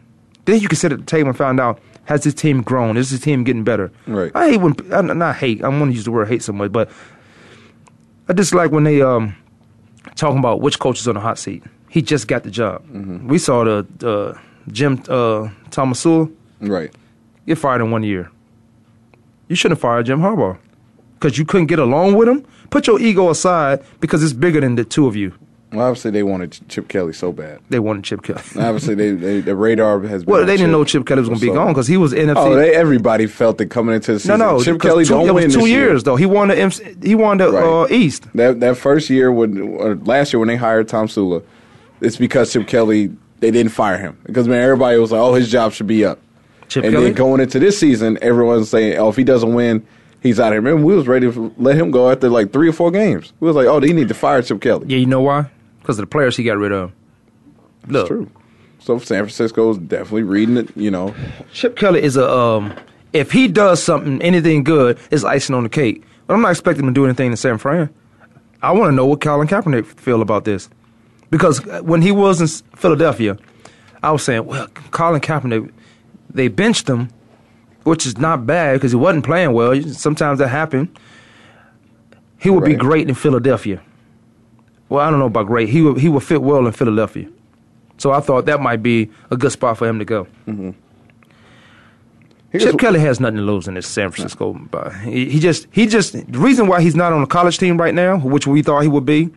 Then 0.45 0.59
you 0.59 0.67
can 0.67 0.75
sit 0.77 0.91
at 0.91 0.99
the 0.99 1.05
table 1.05 1.29
and 1.29 1.37
find 1.37 1.59
out 1.59 1.79
has 2.09 2.23
this 2.23 2.33
team 2.33 2.63
grown? 2.63 2.97
Is 2.97 3.11
this 3.11 3.19
team 3.19 3.43
getting 3.43 3.63
better? 3.63 3.91
Right. 4.07 4.31
I 4.35 4.49
hate 4.49 4.57
when 4.61 4.75
I, 4.91 5.01
not 5.01 5.35
hate. 5.37 5.63
I'm 5.63 5.79
to 5.79 5.93
use 5.95 6.05
the 6.05 6.11
word 6.11 6.27
hate 6.27 6.41
so 6.41 6.51
much, 6.51 6.71
but 6.71 6.89
I 8.27 8.33
just 8.33 8.53
like 8.53 8.71
when 8.71 8.83
they 8.83 9.01
um 9.01 9.35
talking 10.15 10.39
about 10.39 10.59
which 10.59 10.79
coach 10.79 10.99
is 10.99 11.07
on 11.07 11.13
the 11.15 11.21
hot 11.21 11.37
seat. 11.37 11.63
He 11.87 12.01
just 12.01 12.27
got 12.27 12.43
the 12.43 12.51
job. 12.51 12.83
Mm-hmm. 12.87 13.27
We 13.27 13.37
saw 13.37 13.63
the 13.63 13.87
uh, 14.03 14.39
Jim 14.71 14.93
uh, 15.07 15.49
Tomsula 15.69 16.31
Right. 16.61 16.93
get 17.47 17.57
fired 17.57 17.81
in 17.81 17.89
one 17.91 18.03
year. 18.03 18.29
You 19.47 19.55
shouldn't 19.55 19.77
have 19.77 19.81
fired 19.81 20.05
Jim 20.07 20.19
Harbaugh 20.19 20.57
because 21.15 21.37
you 21.37 21.45
couldn't 21.45 21.67
get 21.67 21.79
along 21.79 22.13
with 22.15 22.27
him. 22.27 22.45
Put 22.69 22.85
your 22.87 22.99
ego 22.99 23.29
aside 23.29 23.83
because 23.99 24.23
it's 24.23 24.33
bigger 24.33 24.61
than 24.61 24.75
the 24.75 24.83
two 24.83 25.07
of 25.07 25.15
you. 25.15 25.33
Well, 25.71 25.85
obviously 25.87 26.09
they 26.11 26.23
wanted 26.23 26.57
Chip 26.67 26.87
Kelly 26.87 27.13
so 27.13 27.31
bad. 27.31 27.59
They 27.69 27.77
wanted 27.79 28.03
Chip 28.03 28.23
Kelly. 28.23 28.41
Obviously, 28.57 28.95
they, 28.95 29.11
they 29.11 29.39
the 29.41 29.55
radar 29.55 29.99
has 30.01 30.23
been. 30.23 30.33
well, 30.33 30.45
they 30.45 30.57
didn't 30.57 30.71
know 30.71 30.83
Chip 30.83 31.05
Kelly 31.05 31.19
was 31.21 31.29
going 31.29 31.39
to 31.39 31.45
be 31.45 31.51
so 31.51 31.53
gone 31.53 31.67
because 31.67 31.85
he 31.87 31.95
was 31.95 32.11
NFC. 32.11 32.33
Oh, 32.37 32.55
they, 32.55 32.73
everybody 32.75 33.27
felt 33.27 33.61
it 33.61 33.67
coming 33.67 33.93
into 33.93 34.13
the 34.13 34.13
no, 34.13 34.17
season. 34.17 34.39
no, 34.39 34.63
Chip 34.63 34.81
Kelly 34.81 35.03
two, 35.05 35.09
don't 35.09 35.27
it 35.27 35.31
was 35.33 35.43
win 35.43 35.51
two 35.51 35.59
this 35.59 35.67
year. 35.69 35.79
years 35.89 36.03
though. 36.03 36.15
He 36.15 36.25
won 36.25 36.47
the 36.47 36.57
MC, 36.57 36.95
he 37.03 37.13
won 37.13 37.37
the 37.37 37.51
Right. 37.51 37.63
uh, 37.63 37.87
East. 37.93 38.27
That 38.33 38.59
that 38.61 38.77
first 38.77 39.09
year 39.11 39.31
when 39.31 39.59
or 39.61 39.95
last 39.95 40.33
year 40.33 40.39
when 40.39 40.47
they 40.47 40.55
hired 40.55 40.87
Tomsula, 40.87 41.43
it's 42.01 42.17
because 42.17 42.51
Chip 42.51 42.67
Kelly 42.67 43.15
they 43.39 43.51
didn't 43.51 43.71
fire 43.71 43.97
him 43.99 44.17
because 44.25 44.47
man 44.47 44.61
everybody 44.63 44.97
was 44.97 45.11
like, 45.11 45.21
oh 45.21 45.35
his 45.35 45.51
job 45.51 45.71
should 45.73 45.85
be 45.87 46.03
up. 46.03 46.19
Chip 46.67 46.81
Kelly. 46.83 46.87
and 46.87 46.93
Kelly. 46.95 47.05
then 47.05 47.13
going 47.13 47.41
into 47.41 47.59
this 47.59 47.77
season, 47.77 48.17
everyone's 48.23 48.69
saying, 48.71 48.97
oh 48.97 49.09
if 49.09 49.15
he 49.15 49.23
doesn't 49.23 49.53
win, 49.53 49.85
he's 50.21 50.39
out 50.39 50.47
of 50.47 50.53
here. 50.53 50.61
Remember, 50.61 50.83
we 50.83 50.95
was 50.95 51.07
ready 51.07 51.31
to 51.31 51.53
let 51.57 51.75
him 51.77 51.91
go 51.91 52.09
after 52.09 52.27
like 52.27 52.51
three 52.51 52.67
or 52.69 52.73
four 52.73 52.89
games. 52.89 53.33
We 53.39 53.45
was 53.47 53.55
like, 53.55 53.67
oh 53.67 53.79
they 53.79 53.93
need 53.93 54.07
to 54.07 54.15
fire 54.15 54.41
Chip 54.41 54.61
Kelly. 54.61 54.87
yeah, 54.89 54.97
you 54.97 55.05
know 55.05 55.21
why? 55.21 55.51
Because 55.89 55.97
of 55.97 56.03
the 56.03 56.11
players 56.11 56.37
he 56.37 56.43
got 56.43 56.59
rid 56.59 56.71
of. 56.71 56.91
Look, 57.87 58.09
True. 58.09 58.29
So 58.77 58.99
San 58.99 59.23
Francisco's 59.23 59.79
definitely 59.79 60.21
reading 60.21 60.55
it. 60.55 60.77
You 60.77 60.91
know, 60.91 61.15
Chip 61.51 61.75
Kelly 61.75 62.03
is 62.03 62.15
a 62.15 62.29
um. 62.29 62.75
If 63.11 63.31
he 63.31 63.47
does 63.47 63.81
something, 63.81 64.21
anything 64.21 64.63
good, 64.63 64.99
it's 65.09 65.23
icing 65.23 65.55
on 65.55 65.63
the 65.63 65.69
cake. 65.69 66.03
But 66.27 66.35
I'm 66.35 66.41
not 66.41 66.51
expecting 66.51 66.85
him 66.85 66.93
to 66.93 67.01
do 67.01 67.05
anything 67.05 67.31
in 67.31 67.37
San 67.37 67.57
Fran. 67.57 67.89
I 68.61 68.71
want 68.71 68.91
to 68.91 68.95
know 68.95 69.07
what 69.07 69.19
Colin 69.19 69.47
Kaepernick 69.47 69.87
feel 69.87 70.21
about 70.21 70.45
this, 70.45 70.69
because 71.31 71.65
when 71.81 72.03
he 72.03 72.11
was 72.11 72.39
in 72.39 72.47
Philadelphia, 72.77 73.35
I 74.03 74.11
was 74.11 74.21
saying, 74.21 74.45
well, 74.45 74.67
Colin 74.91 75.21
Kaepernick, 75.21 75.71
they 76.29 76.49
benched 76.49 76.87
him, 76.87 77.09
which 77.81 78.05
is 78.05 78.19
not 78.19 78.45
bad 78.45 78.73
because 78.73 78.91
he 78.91 78.95
wasn't 78.95 79.25
playing 79.25 79.53
well. 79.53 79.81
Sometimes 79.81 80.37
that 80.37 80.49
happen. 80.49 80.95
He 82.37 82.51
would 82.51 82.63
be 82.63 82.75
great 82.75 83.09
in 83.09 83.15
Philadelphia. 83.15 83.81
Well, 84.89 85.05
I 85.05 85.09
don't 85.09 85.19
know 85.19 85.27
about 85.27 85.47
great. 85.47 85.69
He 85.69 85.81
would 85.81 85.99
he 85.99 86.09
would 86.09 86.23
fit 86.23 86.41
well 86.41 86.65
in 86.65 86.71
Philadelphia. 86.73 87.29
So 87.97 88.11
I 88.11 88.19
thought 88.21 88.45
that 88.45 88.59
might 88.61 88.81
be 88.81 89.09
a 89.29 89.37
good 89.37 89.51
spot 89.51 89.77
for 89.77 89.87
him 89.87 89.99
to 89.99 90.05
go. 90.05 90.27
Here's 92.51 92.63
Chip 92.63 92.79
Kelly 92.79 92.99
has 92.99 93.19
nothing 93.19 93.37
to 93.37 93.43
lose 93.43 93.67
in 93.67 93.75
this 93.75 93.85
San 93.87 94.09
Francisco. 94.09 94.53
But 94.53 94.95
he, 95.01 95.29
he 95.29 95.39
just 95.39 95.67
he 95.71 95.85
just 95.85 96.13
the 96.13 96.39
reason 96.39 96.67
why 96.67 96.81
he's 96.81 96.95
not 96.95 97.13
on 97.13 97.21
the 97.21 97.27
college 97.27 97.59
team 97.59 97.77
right 97.77 97.93
now, 97.93 98.17
which 98.17 98.47
we 98.47 98.63
thought 98.63 98.79
he 98.81 98.87
would 98.87 99.05
be, 99.05 99.29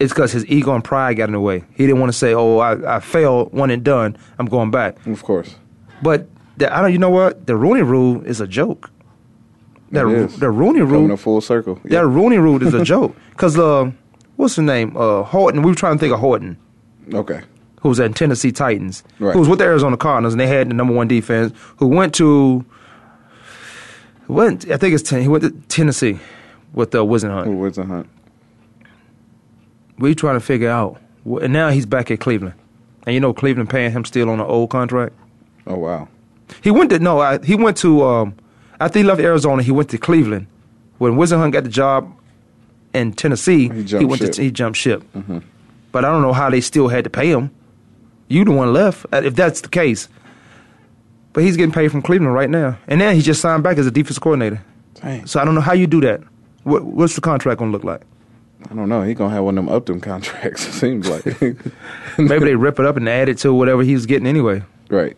is 0.00 0.10
because 0.12 0.32
his 0.32 0.46
ego 0.46 0.74
and 0.74 0.82
pride 0.82 1.14
got 1.18 1.28
in 1.28 1.32
the 1.32 1.40
way. 1.40 1.64
He 1.74 1.86
didn't 1.86 2.00
want 2.00 2.10
to 2.10 2.16
say, 2.18 2.32
"Oh, 2.32 2.58
I, 2.58 2.96
I 2.96 3.00
failed, 3.00 3.52
one 3.52 3.70
and 3.70 3.84
done. 3.84 4.16
I'm 4.38 4.46
going 4.46 4.70
back." 4.70 5.04
of 5.06 5.22
course. 5.22 5.56
But 6.02 6.26
the, 6.56 6.74
I 6.74 6.80
don't. 6.80 6.92
You 6.92 6.98
know 6.98 7.10
what? 7.10 7.46
The 7.46 7.56
Rooney 7.56 7.82
Rule 7.82 8.24
is 8.24 8.40
a 8.40 8.46
joke. 8.46 8.90
That 9.90 10.04
the 10.38 10.50
Rooney 10.50 10.80
Rule 10.80 11.02
Coming 11.02 11.10
a 11.10 11.16
full 11.18 11.40
circle. 11.42 11.78
That 11.84 12.06
Rooney 12.06 12.38
Rule 12.38 12.62
is 12.66 12.72
a 12.72 12.82
joke. 12.94 13.14
Cause 13.36 13.58
uh, 13.58 13.92
what's 14.36 14.56
his 14.56 14.64
name? 14.64 14.96
Uh, 14.96 15.22
Horton. 15.22 15.62
We 15.62 15.70
were 15.70 15.74
trying 15.76 15.96
to 15.96 16.00
think 16.00 16.12
of 16.14 16.20
Horton 16.20 16.56
Okay. 17.12 17.40
who 17.80 17.88
was 17.88 18.00
at 18.00 18.14
Tennessee 18.14 18.52
Titans, 18.52 19.02
Right. 19.18 19.32
who 19.32 19.38
was 19.40 19.48
with 19.48 19.58
the 19.58 19.64
Arizona 19.66 19.96
Cardinals, 19.96 20.34
and 20.34 20.40
they 20.40 20.46
had 20.46 20.68
the 20.70 20.74
number 20.74 20.92
one 20.94 21.08
defense. 21.08 21.52
Who 21.76 21.86
went 21.88 22.14
to 22.14 22.64
went? 24.28 24.70
I 24.70 24.76
think 24.76 24.94
it's 24.94 25.02
ten, 25.08 25.22
he 25.22 25.28
went 25.28 25.44
to 25.44 25.50
Tennessee 25.68 26.18
with 26.72 26.90
the 26.92 27.04
uh, 27.04 27.06
Whisenhunt. 27.08 27.44
Who 27.44 27.56
was 27.56 27.76
the 27.76 27.84
hunt? 27.84 28.08
We 29.98 30.14
trying 30.14 30.34
to 30.36 30.40
figure 30.40 30.70
out, 30.70 31.00
and 31.24 31.52
now 31.52 31.68
he's 31.70 31.86
back 31.86 32.10
at 32.10 32.20
Cleveland, 32.20 32.54
and 33.06 33.14
you 33.14 33.20
know 33.20 33.32
Cleveland 33.32 33.70
paying 33.70 33.92
him 33.92 34.04
still 34.04 34.28
on 34.30 34.40
an 34.40 34.46
old 34.46 34.70
contract. 34.70 35.14
Oh 35.66 35.76
wow. 35.78 36.08
He 36.62 36.70
went 36.70 36.90
to 36.90 36.98
no, 36.98 37.20
I, 37.20 37.38
he 37.44 37.54
went 37.54 37.76
to 37.78 38.02
um, 38.04 38.34
after 38.80 38.98
he 38.98 39.04
left 39.04 39.20
Arizona, 39.20 39.62
he 39.62 39.70
went 39.72 39.90
to 39.90 39.98
Cleveland. 39.98 40.46
When 40.98 41.12
Whisenhunt 41.16 41.52
got 41.52 41.64
the 41.64 41.70
job 41.70 42.12
in 42.94 43.12
Tennessee, 43.12 43.68
He 43.68 43.84
jumped 43.84 44.08
went 44.08 44.22
ship. 44.22 44.32
to 44.32 44.42
he 44.42 44.50
jumped 44.50 44.78
ship. 44.78 45.02
But 45.92 46.04
I 46.04 46.10
don't 46.10 46.22
know 46.22 46.32
how 46.32 46.50
they 46.50 46.60
still 46.60 46.88
had 46.88 47.04
to 47.04 47.10
pay 47.10 47.28
him. 47.30 47.50
You 48.28 48.44
the 48.44 48.50
one 48.52 48.72
left, 48.72 49.06
uh, 49.12 49.20
if 49.24 49.34
that's 49.34 49.60
the 49.60 49.68
case. 49.68 50.08
But 51.32 51.44
he's 51.44 51.56
getting 51.56 51.72
paid 51.72 51.88
from 51.90 52.00
Cleveland 52.02 52.32
right 52.34 52.48
now, 52.50 52.78
and 52.88 53.00
then 53.00 53.14
he 53.16 53.22
just 53.22 53.40
signed 53.40 53.62
back 53.62 53.76
as 53.76 53.86
a 53.86 53.90
defense 53.90 54.18
coordinator. 54.18 54.62
Dang. 54.94 55.26
So 55.26 55.40
I 55.40 55.44
don't 55.44 55.54
know 55.54 55.60
how 55.60 55.72
you 55.74 55.86
do 55.86 56.00
that. 56.02 56.22
What, 56.62 56.84
what's 56.84 57.14
the 57.14 57.20
contract 57.20 57.58
gonna 57.58 57.70
look 57.72 57.84
like? 57.84 58.02
I 58.70 58.74
don't 58.74 58.88
know. 58.88 59.02
He 59.02 59.14
gonna 59.14 59.34
have 59.34 59.44
one 59.44 59.58
of 59.58 59.64
them 59.66 59.74
up 59.74 59.86
them 59.86 60.00
contracts. 60.00 60.66
It 60.68 60.72
seems 60.72 61.08
like. 61.08 61.24
Maybe 62.18 62.44
they 62.44 62.54
rip 62.54 62.78
it 62.78 62.86
up 62.86 62.96
and 62.96 63.08
add 63.08 63.28
it 63.28 63.38
to 63.38 63.52
whatever 63.52 63.82
he's 63.82 64.06
getting 64.06 64.26
anyway. 64.26 64.62
right. 64.88 65.16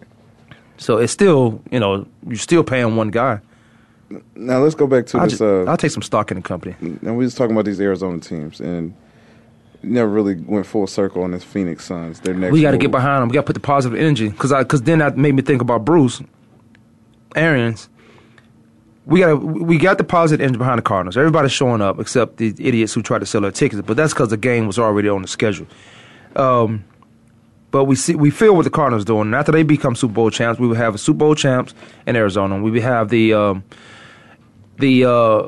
So 0.78 0.98
it's 0.98 1.12
still, 1.12 1.62
you 1.70 1.80
know, 1.80 2.06
you're 2.26 2.36
still 2.36 2.62
paying 2.62 2.96
one 2.96 3.08
guy. 3.08 3.40
Now 4.34 4.60
let's 4.60 4.74
go 4.74 4.86
back 4.86 5.06
to 5.06 5.18
I'll, 5.18 5.24
this. 5.24 5.32
just, 5.32 5.42
uh, 5.42 5.64
I'll 5.64 5.76
take 5.76 5.90
some 5.90 6.02
stock 6.02 6.30
in 6.30 6.36
the 6.36 6.42
company. 6.42 6.76
and 6.80 7.16
we 7.16 7.24
was 7.24 7.34
talking 7.34 7.52
about 7.52 7.64
these 7.64 7.80
Arizona 7.80 8.20
teams, 8.20 8.60
and 8.60 8.94
never 9.82 10.08
really 10.08 10.36
went 10.36 10.66
full 10.66 10.86
circle 10.86 11.22
on 11.22 11.30
this 11.30 11.44
Phoenix 11.44 11.84
Suns. 11.84 12.20
Their 12.20 12.34
next. 12.34 12.52
We 12.52 12.62
got 12.62 12.72
to 12.72 12.78
get 12.78 12.90
behind 12.90 13.22
them. 13.22 13.28
We 13.28 13.34
got 13.34 13.42
to 13.42 13.46
put 13.46 13.54
the 13.54 13.60
positive 13.60 13.98
energy 13.98 14.28
because 14.28 14.52
because 14.52 14.82
then 14.82 14.98
that 14.98 15.16
made 15.16 15.34
me 15.34 15.42
think 15.42 15.60
about 15.60 15.84
Bruce 15.84 16.22
Arians. 17.34 17.88
We 19.06 19.20
got 19.20 19.42
we 19.42 19.78
got 19.78 19.98
the 19.98 20.04
positive 20.04 20.42
energy 20.42 20.58
behind 20.58 20.78
the 20.78 20.82
Cardinals. 20.82 21.16
Everybody's 21.16 21.52
showing 21.52 21.80
up 21.80 21.98
except 22.00 22.38
the 22.38 22.48
idiots 22.58 22.92
who 22.92 23.02
tried 23.02 23.20
to 23.20 23.26
sell 23.26 23.40
their 23.40 23.52
tickets, 23.52 23.82
but 23.86 23.96
that's 23.96 24.12
because 24.12 24.30
the 24.30 24.36
game 24.36 24.66
was 24.66 24.78
already 24.78 25.08
on 25.08 25.22
the 25.22 25.28
schedule. 25.28 25.66
Um, 26.34 26.84
but 27.70 27.84
we 27.84 27.94
see 27.94 28.14
we 28.14 28.30
feel 28.30 28.56
what 28.56 28.64
the 28.64 28.70
Cardinals 28.70 29.04
doing. 29.04 29.28
And 29.28 29.34
after 29.34 29.52
they 29.52 29.62
become 29.62 29.94
Super 29.94 30.14
Bowl 30.14 30.30
champs, 30.30 30.58
we 30.58 30.66
will 30.66 30.76
have 30.76 30.94
a 30.94 30.98
Super 30.98 31.18
Bowl 31.18 31.34
champs 31.34 31.74
in 32.06 32.16
Arizona. 32.16 32.60
We 32.60 32.70
would 32.70 32.82
have 32.82 33.10
the 33.10 33.32
um, 33.34 33.64
the 34.78 35.04
uh, 35.04 35.42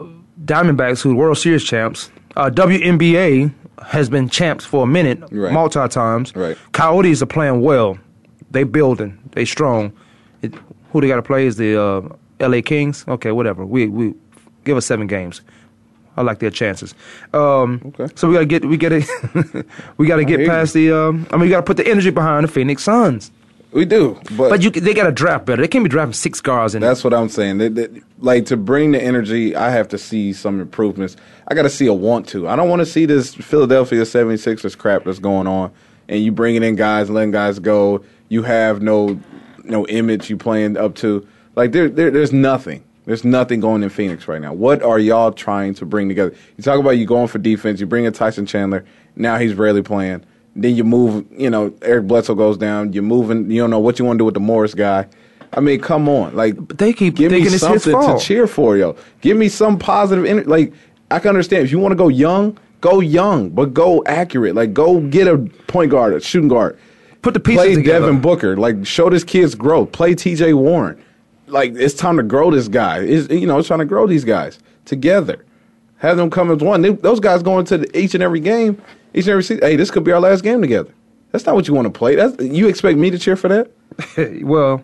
Diamondbacks, 0.44 1.02
who 1.02 1.12
are 1.12 1.14
World 1.14 1.38
Series 1.38 1.64
champs. 1.64 2.10
Uh, 2.36 2.50
WNBA 2.50 3.52
has 3.86 4.08
been 4.08 4.28
champs 4.28 4.64
for 4.64 4.84
a 4.84 4.86
minute, 4.86 5.22
Right. 5.30 5.52
multi 5.52 5.86
times. 5.88 6.34
Right. 6.36 6.56
Coyotes 6.72 7.22
are 7.22 7.26
playing 7.26 7.60
well. 7.62 7.98
They 8.50 8.64
building. 8.64 9.18
They 9.32 9.44
strong. 9.44 9.92
It, 10.42 10.54
who 10.92 11.00
they 11.00 11.08
got 11.08 11.16
to 11.16 11.22
play 11.22 11.46
is 11.46 11.56
the 11.56 11.80
uh, 11.80 12.08
L.A. 12.40 12.62
Kings. 12.62 13.04
Okay, 13.08 13.32
whatever. 13.32 13.66
We 13.66 13.86
we 13.88 14.14
give 14.64 14.76
us 14.76 14.86
seven 14.86 15.06
games. 15.06 15.42
I 16.16 16.22
like 16.22 16.38
their 16.40 16.50
chances. 16.50 16.94
Um, 17.32 17.80
Okay. 17.98 18.12
So 18.16 18.26
we 18.28 18.34
gotta 18.34 18.46
get 18.46 18.64
we 18.64 18.76
gotta 18.76 19.02
we 19.98 20.06
gotta 20.06 20.24
get 20.24 20.40
you. 20.40 20.46
past 20.46 20.74
the. 20.74 20.90
Um, 20.92 21.26
I 21.30 21.36
mean, 21.36 21.42
we 21.42 21.48
gotta 21.50 21.62
put 21.62 21.76
the 21.76 21.86
energy 21.86 22.10
behind 22.10 22.44
the 22.44 22.48
Phoenix 22.48 22.82
Suns. 22.84 23.30
We 23.70 23.84
do, 23.84 24.18
but, 24.36 24.48
But 24.48 24.62
you 24.62 24.70
they 24.70 24.94
gotta 24.94 25.12
draft 25.12 25.44
better. 25.44 25.60
They 25.60 25.68
can't 25.68 25.84
be 25.84 25.90
drafting 25.90 26.14
six 26.14 26.40
guards 26.40 26.74
in. 26.74 26.80
That's 26.80 27.04
what 27.04 27.12
I'm 27.12 27.28
saying. 27.28 27.58
They- 27.58 27.68
they- 27.68 27.88
like 28.20 28.46
to 28.46 28.56
bring 28.56 28.92
the 28.92 29.02
energy, 29.02 29.54
I 29.54 29.70
have 29.70 29.88
to 29.88 29.98
see 29.98 30.32
some 30.32 30.58
improvements. 30.60 31.16
I 31.46 31.54
got 31.54 31.62
to 31.62 31.70
see 31.70 31.86
a 31.86 31.92
want 31.92 32.26
to. 32.28 32.48
I 32.48 32.56
don't 32.56 32.68
want 32.68 32.80
to 32.80 32.86
see 32.86 33.04
this 33.06 33.34
Philadelphia 33.34 34.04
76ers 34.04 34.76
crap 34.76 35.04
that's 35.04 35.18
going 35.20 35.46
on, 35.46 35.70
and 36.08 36.20
you 36.20 36.32
bringing 36.32 36.62
in 36.62 36.74
guys, 36.76 37.10
letting 37.10 37.30
guys 37.30 37.58
go. 37.58 38.02
You 38.28 38.42
have 38.42 38.80
no 38.82 39.20
no 39.64 39.86
image 39.86 40.30
you 40.30 40.36
playing 40.38 40.76
up 40.78 40.94
to. 40.96 41.26
Like 41.54 41.72
there, 41.72 41.88
there 41.88 42.10
there's 42.10 42.32
nothing. 42.32 42.82
There's 43.04 43.24
nothing 43.24 43.60
going 43.60 43.82
in 43.82 43.88
Phoenix 43.90 44.26
right 44.28 44.40
now. 44.40 44.52
What 44.52 44.82
are 44.82 44.98
y'all 44.98 45.32
trying 45.32 45.74
to 45.74 45.86
bring 45.86 46.08
together? 46.08 46.34
You 46.56 46.64
talk 46.64 46.78
about 46.80 46.90
you 46.98 47.06
going 47.06 47.28
for 47.28 47.38
defense. 47.38 47.80
You 47.80 47.86
bring 47.86 48.04
in 48.04 48.12
Tyson 48.12 48.44
Chandler. 48.46 48.84
Now 49.16 49.38
he's 49.38 49.54
rarely 49.54 49.82
playing. 49.82 50.24
Then 50.60 50.74
you 50.74 50.84
move. 50.84 51.24
You 51.30 51.50
know 51.50 51.72
Eric 51.82 52.06
Bledsoe 52.06 52.34
goes 52.34 52.56
down. 52.56 52.92
You're 52.92 53.02
moving. 53.02 53.50
You 53.50 53.60
don't 53.60 53.70
know 53.70 53.78
what 53.78 53.98
you 53.98 54.04
want 54.04 54.16
to 54.16 54.20
do 54.20 54.24
with 54.24 54.34
the 54.34 54.40
Morris 54.40 54.74
guy. 54.74 55.06
I 55.52 55.60
mean, 55.60 55.80
come 55.80 56.08
on. 56.08 56.34
Like 56.34 56.56
But 56.68 56.78
they 56.78 56.92
keep 56.92 57.16
give 57.16 57.30
me 57.30 57.38
thinking 57.38 57.54
it's 57.54 57.64
his 57.64 57.82
something 57.82 57.98
to 58.00 58.18
cheer 58.22 58.46
for, 58.46 58.76
yo. 58.76 58.96
Give 59.20 59.36
me 59.36 59.48
some 59.48 59.78
positive. 59.78 60.24
Ener- 60.24 60.46
like 60.46 60.72
I 61.10 61.18
can 61.18 61.30
understand 61.30 61.64
if 61.64 61.70
you 61.70 61.78
want 61.78 61.92
to 61.92 61.96
go 61.96 62.08
young, 62.08 62.58
go 62.80 63.00
young, 63.00 63.50
but 63.50 63.72
go 63.72 64.02
accurate. 64.06 64.54
Like 64.54 64.74
go 64.74 65.00
get 65.00 65.26
a 65.26 65.38
point 65.66 65.90
guard, 65.90 66.12
a 66.14 66.20
shooting 66.20 66.48
guard. 66.48 66.78
Put 67.22 67.34
the 67.34 67.40
pieces 67.40 67.64
Play 67.64 67.74
together. 67.74 68.06
Devin 68.06 68.20
Booker. 68.20 68.56
Like 68.56 68.86
show 68.86 69.10
this 69.10 69.24
kid's 69.24 69.54
growth. 69.54 69.92
Play 69.92 70.14
T.J. 70.14 70.54
Warren. 70.54 71.02
Like 71.46 71.74
it's 71.74 71.94
time 71.94 72.16
to 72.18 72.22
grow 72.22 72.50
this 72.50 72.68
guy. 72.68 72.98
It's, 72.98 73.28
you 73.30 73.46
know, 73.46 73.58
it's 73.58 73.68
trying 73.68 73.80
to 73.80 73.86
grow 73.86 74.06
these 74.06 74.24
guys 74.24 74.58
together. 74.84 75.44
Have 75.96 76.16
them 76.16 76.30
come 76.30 76.50
as 76.50 76.58
one. 76.58 76.82
They, 76.82 76.92
those 76.92 77.18
guys 77.20 77.42
going 77.42 77.64
to 77.66 77.78
the, 77.78 77.98
each 77.98 78.14
and 78.14 78.22
every 78.22 78.38
game, 78.38 78.80
each 79.14 79.24
and 79.24 79.30
every 79.30 79.42
season. 79.42 79.62
Hey, 79.66 79.76
this 79.76 79.90
could 79.90 80.04
be 80.04 80.12
our 80.12 80.20
last 80.20 80.42
game 80.42 80.60
together. 80.60 80.92
That's 81.32 81.44
not 81.46 81.54
what 81.54 81.68
you 81.68 81.74
want 81.74 81.86
to 81.86 81.90
play. 81.96 82.14
That's 82.14 82.42
you 82.42 82.68
expect 82.68 82.98
me 82.98 83.10
to 83.10 83.18
cheer 83.18 83.36
for 83.36 83.48
that? 83.48 83.70
well, 84.44 84.82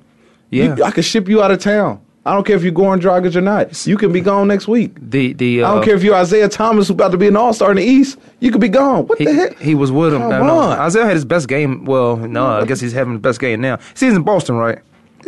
yeah. 0.51 0.77
You- 0.77 0.85
I 0.85 0.91
could 0.91 1.05
ship 1.05 1.29
you 1.29 1.43
out 1.43 1.51
of 1.51 1.59
town. 1.61 2.01
I 2.27 2.33
don't 2.33 2.47
care 2.47 2.57
if 2.57 2.63
you're 2.63 2.73
Goran 2.73 3.01
Dragic 3.03 3.37
or 3.37 3.43
not. 3.43 3.87
You 3.87 3.99
can 3.99 4.11
be 4.11 4.23
gone 4.23 4.49
next 4.49 4.67
week. 4.67 4.93
the 4.99 5.35
the 5.35 5.63
uh, 5.63 5.71
I 5.71 5.75
don't 5.75 5.85
care 5.85 5.95
if 5.95 6.03
you're 6.03 6.15
Isaiah 6.15 6.49
Thomas, 6.49 6.89
who's 6.89 6.95
about 6.95 7.11
to 7.13 7.19
be 7.19 7.29
an 7.29 7.37
All 7.37 7.53
Star 7.53 7.71
in 7.71 7.77
the 7.77 7.83
East. 7.85 8.19
You 8.41 8.51
could 8.51 8.63
be 8.63 8.71
gone. 8.71 9.07
What 9.07 9.19
He, 9.19 9.27
the 9.27 9.35
heck? 9.35 9.59
he 9.59 9.75
was 9.75 9.93
with 9.93 10.15
him. 10.15 10.23
Come 10.23 10.31
No, 10.31 10.43
no. 10.47 10.57
on. 10.59 10.79
Isaiah 10.79 11.05
had 11.05 11.13
his 11.17 11.27
best 11.27 11.49
game. 11.49 11.85
Well, 11.85 12.17
no, 12.17 12.47
I 12.47 12.65
guess 12.65 12.81
he's 12.81 12.95
having 12.95 13.13
his 13.13 13.21
best 13.21 13.41
game 13.41 13.61
now. 13.61 13.79
See, 13.93 14.07
he's 14.07 14.17
in 14.17 14.23
Boston, 14.23 14.57
right? 14.57 14.79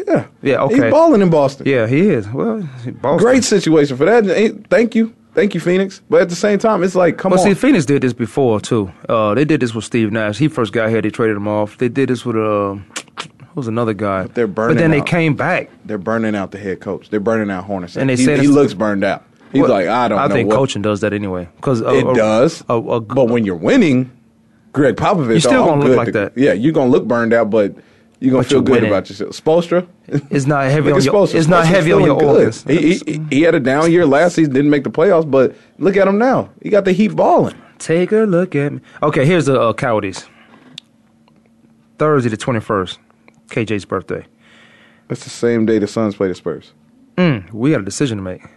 Yeah, 0.09 0.27
Yeah, 0.43 0.63
okay. 0.63 0.75
He's 0.85 0.91
balling 0.91 1.21
in 1.21 1.29
Boston. 1.29 1.67
Yeah, 1.69 1.87
he 1.87 2.01
is. 2.09 2.27
Well, 2.31 2.67
Boston. 3.03 3.17
great 3.19 3.45
situation 3.45 3.97
for 3.99 4.07
that. 4.07 4.65
Thank 4.71 4.95
you, 4.95 5.15
thank 5.37 5.55
you, 5.55 5.61
Phoenix. 5.61 6.03
But 6.11 6.23
at 6.23 6.29
the 6.31 6.35
same 6.35 6.59
time, 6.59 6.83
it's 6.83 6.97
like, 6.97 7.17
come 7.19 7.31
Well, 7.31 7.39
on. 7.41 7.47
see, 7.47 7.55
Phoenix 7.55 7.85
did 7.87 8.03
this 8.03 8.13
before 8.13 8.61
too. 8.61 8.91
Uh, 9.09 9.35
they 9.35 9.45
did 9.45 9.61
this 9.61 9.73
with 9.73 9.85
Steve 9.85 10.11
Nash. 10.11 10.37
He 10.39 10.49
first 10.49 10.73
got 10.73 10.89
here. 10.91 11.01
They 11.01 11.11
traded 11.11 11.37
him 11.37 11.47
off. 11.47 11.79
They 11.79 11.89
did 11.89 12.09
this 12.09 12.27
with 12.27 12.35
uh, 12.35 12.75
who 12.75 12.81
was 13.55 13.69
another 13.69 13.95
guy? 13.95 14.23
But 14.25 14.35
they're 14.35 14.49
burning 14.49 14.75
But 14.77 14.81
then 14.81 14.91
they 14.91 15.01
out. 15.01 15.07
came 15.07 15.37
back. 15.37 15.71
They're 15.85 15.99
burning 15.99 16.35
out 16.35 16.51
the 16.51 16.59
head 16.59 16.81
coach. 16.81 17.11
They're 17.11 17.21
burning 17.21 17.51
out 17.51 17.69
Hornacek. 17.69 17.99
And 17.99 18.11
they 18.11 18.17
he, 18.17 18.25
said 18.25 18.41
he 18.41 18.49
looks 18.49 18.75
burned 18.75 19.05
out. 19.05 19.25
He's 19.53 19.63
Well, 19.63 19.71
like, 19.71 19.87
I 19.87 20.09
don't 20.09 20.19
I 20.19 20.29
think 20.29 20.49
what. 20.49 20.57
coaching 20.57 20.83
does 20.83 21.01
that 21.03 21.13
anyway. 21.13 21.49
Because 21.57 21.81
It 21.81 22.03
does. 22.17 22.65
A, 22.69 22.75
a, 22.75 23.01
but 23.01 23.27
when 23.29 23.45
you're 23.45 23.55
winning, 23.55 24.11
Gregg 24.73 24.97
Popovich, 24.97 25.29
You're 25.29 25.41
still 25.41 25.63
I'm 25.63 25.79
gonna 25.81 25.85
look 25.87 25.97
like 25.97 26.07
to- 26.07 26.13
that. 26.13 26.33
Yeah, 26.37 26.53
you're 26.53 26.73
gonna 26.73 26.91
look 26.91 27.07
burned 27.07 27.33
out, 27.33 27.49
but 27.49 27.75
you're 28.27 28.33
gonna 28.33 28.43
But 28.43 28.49
feel 28.49 28.57
you're 28.59 28.65
good 28.65 28.73
winning. 28.73 28.91
about 28.91 29.09
yourself. 29.09 29.31
Spoelstra, 29.33 29.87
it's 30.31 30.47
not 30.47 30.65
heavy 30.71 30.91
on 30.91 31.03
your. 31.03 31.13
Spoelstra. 31.15 31.35
It's 31.37 31.49
not 31.49 31.67
heavy 31.67 31.93
on 31.93 32.03
your 32.05 32.23
organs. 32.23 32.63
He, 32.65 32.97
he, 32.99 33.21
he 33.31 33.43
had 33.43 33.55
a 33.55 33.61
down 33.61 33.91
year 33.93 34.05
last 34.07 34.35
season, 34.37 34.53
didn't 34.53 34.71
make 34.71 34.85
the 34.85 34.91
playoffs, 34.91 35.31
but 35.31 35.55
look 35.79 35.97
at 35.97 36.07
him 36.09 36.19
now. 36.19 36.51
He 36.63 36.71
got 36.71 36.85
the 36.85 36.93
Heat 36.93 37.09
balling. 37.15 37.55
Take 37.79 38.13
a 38.13 38.25
look 38.25 38.55
at 38.55 38.73
me. 38.73 38.81
Okay, 39.03 39.25
here's 39.27 39.47
the 39.47 39.61
uh, 39.61 39.73
Coyotes. 39.73 40.27
Thursday 41.99 42.29
the 42.31 42.37
twenty 42.37 42.61
first, 42.61 42.99
KJ's 43.49 43.85
birthday. 43.85 44.27
That's 45.09 45.25
the 45.25 45.31
same 45.31 45.67
day 45.67 45.79
the 45.79 45.87
Suns 45.87 46.17
play 46.17 46.29
the 46.29 46.35
Spurs. 46.35 46.73
Mm, 47.17 47.51
we 47.53 47.71
got 47.71 47.81
a 47.81 47.85
decision 47.85 48.19
to 48.19 48.23
make. 48.23 48.43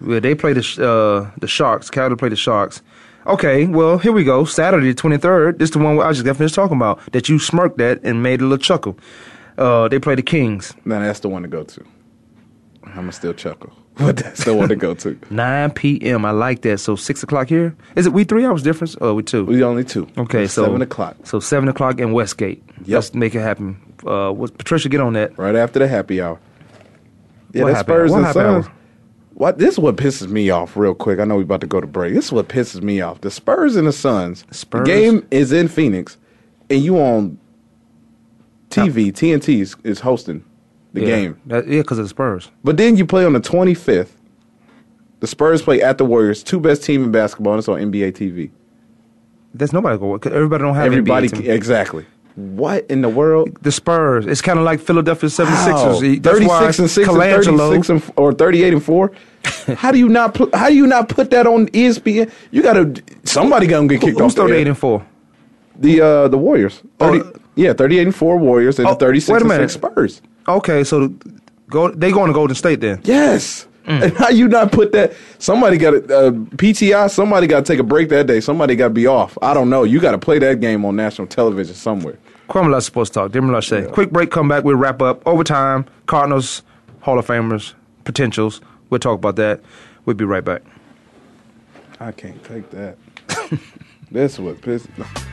Well, 0.00 0.20
they 0.20 0.34
play 0.34 0.52
the 0.52 0.60
uh, 0.84 1.30
the 1.40 1.46
Sharks. 1.46 1.88
Coyotes 1.88 2.18
play 2.18 2.28
the 2.28 2.36
Sharks. 2.36 2.82
Okay, 3.26 3.66
well 3.66 3.98
here 3.98 4.12
we 4.12 4.22
go. 4.24 4.44
Saturday 4.44 4.88
the 4.88 4.94
twenty 4.94 5.16
third. 5.16 5.58
This 5.58 5.68
is 5.68 5.72
the 5.72 5.78
one 5.78 5.98
I 6.00 6.12
just 6.12 6.24
got 6.24 6.36
finished 6.36 6.54
talking 6.54 6.76
about 6.76 7.00
that 7.12 7.28
you 7.28 7.38
smirked 7.38 7.80
at 7.80 8.02
and 8.04 8.22
made 8.22 8.40
a 8.40 8.44
little 8.44 8.58
chuckle. 8.58 8.98
Uh, 9.56 9.88
they 9.88 9.98
play 9.98 10.14
the 10.14 10.22
Kings. 10.22 10.74
Now 10.84 11.00
that's 11.00 11.20
the 11.20 11.28
one 11.28 11.42
to 11.42 11.48
go 11.48 11.62
to. 11.64 11.84
I'm 12.84 12.94
gonna 12.94 13.12
still 13.12 13.32
chuckle, 13.32 13.72
but 13.96 14.18
that's 14.18 14.44
the 14.44 14.54
one 14.54 14.68
to 14.68 14.76
go 14.76 14.92
to. 14.94 15.18
9 15.30 15.70
p.m. 15.70 16.24
I 16.26 16.32
like 16.32 16.60
that. 16.62 16.78
So 16.78 16.96
six 16.96 17.22
o'clock 17.22 17.48
here. 17.48 17.74
Is 17.96 18.06
it 18.06 18.12
we 18.12 18.24
three 18.24 18.44
hours 18.44 18.62
difference? 18.62 18.94
Oh, 19.00 19.14
we 19.14 19.22
two. 19.22 19.44
We 19.46 19.62
only 19.64 19.84
two. 19.84 20.06
Okay, 20.18 20.46
so 20.46 20.64
seven 20.64 20.82
o'clock, 20.82 21.16
So 21.24 21.40
seven 21.40 21.68
o'clock 21.70 22.00
in 22.00 22.12
Westgate. 22.12 22.62
Yep. 22.80 22.88
Let's 22.88 23.14
make 23.14 23.34
it 23.34 23.40
happen. 23.40 23.80
Uh, 24.06 24.30
what, 24.32 24.58
Patricia, 24.58 24.90
get 24.90 25.00
on 25.00 25.14
that. 25.14 25.38
right 25.38 25.56
after 25.56 25.78
the 25.78 25.88
happy 25.88 26.20
hour. 26.20 26.38
Yeah, 27.52 27.62
What 27.62 27.68
that 27.68 27.76
happy 27.76 27.86
Spurs 27.86 28.12
and 28.12 28.26
Suns. 28.34 28.66
What 29.34 29.58
this 29.58 29.74
is 29.74 29.78
what 29.78 29.96
pisses 29.96 30.28
me 30.28 30.50
off 30.50 30.76
real 30.76 30.94
quick. 30.94 31.18
I 31.18 31.24
know 31.24 31.36
we're 31.36 31.42
about 31.42 31.60
to 31.62 31.66
go 31.66 31.80
to 31.80 31.86
break. 31.86 32.14
This 32.14 32.26
is 32.26 32.32
what 32.32 32.48
pisses 32.48 32.82
me 32.82 33.00
off. 33.00 33.20
The 33.20 33.30
Spurs 33.30 33.74
and 33.74 33.86
the 33.86 33.92
Suns. 33.92 34.44
Spurs. 34.52 34.86
The 34.86 34.94
game 34.94 35.26
is 35.30 35.50
in 35.50 35.66
Phoenix, 35.68 36.16
and 36.70 36.82
you 36.82 36.98
on 36.98 37.38
TV. 38.70 39.12
TNT 39.12 39.60
is, 39.60 39.76
is 39.82 40.00
hosting 40.00 40.44
the 40.92 41.02
yeah. 41.02 41.06
game. 41.06 41.40
That, 41.46 41.66
yeah, 41.66 41.80
because 41.80 41.98
of 41.98 42.04
the 42.04 42.08
Spurs. 42.08 42.50
But 42.62 42.76
then 42.76 42.96
you 42.96 43.06
play 43.06 43.24
on 43.24 43.32
the 43.32 43.40
25th. 43.40 44.10
The 45.20 45.26
Spurs 45.26 45.62
play 45.62 45.82
at 45.82 45.98
the 45.98 46.04
Warriors, 46.04 46.42
two 46.42 46.60
best 46.60 46.84
team 46.84 47.02
in 47.02 47.10
basketball, 47.10 47.54
and 47.54 47.58
it's 47.58 47.68
on 47.68 47.80
NBA 47.80 48.12
TV. 48.12 48.50
There's 49.52 49.72
nobody 49.72 49.98
go. 49.98 50.18
Cause 50.18 50.32
everybody 50.32 50.62
don't 50.62 50.74
have 50.74 50.86
Everybody, 50.86 51.48
exactly. 51.48 52.06
What 52.36 52.86
in 52.90 53.00
the 53.02 53.08
world? 53.08 53.56
the 53.62 53.70
Spurs. 53.70 54.26
It's 54.26 54.42
kind 54.42 54.58
of 54.58 54.64
like 54.64 54.80
Philadelphia 54.80 55.28
76ers. 55.30 55.46
How? 55.46 56.00
That's 56.00 56.40
why 56.46 56.70
36 56.72 56.78
and 56.80 56.90
6 56.90 57.08
and 57.08 57.16
36 57.58 57.88
and, 57.90 58.12
or 58.16 58.32
38 58.32 58.72
and 58.74 58.82
4 58.82 59.12
how 59.76 59.92
do 59.92 59.98
you 59.98 60.08
not 60.08 60.34
put 60.34 60.52
how 60.54 60.68
do 60.68 60.74
you 60.74 60.86
not 60.86 61.08
put 61.08 61.30
that 61.30 61.46
on 61.46 61.68
ESPN 61.68 62.30
you 62.50 62.62
gotta 62.62 63.00
somebody 63.24 63.66
gonna 63.66 63.86
get 63.86 64.00
kicked 64.00 64.18
who's 64.18 64.32
off 64.32 64.34
the, 64.34 64.42
38 64.42 64.62
air. 64.62 64.68
and 64.68 64.78
4? 64.78 65.06
the 65.78 66.00
uh 66.00 66.28
the 66.28 66.38
Warriors 66.38 66.82
30, 66.98 67.20
Oh. 67.20 67.32
yeah 67.56 67.72
38 67.74 68.02
and 68.06 68.14
4 68.16 68.38
Warriors 68.38 68.78
and 68.78 68.88
Oh, 68.88 68.94
the 68.94 69.00
36 69.00 69.28
wait 69.28 69.36
a 69.36 69.40
and 69.40 69.48
minute. 69.48 69.70
6 69.70 69.74
Spurs 69.74 70.22
Okay, 70.48 70.82
so 70.84 71.08
go. 71.70 71.90
They 71.90 72.10
going 72.10 72.28
to 72.28 72.32
Golden 72.34 72.54
State 72.56 72.80
then. 72.80 73.00
yes 73.04 73.66
Mm. 73.84 74.02
and 74.02 74.16
how 74.16 74.30
you 74.30 74.48
not 74.48 74.72
put 74.72 74.92
that 74.92 75.12
somebody 75.38 75.76
got 75.76 75.92
a 75.92 75.98
uh, 75.98 76.30
PTI 76.30 77.10
somebody 77.10 77.46
got 77.46 77.66
to 77.66 77.72
take 77.72 77.78
a 77.78 77.82
break 77.82 78.08
that 78.08 78.26
day 78.26 78.40
somebody 78.40 78.76
got 78.76 78.88
to 78.88 78.94
be 78.94 79.06
off 79.06 79.36
I 79.42 79.52
don't 79.52 79.68
know 79.68 79.84
you 79.84 80.00
got 80.00 80.12
to 80.12 80.18
play 80.18 80.38
that 80.38 80.60
game 80.60 80.86
on 80.86 80.96
national 80.96 81.26
television 81.26 81.74
somewhere 81.74 82.16
Kwamie 82.48 82.82
Sports 82.82 83.10
Talk. 83.10 83.32
Dimmer 83.32 83.52
Lush 83.52 83.68
say. 83.68 83.86
Quick 83.90 84.10
break, 84.10 84.30
come 84.30 84.48
back. 84.48 84.64
We'll 84.64 84.76
wrap 84.76 85.00
up. 85.00 85.26
Overtime, 85.26 85.86
Cardinals, 86.04 86.62
Hall 87.00 87.18
of 87.18 87.26
Famers, 87.26 87.72
potentials. 88.04 88.60
We'll 88.90 89.00
talk 89.00 89.14
about 89.14 89.36
that. 89.36 89.60
We'll 90.04 90.14
be 90.14 90.26
right 90.26 90.44
back. 90.44 90.62
I 92.00 92.12
can't 92.12 92.42
take 92.44 92.68
that 92.70 92.98
that's 94.10 94.38
what 94.38 94.60
pisses 94.60 95.32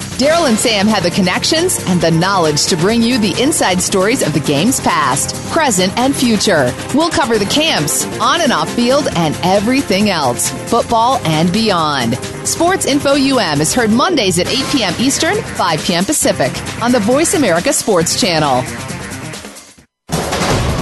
Daryl 0.21 0.47
and 0.47 0.59
Sam 0.59 0.85
have 0.85 1.01
the 1.01 1.09
connections 1.09 1.83
and 1.87 1.99
the 1.99 2.11
knowledge 2.11 2.67
to 2.67 2.77
bring 2.77 3.01
you 3.01 3.17
the 3.17 3.41
inside 3.41 3.81
stories 3.81 4.21
of 4.21 4.33
the 4.33 4.39
game's 4.39 4.79
past, 4.79 5.33
present, 5.51 5.97
and 5.97 6.15
future. 6.15 6.71
We'll 6.93 7.09
cover 7.09 7.39
the 7.39 7.45
camps, 7.45 8.05
on 8.19 8.41
and 8.41 8.53
off 8.53 8.71
field, 8.75 9.07
and 9.15 9.35
everything 9.41 10.11
else, 10.11 10.51
football 10.69 11.17
and 11.25 11.51
beyond. 11.51 12.17
Sports 12.47 12.85
Info 12.85 13.15
UM 13.15 13.61
is 13.61 13.73
heard 13.73 13.89
Mondays 13.89 14.37
at 14.37 14.45
8 14.47 14.63
p.m. 14.71 14.93
Eastern, 14.99 15.41
5 15.41 15.83
p.m. 15.83 16.05
Pacific 16.05 16.51
on 16.83 16.91
the 16.91 16.99
Voice 16.99 17.33
America 17.33 17.73
Sports 17.73 18.21
Channel. 18.21 18.63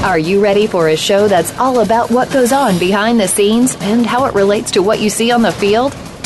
Are 0.03 0.19
you 0.19 0.43
ready 0.43 0.67
for 0.67 0.89
a 0.89 0.97
show 0.97 1.29
that's 1.29 1.57
all 1.57 1.79
about 1.79 2.11
what 2.11 2.29
goes 2.33 2.51
on 2.51 2.77
behind 2.77 3.21
the 3.21 3.27
scenes 3.29 3.77
and 3.79 4.05
how 4.05 4.25
it 4.25 4.35
relates 4.35 4.71
to 4.71 4.81
what 4.81 4.99
you 4.99 5.09
see 5.09 5.31
on 5.31 5.43
the 5.43 5.53
field? 5.53 5.95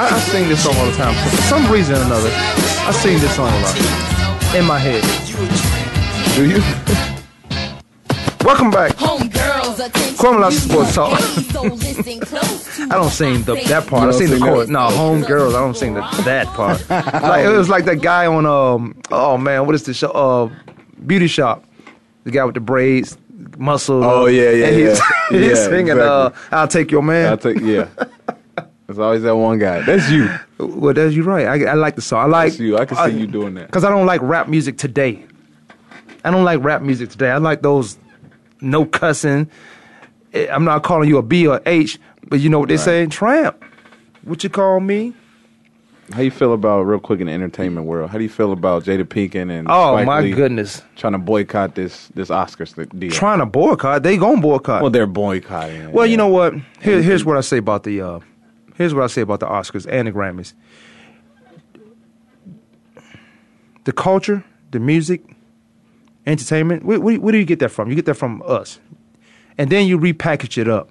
I, 0.00 0.08
I 0.14 0.18
sing 0.20 0.48
this 0.48 0.62
song 0.64 0.74
all 0.76 0.86
the 0.86 0.96
time. 0.96 1.14
So 1.14 1.36
for 1.36 1.42
some 1.42 1.70
reason 1.70 1.94
or 1.96 2.02
another, 2.04 2.30
I 2.32 2.90
sing 3.02 3.18
this 3.18 3.36
song 3.36 3.48
a 3.52 3.60
lot 3.60 4.54
in 4.56 4.64
my 4.64 4.78
head. 4.78 5.02
Do 6.34 6.48
you? 6.48 6.62
Welcome 8.46 8.70
back. 8.70 8.92
Kwamie 8.96 10.40
Lassiter 10.40 10.72
Sports 10.72 10.94
Talk. 10.94 11.12
I 12.90 12.94
don't 12.96 13.10
sing 13.10 13.42
the, 13.42 13.54
that 13.68 13.86
part. 13.86 14.02
I 14.02 14.06
You 14.06 14.10
don't 14.10 14.18
sing 14.18 14.30
the 14.30 14.36
sing 14.38 14.40
chorus. 14.42 14.66
that? 14.68 14.72
No, 14.72 14.88
home 14.90 15.20
girls. 15.22 15.54
I 15.54 15.58
don't 15.60 15.76
sing 15.76 15.92
the, 15.94 16.00
that 16.24 16.46
part. 16.48 16.88
like 17.22 17.44
it 17.44 17.50
was 17.50 17.68
like 17.68 17.84
that 17.84 18.00
guy 18.00 18.24
on 18.26 18.46
um. 18.46 19.00
Oh 19.10 19.36
man, 19.36 19.66
what 19.66 19.74
is 19.74 19.82
the 19.82 19.92
show? 19.92 20.10
Uh, 20.10 20.48
Beauty 21.06 21.26
Shop. 21.26 21.64
The 22.24 22.30
guy 22.30 22.44
with 22.44 22.54
the 22.54 22.60
braids, 22.60 23.16
muscle. 23.58 24.02
Oh, 24.04 24.26
yeah, 24.26 24.50
yeah, 24.50 24.66
and 24.66 24.76
he's, 24.76 24.98
yeah. 24.98 25.38
he's 25.38 25.48
Yeah, 25.48 25.54
singing. 25.54 25.88
exactly. 25.88 26.02
Uh, 26.02 26.30
I'll 26.56 26.68
take 26.68 26.90
your 26.90 27.02
man. 27.02 27.32
I 27.32 27.36
take 27.36 27.60
yeah. 27.60 27.88
There's 28.90 28.98
always 28.98 29.22
that 29.22 29.36
one 29.36 29.60
guy. 29.60 29.82
That's 29.82 30.10
you. 30.10 30.28
Well, 30.58 30.92
that's 30.92 31.14
you 31.14 31.22
right. 31.22 31.46
I, 31.46 31.70
I 31.70 31.74
like 31.74 31.94
the 31.94 32.02
song. 32.02 32.24
I 32.24 32.26
like 32.26 32.48
That's 32.50 32.60
you. 32.60 32.76
I 32.76 32.84
can 32.84 32.96
see 32.96 33.18
you 33.20 33.26
doing 33.28 33.54
that. 33.54 33.66
because 33.68 33.84
I 33.84 33.88
don't 33.88 34.04
like 34.04 34.20
rap 34.20 34.48
music 34.48 34.76
today. 34.76 35.24
I 36.24 36.30
don't 36.32 36.44
like 36.44 36.62
rap 36.62 36.82
music 36.82 37.08
today. 37.08 37.30
I 37.30 37.38
like 37.38 37.62
those 37.62 37.96
no 38.60 38.84
cussing. 38.84 39.48
Eh, 40.34 40.48
I'm 40.50 40.64
not 40.64 40.82
calling 40.82 41.08
you 41.08 41.16
a 41.18 41.22
B 41.22 41.46
or 41.46 41.62
H, 41.64 41.98
but 42.28 42.40
you 42.40 42.50
know 42.50 42.58
what 42.58 42.68
they 42.68 42.74
Right. 42.74 42.84
say, 42.84 43.06
tramp. 43.06 43.64
What 44.24 44.42
you 44.44 44.50
call 44.50 44.80
me? 44.80 45.14
How 46.12 46.20
you 46.22 46.30
feel 46.32 46.52
about 46.52 46.82
real 46.82 46.98
quick 46.98 47.20
in 47.20 47.28
the 47.28 47.32
entertainment 47.32 47.86
world? 47.86 48.10
How 48.10 48.18
do 48.18 48.24
you 48.24 48.28
feel 48.28 48.52
about 48.52 48.82
Jada 48.84 49.04
Pinkett 49.04 49.48
and 49.50 49.66
Oh 49.70 49.94
Spike 49.94 50.06
my 50.06 50.20
Lee 50.20 50.32
goodness! 50.32 50.82
trying 50.96 51.12
to 51.14 51.18
boycott 51.18 51.74
this 51.76 52.08
this 52.14 52.28
Oscars 52.28 52.74
deal? 52.98 53.10
Trying 53.12 53.38
to 53.38 53.46
boycott. 53.46 54.02
They 54.02 54.16
gonna 54.18 54.40
boycott. 54.42 54.82
well, 54.82 54.90
they're 54.90 55.06
boycotting. 55.06 55.80
it, 55.82 55.92
Well, 55.92 56.06
you 56.06 56.16
know 56.18 56.28
what? 56.28 56.52
Here, 56.82 57.00
here's 57.00 57.24
what 57.24 57.36
I 57.38 57.40
say 57.40 57.58
about 57.58 57.84
the 57.84 58.02
uh, 58.02 58.20
here's 58.80 58.94
what 58.94 59.04
I 59.04 59.08
say 59.08 59.20
about 59.20 59.40
the 59.40 59.46
Oscars 59.46 59.86
and 59.90 60.08
the 60.08 60.12
Grammys. 60.12 60.54
The 63.84 63.92
culture, 63.92 64.42
the 64.70 64.80
music, 64.80 65.22
entertainment. 66.26 66.82
Where, 66.84 66.98
where, 66.98 67.20
where 67.20 67.32
do 67.32 67.38
you 67.38 67.44
get 67.44 67.58
that 67.58 67.68
from? 67.68 67.90
You 67.90 67.94
get 67.94 68.06
that 68.06 68.14
from 68.14 68.42
us, 68.46 68.80
and 69.58 69.68
then 69.70 69.86
you 69.86 69.98
repackage 69.98 70.56
it 70.56 70.66
up, 70.66 70.90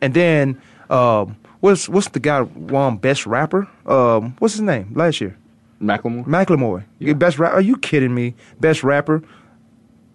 and 0.00 0.14
then 0.14 0.60
um, 0.88 1.36
what's 1.60 1.86
what's 1.88 2.08
the 2.08 2.20
guy 2.20 2.40
won 2.40 2.96
best 2.96 3.26
rapper? 3.26 3.68
Um, 3.84 4.34
what's 4.38 4.54
his 4.54 4.62
name 4.62 4.92
last 4.94 5.20
year? 5.20 5.36
Macklemore. 5.82 6.24
Macklemore. 6.24 6.84
You 6.98 7.08
get 7.08 7.18
Best 7.18 7.38
rap. 7.38 7.52
Are 7.52 7.60
you 7.60 7.76
kidding 7.76 8.14
me? 8.14 8.34
Best 8.58 8.82
rapper. 8.82 9.22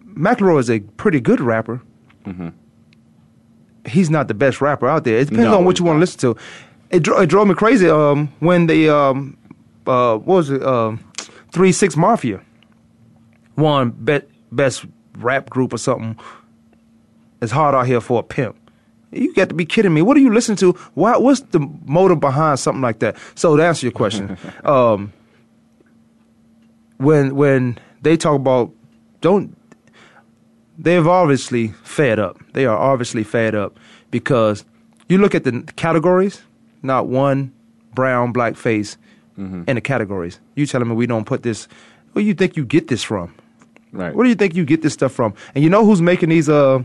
Macklemore 0.04 0.58
is 0.60 0.68
a 0.68 0.80
pretty 0.80 1.20
good 1.20 1.40
rapper. 1.40 1.80
He's 3.86 4.10
not 4.10 4.28
the 4.28 4.34
best 4.34 4.60
rapper 4.60 4.88
out 4.88 5.04
there. 5.04 5.18
It 5.18 5.28
depends 5.28 5.44
No, 5.50 5.58
on 5.58 5.64
what 5.64 5.78
you 5.78 5.84
want 5.84 5.96
to 5.96 6.00
listen 6.00 6.20
to. 6.20 6.36
It, 6.94 7.02
dro- 7.02 7.20
it 7.20 7.26
drove 7.26 7.48
me 7.48 7.54
crazy 7.54 7.88
um, 7.88 8.32
when 8.40 8.66
the 8.66 8.88
um, 8.88 9.36
uh, 9.86 10.16
what 10.16 10.26
was 10.26 10.50
it? 10.50 10.62
Um, 10.62 11.04
Three 11.52 11.72
Six 11.72 11.96
Mafia 11.96 12.40
won 13.56 13.90
be- 13.90 14.22
best 14.50 14.84
rap 15.18 15.50
group 15.50 15.72
or 15.72 15.78
something. 15.78 16.18
It's 17.40 17.52
hard 17.52 17.74
out 17.74 17.86
here 17.86 18.00
for 18.00 18.20
a 18.20 18.22
pimp. 18.22 18.56
You 19.12 19.32
got 19.34 19.48
to 19.48 19.54
be 19.54 19.64
kidding 19.64 19.94
me. 19.94 20.02
What 20.02 20.16
are 20.16 20.20
you 20.20 20.32
listening 20.32 20.56
to? 20.58 20.72
Why, 20.94 21.16
what's 21.16 21.40
the 21.40 21.60
motive 21.84 22.18
behind 22.18 22.58
something 22.58 22.82
like 22.82 22.98
that? 23.00 23.16
So 23.34 23.56
to 23.56 23.62
answer 23.62 23.86
your 23.86 23.92
question, 23.92 24.36
um, 24.64 25.12
when 26.98 27.36
when 27.36 27.78
they 28.02 28.16
talk 28.16 28.36
about 28.36 28.72
don't 29.20 29.56
they've 30.78 31.06
obviously 31.06 31.68
fed 31.82 32.18
up. 32.18 32.38
They 32.52 32.66
are 32.66 32.76
obviously 32.76 33.24
fed 33.24 33.54
up 33.54 33.78
because 34.10 34.64
you 35.08 35.18
look 35.18 35.34
at 35.34 35.44
the 35.44 35.62
categories, 35.76 36.42
not 36.84 37.08
one 37.08 37.52
brown 37.94 38.32
black 38.32 38.56
face 38.56 38.96
in 39.36 39.74
the 39.74 39.80
categories. 39.80 40.38
You 40.54 40.66
telling 40.66 40.88
me 40.88 40.94
we 40.94 41.06
don't 41.06 41.24
put 41.24 41.42
this? 41.42 41.66
Where 42.12 42.22
do 42.22 42.28
you 42.28 42.34
think 42.34 42.56
you 42.56 42.64
get 42.64 42.86
this 42.88 43.02
from? 43.02 43.34
Right. 43.90 44.14
Where 44.14 44.24
do 44.24 44.28
you 44.28 44.36
think 44.36 44.54
you 44.54 44.64
get 44.64 44.82
this 44.82 44.92
stuff 44.92 45.12
from? 45.12 45.34
And 45.54 45.64
you 45.64 45.70
know 45.70 45.84
who's 45.84 46.02
making 46.02 46.28
these 46.28 46.48
uh 46.48 46.82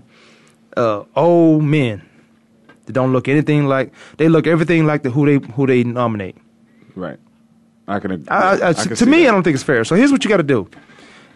uh 0.78 1.04
old 1.16 1.64
men 1.64 2.02
that 2.86 2.94
don't 2.94 3.14
look 3.14 3.28
anything 3.28 3.68
like 3.68 3.94
they 4.18 4.30
look 4.30 4.48
everything 4.48 4.88
like 4.88 5.04
the 5.04 5.10
who 5.12 5.26
they 5.26 5.46
who 5.54 5.68
they 5.68 5.84
nominate. 5.84 6.38
Right. 6.96 7.20
I 7.88 8.00
can. 8.00 8.26
I, 8.30 8.36
I, 8.36 8.70
I 8.70 8.74
to 8.74 8.88
can 8.88 8.98
to 8.98 9.06
me, 9.06 9.24
that. 9.24 9.30
I 9.30 9.32
don't 9.32 9.44
think 9.44 9.56
it's 9.56 9.64
fair. 9.64 9.84
So 9.84 9.96
here's 9.96 10.12
what 10.12 10.24
you 10.24 10.30
got 10.30 10.38
to 10.38 10.44
do. 10.44 10.70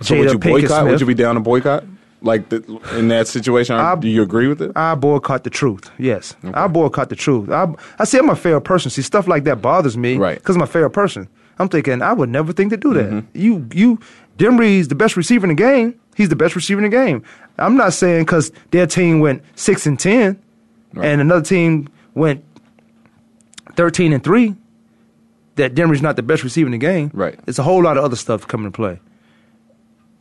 So 0.01 0.17
would 0.17 0.31
you 0.31 0.37
boycott? 0.37 0.85
Would 0.85 1.01
you 1.01 1.07
be 1.07 1.13
down 1.13 1.35
to 1.35 1.41
boycott? 1.41 1.83
Like 2.23 2.49
the, 2.49 2.63
in 2.97 3.09
that 3.09 3.27
situation, 3.27 3.75
I- 3.75 3.95
do 3.95 4.07
you 4.07 4.21
agree 4.23 4.47
with 4.47 4.61
it? 4.61 4.71
I 4.75 4.95
boycott 4.95 5.43
the 5.43 5.49
truth. 5.49 5.91
Yes, 5.99 6.35
I 6.53 6.67
boycott 6.67 7.09
the 7.09 7.15
truth. 7.15 7.49
I 7.51 7.67
I 7.99 8.05
say 8.05 8.17
I'm 8.19 8.29
a 8.29 8.35
fair 8.35 8.59
person. 8.61 8.89
See, 8.89 9.01
stuff 9.01 9.27
like 9.27 9.43
that 9.43 9.61
bothers 9.61 9.97
me, 9.97 10.17
Right. 10.17 10.37
Because 10.37 10.55
I'm 10.55 10.61
a 10.61 10.67
fair 10.67 10.89
person. 10.89 11.27
I'm 11.59 11.69
thinking 11.69 12.01
I 12.01 12.13
would 12.13 12.29
never 12.29 12.51
think 12.53 12.71
to 12.71 12.77
do 12.77 12.93
that. 12.95 13.05
Mm-hmm. 13.11 13.27
You 13.37 13.67
you 13.73 13.99
Demry's 14.37 14.87
the 14.87 14.95
best 14.95 15.15
receiver 15.17 15.45
in 15.45 15.49
the 15.55 15.61
game. 15.61 15.99
He's 16.15 16.29
the 16.29 16.35
best 16.35 16.55
receiver 16.55 16.79
in 16.83 16.89
the 16.89 16.95
game. 16.97 17.23
I'm 17.59 17.75
not 17.75 17.93
saying 17.93 18.23
because 18.25 18.51
their 18.71 18.87
team 18.87 19.19
went 19.19 19.43
six 19.55 19.85
and 19.85 19.99
ten, 19.99 20.39
Right. 20.93 21.05
and 21.07 21.21
another 21.21 21.43
team 21.43 21.89
went 22.15 22.43
thirteen 23.75 24.13
and 24.13 24.23
three. 24.23 24.55
that 25.55 25.75
Denver's 25.75 26.01
not 26.01 26.15
the 26.15 26.23
best 26.23 26.43
receiver 26.43 26.65
in 26.65 26.71
the 26.71 26.79
game. 26.79 27.11
Right. 27.13 27.39
It's 27.45 27.59
a 27.59 27.63
whole 27.63 27.83
lot 27.83 27.95
of 27.95 28.03
other 28.03 28.15
stuff 28.15 28.47
coming 28.47 28.65
to 28.71 28.75
play. 28.75 28.99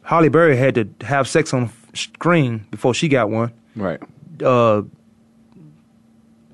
Halle 0.02 0.28
Berry 0.28 0.56
had 0.56 0.74
to 0.74 0.88
have 1.06 1.28
sex 1.28 1.52
on 1.54 1.70
screen 1.94 2.66
before 2.70 2.94
she 2.94 3.08
got 3.08 3.30
one. 3.30 3.52
Right. 3.76 4.00
Uh, 4.42 4.82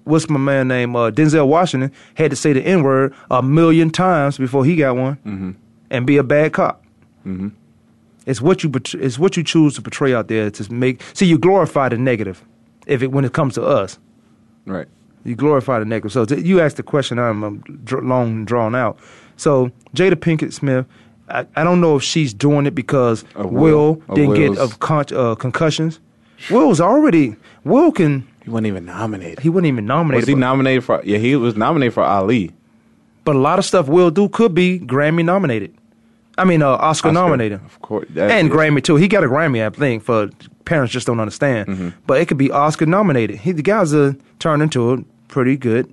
what's 0.04 0.28
my 0.28 0.38
man 0.38 0.68
name? 0.68 0.94
Uh, 0.96 1.10
Denzel 1.10 1.46
Washington 1.46 1.92
had 2.14 2.30
to 2.30 2.36
say 2.36 2.52
the 2.52 2.62
N 2.62 2.82
word 2.82 3.14
a 3.30 3.42
million 3.42 3.90
times 3.90 4.38
before 4.38 4.64
he 4.64 4.76
got 4.76 4.96
one, 4.96 5.18
Mhm. 5.26 5.54
and 5.90 6.06
be 6.06 6.16
a 6.16 6.22
bad 6.22 6.52
cop. 6.52 6.84
Mhm. 7.26 7.52
It's 8.26 8.40
what 8.42 8.62
you 8.62 8.70
it's 8.94 9.18
what 9.18 9.36
you 9.36 9.42
choose 9.42 9.74
to 9.74 9.82
portray 9.82 10.14
out 10.14 10.28
there 10.28 10.50
to 10.50 10.72
make. 10.72 11.00
See, 11.14 11.26
you 11.26 11.38
glorify 11.38 11.88
the 11.88 11.96
negative. 11.98 12.42
If 12.86 13.02
it 13.02 13.12
when 13.12 13.24
it 13.24 13.32
comes 13.32 13.54
to 13.54 13.62
us, 13.64 13.98
Right. 14.66 14.86
you 15.24 15.34
glorify 15.34 15.78
the 15.78 15.84
negative. 15.86 16.12
So 16.12 16.24
th- 16.24 16.44
you 16.44 16.60
asked 16.60 16.76
the 16.76 16.82
question. 16.82 17.18
I'm 17.18 17.42
um, 17.44 17.62
dr- 17.84 18.04
long 18.04 18.44
drawn 18.44 18.74
out. 18.74 18.98
So 19.36 19.70
Jada 19.96 20.14
Pinkett 20.14 20.52
Smith, 20.52 20.84
I, 21.30 21.46
I 21.56 21.64
don't 21.64 21.80
know 21.80 21.96
if 21.96 22.02
she's 22.02 22.32
doing 22.34 22.66
it 22.66 22.74
because 22.74 23.24
Will, 23.36 23.48
Will. 23.50 23.94
Didn't 24.14 24.34
get 24.34 24.58
of 24.58 24.80
con- 24.80 25.06
uh, 25.14 25.34
concussions. 25.34 26.00
Will's 26.50 26.80
already 26.80 27.36
Will 27.64 27.92
can. 27.92 28.26
He 28.44 28.50
wasn't 28.50 28.68
even 28.68 28.84
nominated. 28.86 29.40
He 29.40 29.48
wasn't 29.48 29.66
even 29.66 29.86
nominated. 29.86 30.22
Was 30.22 30.28
he 30.28 30.34
but, 30.34 30.40
nominated 30.40 30.84
for? 30.84 31.02
Yeah, 31.04 31.18
he 31.18 31.36
was 31.36 31.56
nominated 31.56 31.94
for 31.94 32.02
Ali. 32.02 32.52
but 33.24 33.36
a 33.36 33.38
lot 33.38 33.58
of 33.58 33.64
stuff 33.64 33.88
Will 33.88 34.10
do 34.10 34.28
could 34.28 34.54
be 34.54 34.78
Grammy 34.78 35.24
nominated. 35.24 35.74
I 36.38 36.44
mean, 36.44 36.62
uh, 36.62 36.68
Oscar, 36.68 37.08
Oscar, 37.08 37.12
nominated. 37.12 37.60
Of 37.64 37.80
course. 37.82 38.06
And 38.16 38.48
is- 38.48 38.54
Grammy 38.54 38.82
too. 38.82 38.96
He 38.96 39.08
got 39.08 39.24
a 39.24 39.26
Grammy, 39.26 39.66
I 39.66 39.70
think, 39.70 40.04
for 40.04 40.30
parents 40.64 40.92
just 40.92 41.06
don't 41.06 41.18
understand. 41.20 41.68
Mm-hmm. 41.68 41.88
But 42.06 42.20
it 42.20 42.28
could 42.28 42.38
be 42.38 42.50
Oscar 42.50 42.86
nominated. 42.86 43.38
He 43.40 43.52
the 43.52 43.62
guy's 43.62 43.92
a 43.92 44.16
turned 44.38 44.62
into 44.62 44.92
a 44.92 44.98
pretty 45.26 45.56
good. 45.56 45.92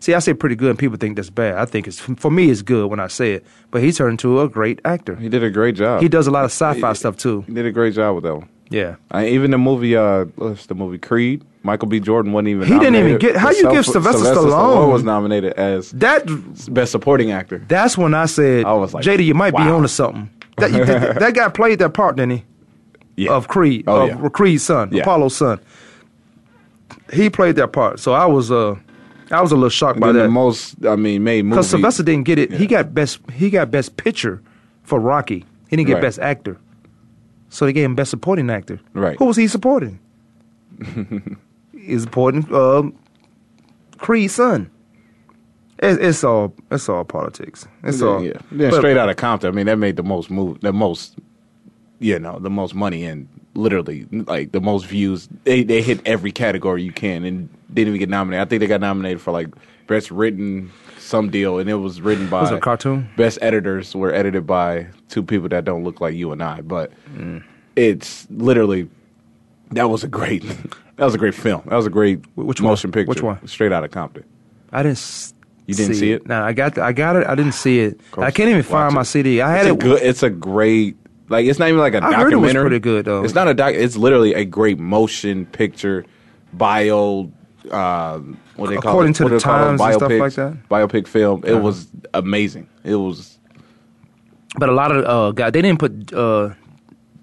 See, 0.00 0.14
I 0.14 0.18
say 0.20 0.34
pretty 0.34 0.56
good, 0.56 0.70
and 0.70 0.78
people 0.78 0.96
think 0.96 1.16
that's 1.16 1.30
bad. 1.30 1.56
I 1.56 1.64
think 1.64 1.86
it's 1.86 1.98
for 2.00 2.30
me, 2.30 2.50
it's 2.50 2.62
good 2.62 2.88
when 2.90 3.00
I 3.00 3.06
say 3.08 3.32
it. 3.34 3.44
But 3.70 3.82
he 3.82 3.92
turned 3.92 4.12
into 4.12 4.40
a 4.40 4.48
great 4.48 4.80
actor. 4.84 5.16
He 5.16 5.28
did 5.28 5.42
a 5.42 5.50
great 5.50 5.74
job. 5.74 6.02
He 6.02 6.08
does 6.08 6.26
a 6.26 6.30
lot 6.30 6.44
of 6.44 6.50
sci-fi 6.50 6.92
stuff 6.92 7.16
too. 7.16 7.42
He 7.42 7.52
did 7.54 7.66
a 7.66 7.72
great 7.72 7.94
job 7.94 8.14
with 8.16 8.24
that 8.24 8.34
one. 8.34 8.48
Yeah. 8.70 8.96
I, 9.10 9.26
even 9.28 9.50
the 9.50 9.58
movie, 9.58 9.94
uh, 9.94 10.24
what's 10.36 10.66
the 10.66 10.74
movie 10.74 10.98
Creed? 10.98 11.44
Michael 11.62 11.88
B. 11.88 12.00
Jordan 12.00 12.32
wasn't 12.32 12.48
even. 12.48 12.66
He 12.68 12.78
didn't 12.78 12.96
even 12.96 13.18
get- 13.18 13.36
how 13.36 13.50
you 13.50 13.62
give 13.70 13.84
Sylv- 13.84 13.92
Sylvester 13.92 14.24
Stallone- 14.24 14.90
was 14.92 15.02
nominated 15.02 15.52
as 15.54 15.90
That 15.92 16.24
best 16.72 16.92
supporting 16.92 17.30
actor. 17.30 17.62
that's 17.68 17.96
when 17.96 18.14
I 18.14 18.26
said, 18.26 18.64
I 18.64 18.72
was 18.74 18.92
like, 18.94 19.04
JD, 19.04 19.24
you 19.24 19.34
might 19.34 19.52
be 19.52 19.62
wow. 19.62 19.76
onto 19.76 19.88
something. 19.88 20.30
That, 20.58 20.72
you, 20.72 20.84
that, 20.84 21.18
that 21.20 21.34
guy 21.34 21.48
played 21.48 21.78
that 21.80 21.94
part, 21.94 22.16
didn't 22.16 22.32
he? 22.38 22.44
Yeah. 23.16 23.32
Of 23.32 23.48
Creed, 23.48 23.84
Oh, 23.86 24.02
of 24.08 24.08
yeah. 24.22 24.28
Creed's 24.30 24.62
son, 24.64 24.90
Yeah. 24.92 25.02
Apollo's 25.02 25.36
son. 25.36 25.60
He 27.12 27.30
played 27.30 27.56
that 27.56 27.72
part, 27.72 28.00
so 28.00 28.12
I 28.12 28.26
was, 28.26 28.50
uh, 28.50 28.76
I 29.30 29.40
was 29.40 29.52
a 29.52 29.54
little 29.54 29.68
shocked 29.70 29.98
by 30.00 30.12
that. 30.12 30.22
the 30.22 30.28
most, 30.28 30.84
I 30.86 30.96
mean, 30.96 31.24
made 31.24 31.44
movie. 31.44 31.54
Because 31.56 31.70
Sylvester 31.70 32.02
didn't 32.02 32.24
get 32.24 32.38
it. 32.38 32.52
He 32.52 32.66
got 32.66 32.94
best. 32.94 33.18
He 33.32 33.50
got 33.50 33.70
best 33.70 33.96
picture 33.96 34.42
for 34.82 35.00
Rocky. 35.00 35.44
He 35.70 35.76
didn't 35.76 35.86
get 35.88 35.94
Right. 35.94 36.02
best 36.02 36.18
actor. 36.18 36.58
So 37.48 37.64
they 37.66 37.72
gave 37.72 37.84
him 37.84 37.94
best 37.94 38.10
supporting 38.10 38.50
actor. 38.50 38.80
Right. 38.92 39.16
Who 39.18 39.26
was 39.26 39.36
he 39.36 39.46
supporting? 39.48 39.98
He's 41.72 42.02
supporting 42.02 42.52
um, 42.54 42.94
Creed's 43.98 44.34
son. 44.34 44.70
It's, 45.78 45.98
it's 46.00 46.24
all. 46.24 46.54
It's 46.70 46.88
all 46.88 47.04
politics. 47.04 47.66
It's 47.82 48.00
yeah, 48.00 48.06
all. 48.06 48.22
yeah. 48.22 48.32
Then 48.52 48.70
but- 48.70 48.78
straight 48.78 48.96
out 48.96 49.08
of 49.08 49.16
Compton. 49.16 49.48
I 49.48 49.52
mean, 49.52 49.66
that 49.66 49.76
made 49.78 49.96
the 49.96 50.02
most 50.02 50.30
move, 50.30 50.60
the 50.60 50.72
most, 50.72 51.16
you 51.98 52.18
know, 52.18 52.38
the 52.38 52.50
most 52.50 52.74
money 52.74 53.04
and 53.04 53.28
literally 53.54 54.06
like 54.10 54.52
the 54.52 54.60
most 54.60 54.86
views. 54.86 55.28
They 55.44 55.62
they 55.64 55.82
hit 55.82 56.00
every 56.06 56.32
category 56.32 56.82
you 56.82 56.92
can 56.92 57.24
and 57.24 57.48
didn't 57.72 57.88
even 57.88 57.98
get 57.98 58.08
nominated. 58.08 58.46
I 58.46 58.48
think 58.48 58.60
they 58.60 58.66
got 58.66 58.80
nominated 58.80 59.20
for 59.20 59.30
like 59.32 59.48
best 59.86 60.10
written 60.10 60.70
some 60.98 61.30
deal, 61.30 61.58
and 61.58 61.68
it 61.68 61.74
was 61.74 62.00
written 62.00 62.28
by 62.28 62.42
Was 62.42 62.50
it 62.50 62.56
a 62.56 62.60
cartoon? 62.60 63.08
Best 63.16 63.38
editors 63.42 63.94
were 63.94 64.12
edited 64.12 64.46
by 64.46 64.86
two 65.08 65.22
people 65.22 65.48
that 65.50 65.64
don't 65.64 65.84
look 65.84 66.00
like 66.00 66.14
you 66.14 66.32
and 66.32 66.42
I, 66.42 66.60
but 66.62 66.92
Mm. 67.16 67.42
it's 67.76 68.26
literally 68.30 68.88
that 69.72 69.90
was 69.90 70.04
a 70.04 70.08
great. 70.08 70.44
That 70.96 71.06
was 71.06 71.14
a 71.16 71.18
great 71.18 71.34
film. 71.34 71.62
That 71.66 71.74
was 71.74 71.86
a 71.86 71.90
great 71.90 72.24
Which 72.36 72.60
one? 72.60 72.70
motion 72.70 72.92
picture. 72.92 73.08
Which 73.08 73.20
one? 73.20 73.44
Straight 73.48 73.72
out 73.72 73.82
of 73.82 73.90
Compton. 73.90 74.22
I 74.70 74.84
didn't. 74.84 74.92
s- 74.98 75.34
You 75.66 75.74
didn't 75.74 75.96
see 75.96 76.12
it? 76.12 76.24
No, 76.28 76.40
I 76.40 76.52
got. 76.52 76.78
I 76.78 76.92
got 76.92 77.16
it. 77.16 77.26
I 77.26 77.34
didn't 77.34 77.54
see 77.54 77.80
it. 77.80 77.98
I 78.16 78.30
can't 78.30 78.48
even 78.48 78.62
find 78.62 78.94
my 78.94 79.00
it. 79.00 79.06
CD. 79.06 79.40
I 79.40 79.50
had 79.56 79.66
it's 79.66 79.74
it. 79.74 79.80
Good, 79.80 80.02
it's 80.02 80.22
a 80.22 80.30
great. 80.30 80.96
Like 81.28 81.46
it's 81.46 81.58
not 81.58 81.68
even 81.68 81.80
like 81.80 81.94
a 81.94 81.98
I 81.98 82.00
documentary. 82.00 82.22
heard 82.24 82.32
it 82.32 82.36
was 82.40 82.52
pretty 82.54 82.78
good, 82.80 83.04
though. 83.06 83.24
It's 83.24 83.34
not 83.34 83.48
a 83.48 83.54
doc. 83.54 83.72
It's 83.74 83.96
literally 83.96 84.34
a 84.34 84.44
great 84.44 84.78
motion 84.78 85.46
picture, 85.46 86.04
bio. 86.52 87.32
Um, 87.70 88.38
what 88.56 88.68
they 88.68 88.76
call 88.76 88.90
According 88.92 89.12
it? 89.12 89.16
to 89.16 89.22
What 89.24 89.28
the 89.30 89.34
do 89.36 89.38
they 89.38 89.44
call 89.44 89.56
it? 89.56 89.64
times 89.78 89.80
and 89.80 89.94
stuff 89.94 90.10
like 90.12 90.32
that? 90.34 90.68
Biopic 90.68 91.06
film. 91.08 91.42
It 91.44 91.52
Uh-huh. 91.52 91.60
was 91.62 91.88
amazing. 92.12 92.68
It 92.84 92.96
was. 92.96 93.38
but 94.58 94.68
a 94.68 94.72
lot 94.72 94.92
of 94.92 95.04
uh 95.06 95.32
guys 95.32 95.52
they 95.52 95.62
didn't 95.62 95.78
put 95.80 96.12
uh 96.12 96.50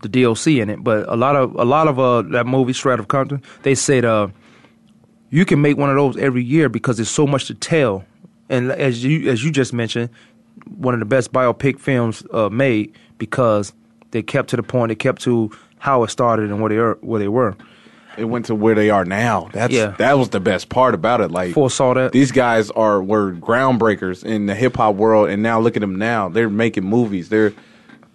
the 0.02 0.10
DLC 0.10 0.60
in 0.60 0.70
it, 0.72 0.84
but 0.84 1.08
a 1.08 1.16
lot 1.16 1.36
of 1.36 1.54
a 1.56 1.64
lot 1.64 1.88
of 1.88 2.00
uh 2.00 2.24
that 2.32 2.48
movie 2.48 2.74
Straight 2.74 3.00
of 3.00 3.08
Compton, 3.08 3.44
they 3.62 3.76
said 3.76 4.04
uh 4.04 4.30
you 5.30 5.46
can 5.46 5.62
make 5.62 5.78
one 5.78 5.90
of 5.92 5.96
those 5.96 6.18
every 6.18 6.44
year 6.44 6.68
because 6.70 6.98
there's 6.98 7.08
so 7.10 7.28
much 7.28 7.46
to 7.46 7.54
tell. 7.54 8.04
And 8.50 8.72
as 8.72 9.04
you 9.06 9.30
as 9.30 9.44
you 9.44 9.52
just 9.52 9.74
mentioned, 9.74 10.10
one 10.76 10.96
of 10.96 11.00
the 11.00 11.06
best 11.06 11.32
biopic 11.32 11.80
films 11.80 12.24
uh 12.34 12.50
made 12.50 12.96
because 13.20 13.74
they 14.12 14.22
kept 14.22 14.50
to 14.52 14.56
the 14.56 14.64
point, 14.64 14.90
they 14.90 14.96
kept 14.96 15.22
to 15.24 15.52
how 15.80 16.04
it 16.04 16.10
started 16.10 16.50
and 16.50 16.62
where 16.62 16.70
they 16.70 16.78
are 16.78 16.98
where 17.02 17.20
they 17.20 17.28
were. 17.28 17.56
It 18.18 18.26
went 18.26 18.46
to 18.48 18.56
where 18.56 18.76
they 18.76 18.90
are 18.90 19.06
now. 19.06 19.50
That's 19.54 19.74
Yeah. 19.74 19.96
that 19.98 20.18
was 20.18 20.30
the 20.30 20.40
best 20.42 20.68
part 20.70 20.94
about 20.94 21.22
it. 21.22 21.32
Like 21.32 21.54
Foresaw 21.54 21.94
that. 21.94 22.12
these 22.12 22.32
guys 22.32 22.70
are 22.72 23.02
were 23.02 23.32
groundbreakers 23.32 24.24
in 24.26 24.46
the 24.48 24.54
hip 24.56 24.76
hop 24.78 24.96
world, 24.96 25.30
and 25.30 25.42
now 25.42 25.60
look 25.60 25.78
at 25.78 25.80
them 25.82 25.96
now. 25.96 26.28
They're 26.30 26.50
making 26.50 26.84
movies. 26.84 27.30
They're 27.30 27.54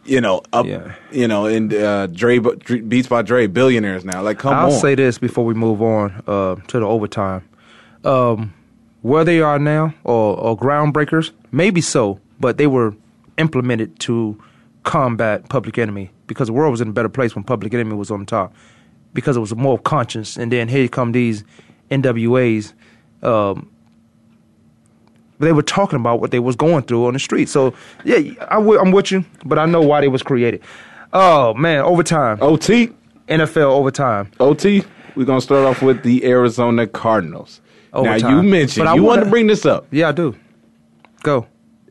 you 0.05 0.21
know 0.21 0.43
up. 0.53 0.67
Yeah. 0.67 0.95
You 1.11 1.27
know, 1.27 1.47
and 1.47 1.73
uh, 1.73 2.07
Dre 2.09 2.39
Beats 2.39 3.09
by 3.09 3.23
Dre 3.23 3.47
billionaires 3.47 4.05
now. 4.05 4.23
Like 4.23 4.39
come 4.39 4.53
I'll 4.55 4.67
on. 4.73 4.81
say 4.81 4.95
this 4.95 5.19
before 5.19 5.45
we 5.47 5.55
move 5.55 5.81
on 5.83 6.23
uh, 6.27 6.57
to 6.57 6.79
the 6.79 6.87
overtime. 6.87 7.49
Um, 8.05 8.53
where 9.03 9.25
they 9.25 9.41
are 9.41 9.59
now, 9.59 9.95
or, 10.05 10.37
or 10.37 10.57
groundbreakers, 10.59 11.31
maybe 11.53 11.81
so, 11.81 12.21
but 12.39 12.57
they 12.59 12.67
were 12.67 12.95
implemented 13.39 13.99
to 14.01 14.41
combat 14.87 15.47
Public 15.51 15.77
Enemy 15.77 16.11
because 16.29 16.47
the 16.47 16.55
world 16.55 16.71
was 16.71 16.81
in 16.81 16.89
a 16.89 16.93
better 16.93 17.09
place 17.11 17.35
when 17.35 17.45
Public 17.45 17.75
Enemy 17.75 17.95
was 17.95 18.11
on 18.11 18.25
top 18.25 18.55
because 19.13 19.37
it 19.37 19.41
was 19.41 19.55
more 19.55 19.79
conscious. 19.79 20.37
And 20.39 20.51
then 20.51 20.69
here 20.69 20.89
come 20.89 21.13
these 21.13 21.45
NWAs. 21.91 22.73
Um, 23.23 23.69
they 25.39 25.53
were 25.53 25.63
talking 25.63 25.99
about 26.01 26.21
what 26.21 26.31
they 26.31 26.39
was 26.39 26.57
going 26.57 26.85
through 26.85 27.07
on 27.07 27.13
the 27.13 27.19
street. 27.19 27.49
So 27.51 27.75
yeah, 28.05 28.17
I 28.49 28.55
w- 28.57 28.79
I'm 28.81 28.91
with 28.93 29.11
you, 29.11 29.25
but 29.45 29.59
I 29.59 29.67
know 29.67 29.83
why 29.83 30.01
they 30.01 30.09
was 30.09 30.23
created. 30.23 30.63
Oh 31.13 31.53
man, 31.55 31.81
overtime. 31.81 32.39
OT. 32.41 32.91
NFL 33.29 33.65
overtime. 33.73 34.31
OT. 34.41 34.85
We're 35.17 35.25
gonna 35.27 35.41
start 35.41 35.67
off 35.67 35.83
with 35.83 36.03
the 36.05 36.25
Arizona 36.25 36.87
Cardinals. 36.87 37.61
Now 37.93 38.15
you 38.15 38.43
mentioned 38.43 38.85
But 38.85 38.91
I 38.91 38.95
you 38.95 39.03
wanted 39.03 39.07
wanna- 39.21 39.25
to 39.25 39.31
bring 39.31 39.47
this 39.47 39.67
up. 39.67 39.87
Yeah, 39.91 40.09
I 40.09 40.13
do. 40.13 40.35
Go. 41.23 41.47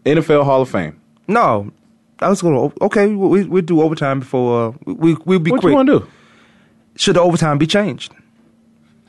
NFL 0.05 0.43
Hall 0.45 0.61
of 0.61 0.69
Fame. 0.69 0.99
No, 1.27 1.71
I 2.19 2.29
was 2.29 2.41
going 2.41 2.71
to. 2.71 2.83
Okay, 2.85 3.07
we 3.07 3.43
we 3.45 3.61
do 3.61 3.81
overtime 3.81 4.19
before 4.21 4.69
uh, 4.69 4.73
we 4.85 5.15
we'll 5.25 5.39
be 5.39 5.51
What 5.51 5.61
quick. 5.61 5.63
What 5.63 5.69
you 5.69 5.75
want 5.75 5.89
to 5.89 5.99
do? 5.99 6.07
Should 6.95 7.15
the 7.17 7.21
overtime 7.21 7.57
be 7.57 7.67
changed? 7.67 8.13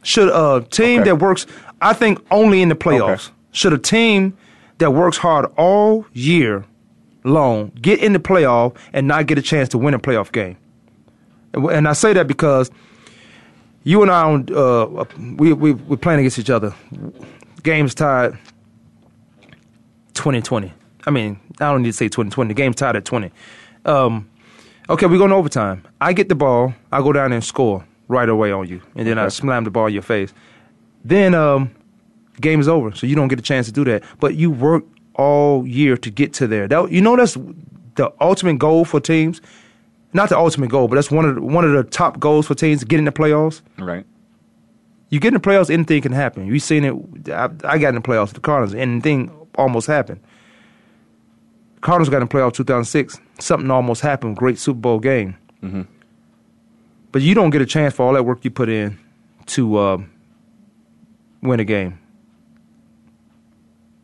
Should 0.03 0.29
a 0.29 0.65
team 0.71 1.01
Okay. 1.03 1.11
that 1.11 1.17
works, 1.17 1.47
I 1.81 1.93
think, 1.93 2.19
only 2.31 2.63
in 2.63 2.69
the 2.69 2.75
playoffs. 2.75 3.27
Okay. 3.29 3.35
Should 3.53 3.73
a 3.73 3.79
team 3.79 4.37
that 4.79 4.93
works 4.93 5.17
hard 5.17 5.47
all 5.57 6.05
year 6.13 6.65
long 7.25 7.73
get 7.81 8.01
in 8.01 8.13
the 8.13 8.19
playoff 8.19 8.77
and 8.93 9.09
not 9.09 9.27
get 9.27 9.39
a 9.39 9.43
chance 9.43 9.69
to 9.71 9.79
win 9.79 9.95
a 9.95 9.99
playoff 9.99 10.31
game? 10.33 10.57
And 11.55 11.89
I 11.89 11.93
say 11.93 12.13
that 12.13 12.27
because 12.27 12.71
you 13.85 14.03
and 14.03 14.11
I, 14.11 14.23
on, 14.25 14.47
uh, 14.55 15.05
we 15.37 15.53
we 15.53 15.73
we're 15.73 15.97
playing 15.97 16.21
against 16.21 16.39
each 16.41 16.51
other. 16.51 16.75
Games 17.63 17.95
tied 17.95 18.33
2020. 20.15 20.73
I 21.07 21.11
mean, 21.11 21.39
I 21.61 21.71
don't 21.71 21.83
need 21.83 21.91
to 21.91 21.93
say 21.93 22.07
2020. 22.07 22.49
The 22.49 22.55
game's 22.55 22.77
tied 22.77 22.97
at 22.97 23.05
20. 23.05 23.31
Um, 23.85 24.29
okay, 24.89 25.07
we're 25.07 25.19
going 25.19 25.31
to 25.31 25.37
overtime. 25.37 25.85
I 26.01 26.13
get 26.13 26.29
the 26.29 26.35
ball. 26.35 26.75
I 26.93 27.01
go 27.01 27.13
down 27.13 27.33
and 27.33 27.45
score 27.45 27.87
right 28.09 28.29
away 28.29 28.53
on 28.53 28.69
you, 28.69 28.83
and 28.95 29.07
then 29.07 29.19
I 29.19 29.29
slam 29.29 29.65
the 29.65 29.71
ball 29.71 29.87
in 29.87 29.93
your 29.93 30.03
face. 30.03 30.33
Then 31.05 31.35
um, 31.35 31.71
game 32.41 32.61
is 32.61 32.69
over, 32.69 32.93
so 32.95 33.07
you 33.07 33.15
don't 33.15 33.29
get 33.29 33.39
a 33.39 33.43
chance 33.43 33.67
to 33.67 33.73
do 33.73 33.85
that. 33.85 34.03
But 34.21 34.35
you 34.35 34.51
work 34.51 34.85
all 35.15 35.67
year 35.67 35.97
to 35.97 36.11
get 36.11 36.33
to 36.35 36.47
there. 36.47 36.69
That, 36.69 36.91
you 36.91 37.01
know, 37.01 37.17
that's 37.17 37.37
the 37.95 38.13
ultimate 38.21 38.59
goal 38.59 38.85
for 38.85 39.01
teams. 39.01 39.41
Not 40.13 40.29
the 40.29 40.39
ultimate 40.39 40.71
goal, 40.71 40.89
but 40.89 40.97
that's 40.97 41.11
one 41.11 41.25
of 41.25 41.35
the, 41.37 41.43
one 41.43 41.65
of 41.65 41.73
the 41.73 41.85
top 41.85 42.19
goals 42.19 42.47
for 42.47 42.55
teams 42.55 42.81
to 42.81 42.87
get 42.87 42.99
in 42.99 43.05
the 43.05 43.13
playoffs. 43.13 43.61
Right. 43.79 44.05
You 45.11 45.21
get 45.21 45.29
in 45.29 45.35
the 45.35 45.41
playoffs, 45.41 45.71
anything 45.71 46.03
can 46.03 46.13
happen. 46.13 46.47
You've 46.47 46.63
seen 46.63 46.85
it. 46.85 47.29
I, 47.31 47.51
I 47.65 47.79
got 47.79 47.91
in 47.91 47.97
the 47.97 48.01
playoffs 48.01 48.29
with 48.29 48.35
the 48.35 48.41
Cardinals, 48.41 48.75
anything 48.75 49.31
almost 49.57 49.87
happened. 49.87 50.21
Cardinals 51.87 52.09
got 52.09 52.20
in 52.20 52.26
the 52.26 52.34
playoffs 52.34 52.55
2006. 52.55 53.20
Something 53.39 53.70
almost 53.70 54.01
happened. 54.01 54.37
Great 54.37 54.59
Super 54.59 54.80
Bowl 54.80 54.99
game. 54.99 55.37
Mm-hmm. 55.62 55.82
But 57.12 57.22
you 57.22 57.32
don't 57.32 57.51
get 57.51 57.62
a 57.62 57.66
chance 57.66 57.95
for 57.95 58.05
all 58.05 58.12
that 58.14 58.24
work 58.24 58.45
you 58.45 58.51
put 58.51 58.68
in 58.68 58.99
to 59.47 59.78
um, 59.78 60.11
win 61.43 61.61
a 61.61 61.64
game. 61.64 62.01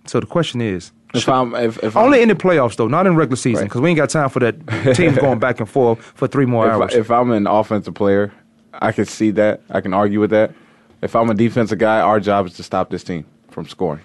So 0.07 0.21
the 0.21 0.27
question 0.27 0.61
is, 0.61 0.93
If 1.13 1.29
I'm 1.29 1.57
if, 1.57 1.83
if 1.83 1.97
Only 1.97 2.19
I'm, 2.19 2.31
in 2.31 2.37
the 2.37 2.37
playoffs 2.37 2.77
though, 2.77 2.87
not 2.87 3.09
in 3.09 3.17
regular 3.17 3.35
season, 3.35 3.63
Right. 3.63 3.69
because 3.69 3.81
we 3.81 3.91
ain't 3.91 3.97
got 3.97 4.11
time 4.11 4.29
for 4.29 4.39
that 4.39 4.95
teams 4.95 5.19
going 5.19 5.41
back 5.41 5.59
and 5.59 5.69
forth 5.69 5.99
for 5.99 6.29
three 6.29 6.47
more 6.47 6.69
if, 6.69 6.73
hours. 6.73 6.95
I, 6.95 6.99
if 6.99 7.11
I'm 7.11 7.33
an 7.33 7.49
offensive 7.49 7.95
player, 7.95 8.33
I 8.75 8.93
can 8.93 9.07
see 9.07 9.33
that. 9.33 9.61
I 9.71 9.81
can 9.81 9.93
argue 9.93 10.21
with 10.21 10.31
that. 10.31 10.55
If 11.03 11.17
I'm 11.17 11.29
a 11.31 11.35
defensive 11.35 11.79
guy, 11.79 12.01
our 12.01 12.21
job 12.21 12.47
is 12.47 12.55
to 12.55 12.63
stop 12.63 12.91
this 12.91 13.03
team 13.03 13.25
from 13.51 13.67
scoring. 13.67 14.03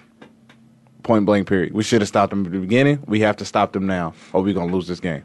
Point 1.02 1.24
blank. 1.26 1.48
Period. 1.48 1.72
We 1.72 1.82
should 1.82 2.00
have 2.02 2.08
stopped 2.08 2.30
them 2.30 2.44
at 2.44 2.52
the 2.52 2.58
beginning. 2.58 3.02
We 3.06 3.20
have 3.20 3.36
to 3.38 3.44
stop 3.44 3.72
them 3.72 3.86
now, 3.86 4.14
or 4.32 4.42
we're 4.42 4.54
gonna 4.54 4.72
lose 4.72 4.88
this 4.88 5.00
game. 5.00 5.22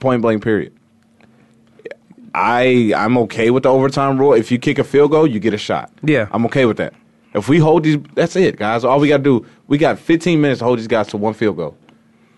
Point 0.00 0.22
blank. 0.22 0.42
Period. 0.42 0.72
I 2.34 2.92
I'm 2.96 3.16
okay 3.18 3.50
with 3.50 3.62
the 3.62 3.70
overtime 3.70 4.18
rule. 4.18 4.34
If 4.34 4.50
you 4.50 4.58
kick 4.58 4.78
a 4.78 4.84
field 4.84 5.10
goal, 5.10 5.26
you 5.26 5.40
get 5.40 5.54
a 5.54 5.58
shot. 5.58 5.90
Yeah. 6.02 6.28
I'm 6.30 6.44
okay 6.46 6.66
with 6.66 6.76
that. 6.76 6.94
If 7.34 7.48
we 7.48 7.58
hold 7.58 7.84
these, 7.84 7.98
that's 8.14 8.36
it, 8.36 8.56
guys. 8.56 8.84
All 8.84 9.00
we 9.00 9.08
got 9.08 9.18
to 9.18 9.22
do, 9.22 9.46
we 9.66 9.76
got 9.78 9.98
15 9.98 10.40
minutes 10.40 10.60
to 10.60 10.64
hold 10.64 10.78
these 10.78 10.86
guys 10.86 11.08
to 11.08 11.16
one 11.16 11.34
field 11.34 11.56
goal. 11.56 11.76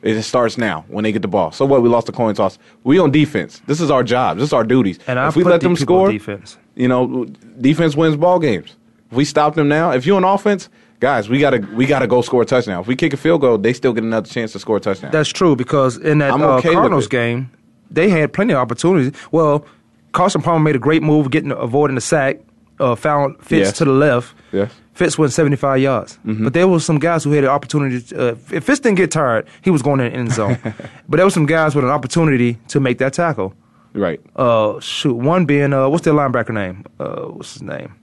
It 0.02 0.20
starts 0.22 0.56
now 0.56 0.84
when 0.88 1.04
they 1.04 1.12
get 1.12 1.22
the 1.22 1.28
ball. 1.28 1.52
So 1.52 1.64
what? 1.66 1.82
We 1.82 1.88
lost 1.88 2.06
the 2.06 2.12
coin 2.12 2.34
toss. 2.34 2.58
We 2.84 2.98
on 2.98 3.10
defense. 3.10 3.60
This 3.66 3.80
is 3.80 3.90
our 3.90 4.02
job. 4.02 4.38
This 4.38 4.46
is 4.48 4.52
our 4.52 4.64
duties. 4.64 4.98
and 5.06 5.18
I 5.18 5.28
if 5.28 5.36
we 5.36 5.44
let 5.44 5.60
them 5.60 5.76
score, 5.76 6.10
defense. 6.10 6.56
you 6.74 6.88
know, 6.88 7.26
defense 7.60 7.94
wins 7.94 8.16
ball 8.16 8.38
games. 8.38 8.76
If 9.10 9.16
we 9.16 9.24
stop 9.24 9.54
them 9.56 9.68
now, 9.68 9.90
if 9.90 10.06
you're 10.06 10.16
on 10.16 10.24
offense, 10.24 10.70
guys, 11.00 11.28
we 11.28 11.38
gotta 11.40 11.58
we 11.74 11.86
gotta 11.86 12.06
go 12.06 12.22
score 12.22 12.42
a 12.42 12.46
touchdown. 12.46 12.80
If 12.80 12.86
we 12.86 12.94
kick 12.96 13.12
a 13.12 13.16
field 13.16 13.40
goal, 13.40 13.58
they 13.58 13.72
still 13.72 13.92
get 13.92 14.04
another 14.04 14.28
chance 14.28 14.52
to 14.52 14.58
score 14.58 14.76
a 14.76 14.80
touchdown. 14.80 15.10
That's 15.10 15.30
true 15.30 15.56
because 15.56 15.96
in 15.96 16.18
that 16.18 16.32
I'm 16.32 16.42
uh, 16.42 16.58
okay 16.58 16.68
with 16.70 16.76
Cardinals 16.76 17.08
game, 17.08 17.50
they 17.90 18.08
had 18.08 18.32
plenty 18.32 18.52
of 18.52 18.58
opportunities. 18.60 19.12
Well, 19.32 19.64
Carson 20.12 20.42
Palmer 20.42 20.62
made 20.62 20.76
a 20.76 20.80
great 20.80 21.02
move, 21.02 21.30
getting 21.30 21.50
avoiding 21.50 21.96
the 21.96 22.00
sack. 22.00 22.38
Uh, 22.78 22.94
found 22.94 23.36
Fitz 23.44 23.66
Yes. 23.68 23.78
to 23.78 23.84
the 23.84 23.90
left. 23.92 24.34
Yes. 24.52 24.72
Fitz 24.94 25.18
went 25.18 25.32
75 25.34 25.80
yards. 25.80 26.18
Mm-hmm. 26.24 26.44
But 26.44 26.54
there 26.54 26.66
was 26.66 26.82
some 26.82 26.98
guys 26.98 27.24
who 27.24 27.30
had 27.32 27.44
an 27.44 27.50
opportunity. 27.50 28.00
To, 28.00 28.30
uh, 28.30 28.36
if 28.52 28.64
Fitz 28.64 28.80
didn't 28.80 28.96
get 28.96 29.10
tired, 29.10 29.46
he 29.60 29.68
was 29.70 29.82
going 29.82 30.00
in 30.00 30.10
the 30.10 30.18
end 30.18 30.32
zone. 30.32 30.58
but 31.08 31.16
there 31.18 31.26
were 31.26 31.30
some 31.30 31.44
guys 31.44 31.74
with 31.74 31.84
an 31.84 31.90
opportunity 31.90 32.56
to 32.68 32.80
make 32.80 32.96
that 32.98 33.12
tackle. 33.12 33.52
right. 33.92 34.18
Uh, 34.34 34.80
shoot, 34.80 35.12
one 35.14 35.44
being 35.44 35.74
uh, 35.74 35.90
what's 35.90 36.04
their 36.06 36.14
linebacker 36.14 36.54
name? 36.54 36.86
Uh, 36.98 37.24
what's 37.26 37.52
his 37.52 37.62
name? 37.62 37.94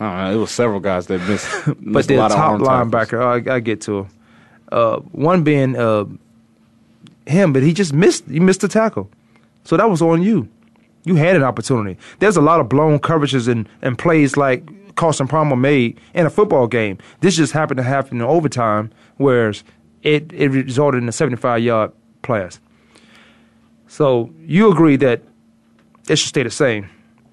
Know. 0.00 0.32
It 0.32 0.36
was 0.36 0.50
several 0.50 0.80
guys 0.80 1.06
that 1.08 1.20
missed, 1.28 1.48
but 1.66 1.80
missed 1.80 2.10
a 2.10 2.14
their 2.14 2.18
lot 2.18 2.30
top 2.30 2.60
linebacker. 2.60 3.48
I, 3.48 3.56
I 3.56 3.60
get 3.60 3.80
to 3.82 4.00
him. 4.00 4.08
Uh, 4.70 4.96
one 5.12 5.42
being 5.42 5.76
uh, 5.76 6.04
him, 7.26 7.52
but 7.52 7.62
he 7.62 7.72
just 7.72 7.92
missed. 7.92 8.24
He 8.28 8.40
missed 8.40 8.60
the 8.60 8.68
tackle, 8.68 9.10
so 9.64 9.76
that 9.76 9.88
was 9.88 10.02
on 10.02 10.22
you. 10.22 10.48
You 11.04 11.14
had 11.14 11.36
an 11.36 11.42
opportunity. 11.42 11.98
There's 12.18 12.36
a 12.36 12.42
lot 12.42 12.60
of 12.60 12.68
blown 12.68 12.98
coverages 12.98 13.48
and, 13.48 13.68
and 13.80 13.96
plays 13.98 14.36
like 14.36 14.68
Carson 14.94 15.26
Palmer 15.26 15.56
made 15.56 15.98
in 16.12 16.26
a 16.26 16.30
football 16.30 16.66
game. 16.66 16.98
This 17.20 17.36
just 17.36 17.52
happened 17.52 17.78
to 17.78 17.84
happen 17.84 18.18
in 18.18 18.22
overtime, 18.22 18.90
whereas 19.16 19.64
it, 20.02 20.30
it 20.32 20.48
resulted 20.48 21.02
in 21.02 21.08
a 21.08 21.12
75 21.12 21.62
yard 21.62 21.92
pass. 22.22 22.60
So 23.86 24.30
you 24.40 24.70
agree 24.70 24.96
that 24.96 25.22
it 26.08 26.16
should 26.16 26.28
stay 26.28 26.42
the 26.42 26.50
same. 26.50 26.90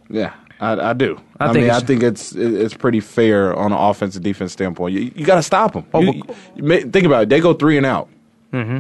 Yeah, 0.10 0.34
I, 0.60 0.90
I 0.92 0.94
do. 0.94 1.20
I 1.40 1.46
I, 1.50 1.54
think 1.54 1.64
mean, 1.66 1.72
I 1.72 1.80
think 1.82 2.04
it's 2.04 2.34
it's 2.34 2.74
pretty 2.74 3.00
fair 3.02 3.54
on 3.56 3.72
an 3.74 3.78
offensive 3.78 4.24
defense 4.24 4.54
standpoint. 4.54 4.94
You, 4.94 5.12
you 5.16 5.26
got 5.26 5.36
to 5.36 5.44
stop 5.44 5.74
them. 5.74 5.86
Oh, 5.94 6.00
You- 6.02 6.24
you 6.56 6.82
think 6.90 7.06
about 7.06 7.24
it. 7.24 7.30
They 7.30 7.40
go 7.42 7.54
three 7.54 7.78
and 7.78 7.86
out. 7.86 8.08
Mm-hmm. 8.54 8.80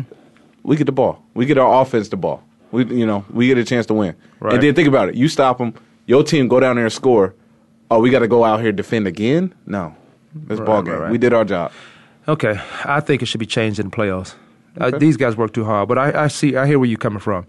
We 0.64 0.76
get 0.78 0.86
the 0.86 0.92
ball. 0.94 1.22
We 1.34 1.46
get 1.46 1.58
our 1.58 1.82
offense 1.82 2.08
the 2.10 2.18
ball. 2.18 2.44
We 2.72 2.86
you 2.86 3.06
know 3.06 3.26
we 3.32 3.48
get 3.48 3.58
a 3.58 3.64
chance 3.64 3.86
to 3.88 3.94
win. 3.94 4.16
Right. 4.40 4.54
And 4.54 4.64
then 4.64 4.74
think 4.74 4.88
about 4.88 5.10
it. 5.10 5.16
You 5.16 5.28
stop 5.28 5.58
them. 5.58 5.74
Your 6.06 6.24
team 6.24 6.48
go 6.48 6.60
down 6.60 6.76
there 6.78 6.86
and 6.86 6.94
score. 6.94 7.34
Oh, 7.92 8.00
we 8.00 8.10
got 8.10 8.20
to 8.20 8.28
go 8.28 8.44
out 8.44 8.62
here 8.62 8.72
defend 8.72 9.06
again? 9.08 9.54
No, 9.68 9.96
it's 10.50 10.60
Right, 10.60 10.66
ball 10.66 10.82
game. 10.82 10.96
right. 10.96 11.12
We 11.12 11.18
did 11.18 11.34
our 11.34 11.46
job. 11.46 11.72
Okay, 12.28 12.60
I 12.84 13.00
think 13.00 13.22
it 13.22 13.28
should 13.28 13.40
be 13.40 13.46
changed 13.46 13.80
in 13.80 13.90
the 13.90 13.96
playoffs. 13.96 14.34
Uh, 14.80 14.86
Okay. 14.88 14.98
these 14.98 15.18
guys 15.18 15.38
work 15.38 15.54
too 15.54 15.64
hard, 15.66 15.88
but 15.88 15.98
I, 16.00 16.24
I 16.24 16.28
see, 16.28 16.56
I 16.58 16.66
hear 16.66 16.80
where 16.80 16.88
you're 16.90 16.98
coming 16.98 17.20
from. 17.20 17.46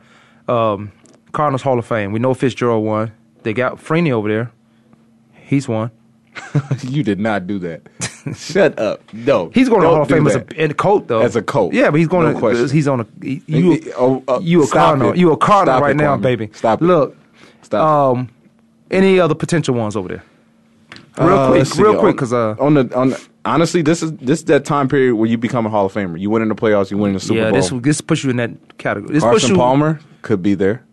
Um, 0.47 0.93
Cardinals 1.33 1.63
Hall 1.63 1.79
of 1.79 1.87
Fame. 1.87 2.13
We 2.13 2.19
know 2.19 2.35
Fitzgerald 2.35 2.85
won. 2.85 3.13
They 3.47 3.53
got 3.55 3.77
Freeney 3.77 4.11
over 4.11 4.29
there. 4.29 4.51
He's 5.35 5.69
one. 5.69 5.93
you 6.83 7.05
did 7.05 7.21
not 7.21 7.47
do 7.47 7.61
that. 7.61 7.83
Shut 8.35 8.77
up. 8.77 9.01
No, 9.15 9.51
He's 9.55 9.69
going 9.69 9.83
to 9.83 9.87
Hall 9.87 10.03
of 10.03 10.09
Fame 10.09 10.27
as 10.27 10.35
a 10.35 10.45
in 10.61 10.73
a 10.73 10.75
coat 10.75 11.07
though. 11.07 11.21
As 11.21 11.37
a 11.37 11.43
coat. 11.43 11.73
Yeah, 11.73 11.93
but 11.93 12.01
he's 12.01 12.09
going 12.09 12.27
No 12.27 12.33
to. 12.33 12.39
question. 12.41 12.69
He's 12.71 12.89
on 12.89 13.03
a. 13.03 13.07
You, 13.23 13.41
He- 13.47 13.93
oh, 13.93 14.25
uh, 14.27 14.41
you 14.43 14.65
a 14.65 14.67
Cardinal. 14.69 15.13
it. 15.13 15.17
You 15.19 15.31
a 15.31 15.37
Cardinal 15.37 15.77
Stop 15.77 15.83
right 15.85 15.93
it, 15.93 15.99
now, 15.99 16.17
baby. 16.17 16.51
Stop 16.55 16.83
it. 16.83 16.87
Look. 16.87 17.17
Stop. 17.63 18.17
Um, 18.17 18.29
any 18.91 19.21
other 19.21 19.37
potential 19.37 19.77
ones 19.77 19.95
over 19.95 20.09
there? 20.09 20.25
Real 21.19 21.29
Uh, 21.39 21.49
quick, 21.53 21.75
real 21.77 21.99
quick, 22.01 22.17
because 22.17 22.33
uh, 22.33 22.57
on 22.59 22.75
the 22.75 22.93
on 22.99 23.11
the, 23.11 23.29
honestly, 23.45 23.81
this 23.83 24.03
is 24.03 24.11
this 24.17 24.41
is 24.41 24.45
that 24.47 24.65
time 24.65 24.89
period 24.89 25.15
where 25.15 25.29
you 25.31 25.39
become 25.39 25.67
a 25.67 25.71
Hall 25.71 25.87
of 25.87 25.93
Famer. 25.95 26.19
You 26.19 26.31
win 26.31 26.43
in 26.43 26.49
the 26.49 26.57
playoffs, 26.57 26.91
you 26.91 26.99
win 26.99 27.11
in 27.11 27.15
the 27.15 27.21
Super 27.21 27.39
yeah, 27.43 27.51
Bowl. 27.51 27.61
this 27.61 27.71
this 27.83 28.01
puts 28.01 28.25
you 28.25 28.31
in 28.31 28.37
that 28.39 28.77
category. 28.79 29.15
This 29.15 29.23
Carson 29.23 29.51
you 29.51 29.57
Palmer 29.57 30.01
could 30.23 30.43
be 30.43 30.55
there, 30.55 30.85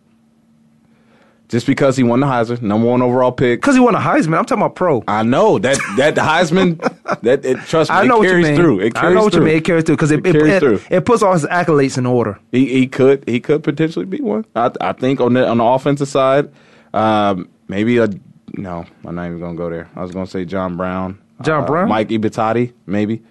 just 1.48 1.66
because 1.66 1.96
he 1.96 2.02
won 2.02 2.20
the 2.20 2.26
Heisman, 2.26 2.62
number 2.62 2.88
one 2.88 3.02
overall 3.02 3.30
pick. 3.30 3.60
because 3.60 3.74
he 3.74 3.80
won 3.80 3.92
the 3.92 4.00
Heisman. 4.00 4.38
I'm 4.38 4.44
talking 4.44 4.62
about 4.62 4.74
pro. 4.76 5.04
I 5.06 5.22
know 5.22 5.58
that 5.58 5.78
that 5.98 6.14
the 6.14 6.20
Heisman 6.32 6.78
that 7.22 7.44
it 7.44 7.58
trust 7.66 7.90
me, 7.90 7.96
I 7.96 8.06
know 8.06 8.16
it 8.16 8.18
what 8.18 8.24
you 8.24 8.30
carries 8.30 8.46
mean. 8.46 8.56
through. 8.56 8.80
It 8.80 8.94
carries 8.94 9.12
I 9.12 9.14
know 9.14 9.24
what 9.24 9.32
through. 9.34 9.42
you 9.42 9.46
mean. 9.48 9.56
It 9.58 9.64
carries 9.64 9.84
through 9.84 9.96
because 9.96 10.10
it, 10.10 10.26
It 10.26 10.32
carries 10.32 10.52
it, 10.54 10.60
through. 10.60 10.80
it 10.90 11.04
puts 11.04 11.22
all 11.22 11.32
his 11.34 11.44
accolades 11.44 11.98
in 11.98 12.06
order. 12.06 12.38
He, 12.50 12.66
he 12.66 12.86
could 12.86 13.24
he 13.28 13.40
could 13.40 13.62
potentially 13.62 14.06
be 14.06 14.20
one. 14.20 14.44
I 14.56 14.70
I 14.80 14.92
think 14.94 15.20
on 15.20 15.34
the 15.34 15.46
on 15.46 15.58
the 15.58 15.64
offensive 15.64 16.08
side, 16.08 16.50
um, 16.92 17.48
maybe 17.68 17.98
a 17.98 18.08
no. 18.56 18.84
I'm 19.04 19.14
not 19.14 19.26
even 19.26 19.40
gonna 19.40 19.56
go 19.56 19.68
there. 19.70 19.88
I 19.94 20.02
was 20.02 20.12
gonna 20.12 20.26
say 20.26 20.44
John 20.44 20.76
Brown, 20.76 21.20
John 21.42 21.64
uh, 21.64 21.66
Brown? 21.66 21.88
Mike 21.88 22.08
Iupati, 22.08 22.72
maybe. 22.86 23.22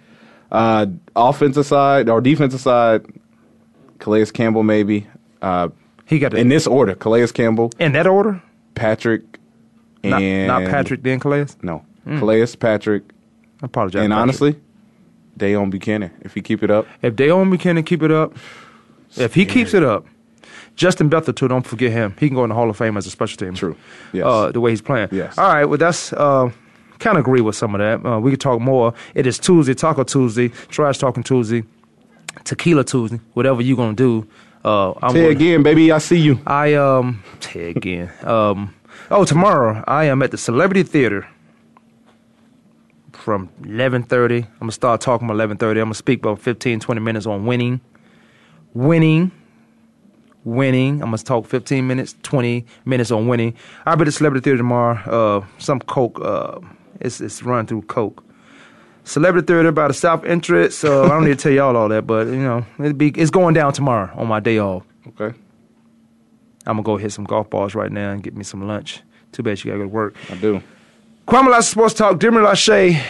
Uh, 0.52 0.86
offensive 1.16 1.66
side 1.66 2.10
or 2.10 2.22
defensive 2.22 2.60
side, 2.62 3.06
Calais 4.00 4.26
Campbell, 4.28 4.62
maybe. 4.64 5.08
Uh, 5.42 5.70
He 6.06 6.20
got 6.20 6.32
the, 6.32 6.38
in 6.38 6.50
this 6.50 6.68
order: 6.68 6.96
Calais 6.96 7.28
Campbell, 7.28 7.72
in 7.80 7.94
that 7.94 8.08
order. 8.08 8.42
Patrick, 8.76 9.22
Not, 10.04 10.22
and 10.22 10.48
not 10.48 10.64
Patrick, 10.70 11.04
then 11.04 11.20
Calais. 11.20 11.48
No, 11.62 11.86
Calais, 12.06 12.48
Patrick, 12.60 13.04
I 13.62 13.66
apologize. 13.68 14.02
and 14.04 14.12
Patrick. 14.12 14.22
honestly, 14.22 14.56
Deone 15.38 15.72
Bucannon. 15.72 16.12
If 16.22 16.34
he 16.34 16.42
keep 16.42 16.64
it 16.64 16.72
up, 16.72 16.88
if 17.02 17.16
Deone 17.16 17.50
Bucannon 17.56 17.86
keep 17.86 18.02
it 18.04 18.12
up, 18.12 18.34
if 19.16 19.34
he 19.36 19.46
keeps 19.46 19.74
it 19.74 19.84
up, 19.84 20.06
Justin 20.76 21.08
Bethel 21.10 21.34
too. 21.34 21.48
Don't 21.48 21.66
forget 21.66 21.92
him. 21.92 22.16
He 22.20 22.28
can 22.28 22.36
go 22.36 22.44
in 22.44 22.50
the 22.50 22.56
Hall 22.56 22.70
of 22.70 22.76
Fame 22.78 22.98
as 22.98 23.06
a 23.06 23.12
special 23.12 23.38
team. 23.38 23.54
True. 23.54 23.76
Yes. 24.12 24.26
Uh, 24.26 24.52
the 24.52 24.60
way 24.60 24.72
he's 24.72 24.82
playing. 24.82 25.10
Yes. 25.12 25.38
All 25.38 25.48
right. 25.54 25.66
Well, 25.66 25.78
that's 25.78 26.12
uh, 26.14 26.50
kind 27.00 27.18
of 27.18 27.22
agree 27.22 27.42
with 27.42 27.56
some 27.56 27.76
of 27.76 27.80
that. 27.80 28.06
Uh, 28.10 28.20
we 28.20 28.32
could 28.32 28.42
talk 28.42 28.60
more. 28.60 28.94
It 29.14 29.26
is 29.28 29.38
Tuesday, 29.40 29.76
Taco 29.76 30.04
Tuesday, 30.04 30.50
Trash 30.70 30.98
Talking 30.98 31.22
Tuesday, 31.24 31.64
Tequila 32.44 32.84
Tuesday. 32.84 33.20
Whatever 33.34 33.62
you're 33.62 33.78
gonna 33.78 33.94
do. 33.94 34.28
Uh, 34.66 34.94
I'm 35.02 35.12
say 35.12 35.22
gonna- 35.24 35.30
again, 35.32 35.64
baby. 35.64 35.92
I 35.92 35.98
see 35.98 36.20
you. 36.20 36.40
I 36.48 36.74
um 36.76 37.24
say 37.40 37.70
again. 37.72 38.10
Um 38.24 38.74
oh 39.12 39.26
tomorrow 39.26 39.84
I 39.88 40.06
am 40.06 40.22
at 40.22 40.32
the 40.32 40.38
Celebrity 40.38 40.84
Theater 40.84 41.28
from 43.12 43.50
eleven 43.66 44.04
thirty. 44.04 44.38
I'm 44.44 44.60
gonna 44.60 44.72
start 44.72 45.02
talking 45.02 45.28
about 45.28 45.36
eleven 45.36 45.58
thirty. 45.58 45.80
I'm 45.80 45.86
gonna 45.88 45.96
speak 45.96 46.20
about 46.20 46.40
15, 46.40 46.80
20 46.80 47.02
minutes 47.02 47.26
on 47.26 47.46
winning. 47.46 47.82
Winning. 48.74 49.32
Winning. 50.46 50.96
I'm 51.02 51.08
gonna 51.12 51.18
talk 51.20 51.46
15 51.46 51.86
minutes, 51.88 52.16
20 52.24 52.66
minutes 52.86 53.12
on 53.12 53.28
winning. 53.28 53.54
I'll 53.86 53.96
be 53.96 54.02
at 54.02 54.06
the 54.06 54.12
Celebrity 54.12 54.44
Theater 54.44 54.58
tomorrow. 54.58 55.42
Uh 55.42 55.46
some 55.58 55.80
Coke, 55.80 56.20
uh 56.22 56.60
it's 57.00 57.22
it's 57.22 57.44
run 57.44 57.66
through 57.66 57.84
Coke. 57.84 58.24
Celebrity 59.06 59.46
Theater 59.48 59.72
by 59.72 59.88
the 59.88 59.94
South 59.94 60.24
entrance. 60.26 60.76
So 60.76 61.04
I 61.04 61.10
don't 61.10 61.24
need 61.26 61.38
to 61.38 61.44
tell 61.44 61.52
y'all 61.52 61.76
all 61.76 61.90
that, 61.90 62.08
but 62.08 62.28
you 62.28 62.38
know, 62.38 62.66
it'll 62.80 62.94
be 62.94 63.10
it's 63.10 63.32
going 63.32 63.54
down 63.54 63.74
tomorrow 63.74 64.12
on 64.16 64.28
my 64.28 64.40
day 64.40 64.60
off. 64.60 64.84
Okay, 65.10 65.38
I'm 66.66 66.78
gonna 66.78 66.84
go 66.84 66.98
hit 66.98 67.12
some 67.12 67.26
golf 67.26 67.50
balls 67.50 67.76
right 67.76 67.92
now 67.92 68.12
and 68.12 68.24
get 68.24 68.36
me 68.36 68.44
some 68.44 68.66
lunch. 68.68 69.02
Too 69.32 69.44
bad 69.44 69.64
you 69.64 69.72
gotta 69.72 69.80
go 69.80 69.84
to 69.84 69.90
work. 69.90 70.16
I 70.32 70.36
do. 70.36 70.62
Kwamie 71.28 71.50
Lassiter 71.50 71.72
Sports 71.72 71.94
Talk, 71.96 72.20
Jimmy 72.20 72.38
Lachey. 72.38 73.02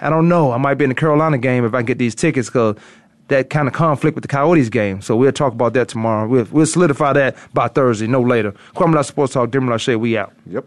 I 0.00 0.10
don't 0.10 0.28
know. 0.28 0.52
I 0.52 0.56
might 0.58 0.74
be 0.74 0.84
in 0.84 0.90
the 0.90 0.94
Carolina 0.94 1.38
game 1.38 1.64
if 1.64 1.74
I 1.74 1.78
can 1.78 1.86
get 1.86 1.98
these 1.98 2.14
tickets 2.14 2.48
because 2.48 2.76
that 3.28 3.50
kind 3.50 3.68
of 3.68 3.74
conflict 3.74 4.14
with 4.14 4.22
the 4.22 4.28
Coyotes 4.28 4.68
game. 4.68 5.00
So 5.00 5.16
we'll 5.16 5.32
talk 5.32 5.52
about 5.52 5.72
that 5.74 5.88
tomorrow. 5.88 6.28
We'll, 6.28 6.46
we'll 6.50 6.66
solidify 6.66 7.12
that 7.14 7.36
by 7.54 7.68
Thursday, 7.68 8.06
no 8.06 8.20
later. 8.20 8.52
Kwamie 8.74 8.94
Lassiter 8.94 9.12
Sports 9.12 9.32
Talk, 9.34 9.52
Jimmy 9.52 9.68
Lachey, 9.68 9.98
we 9.98 10.16
out. 10.16 10.32
Yep. 10.46 10.66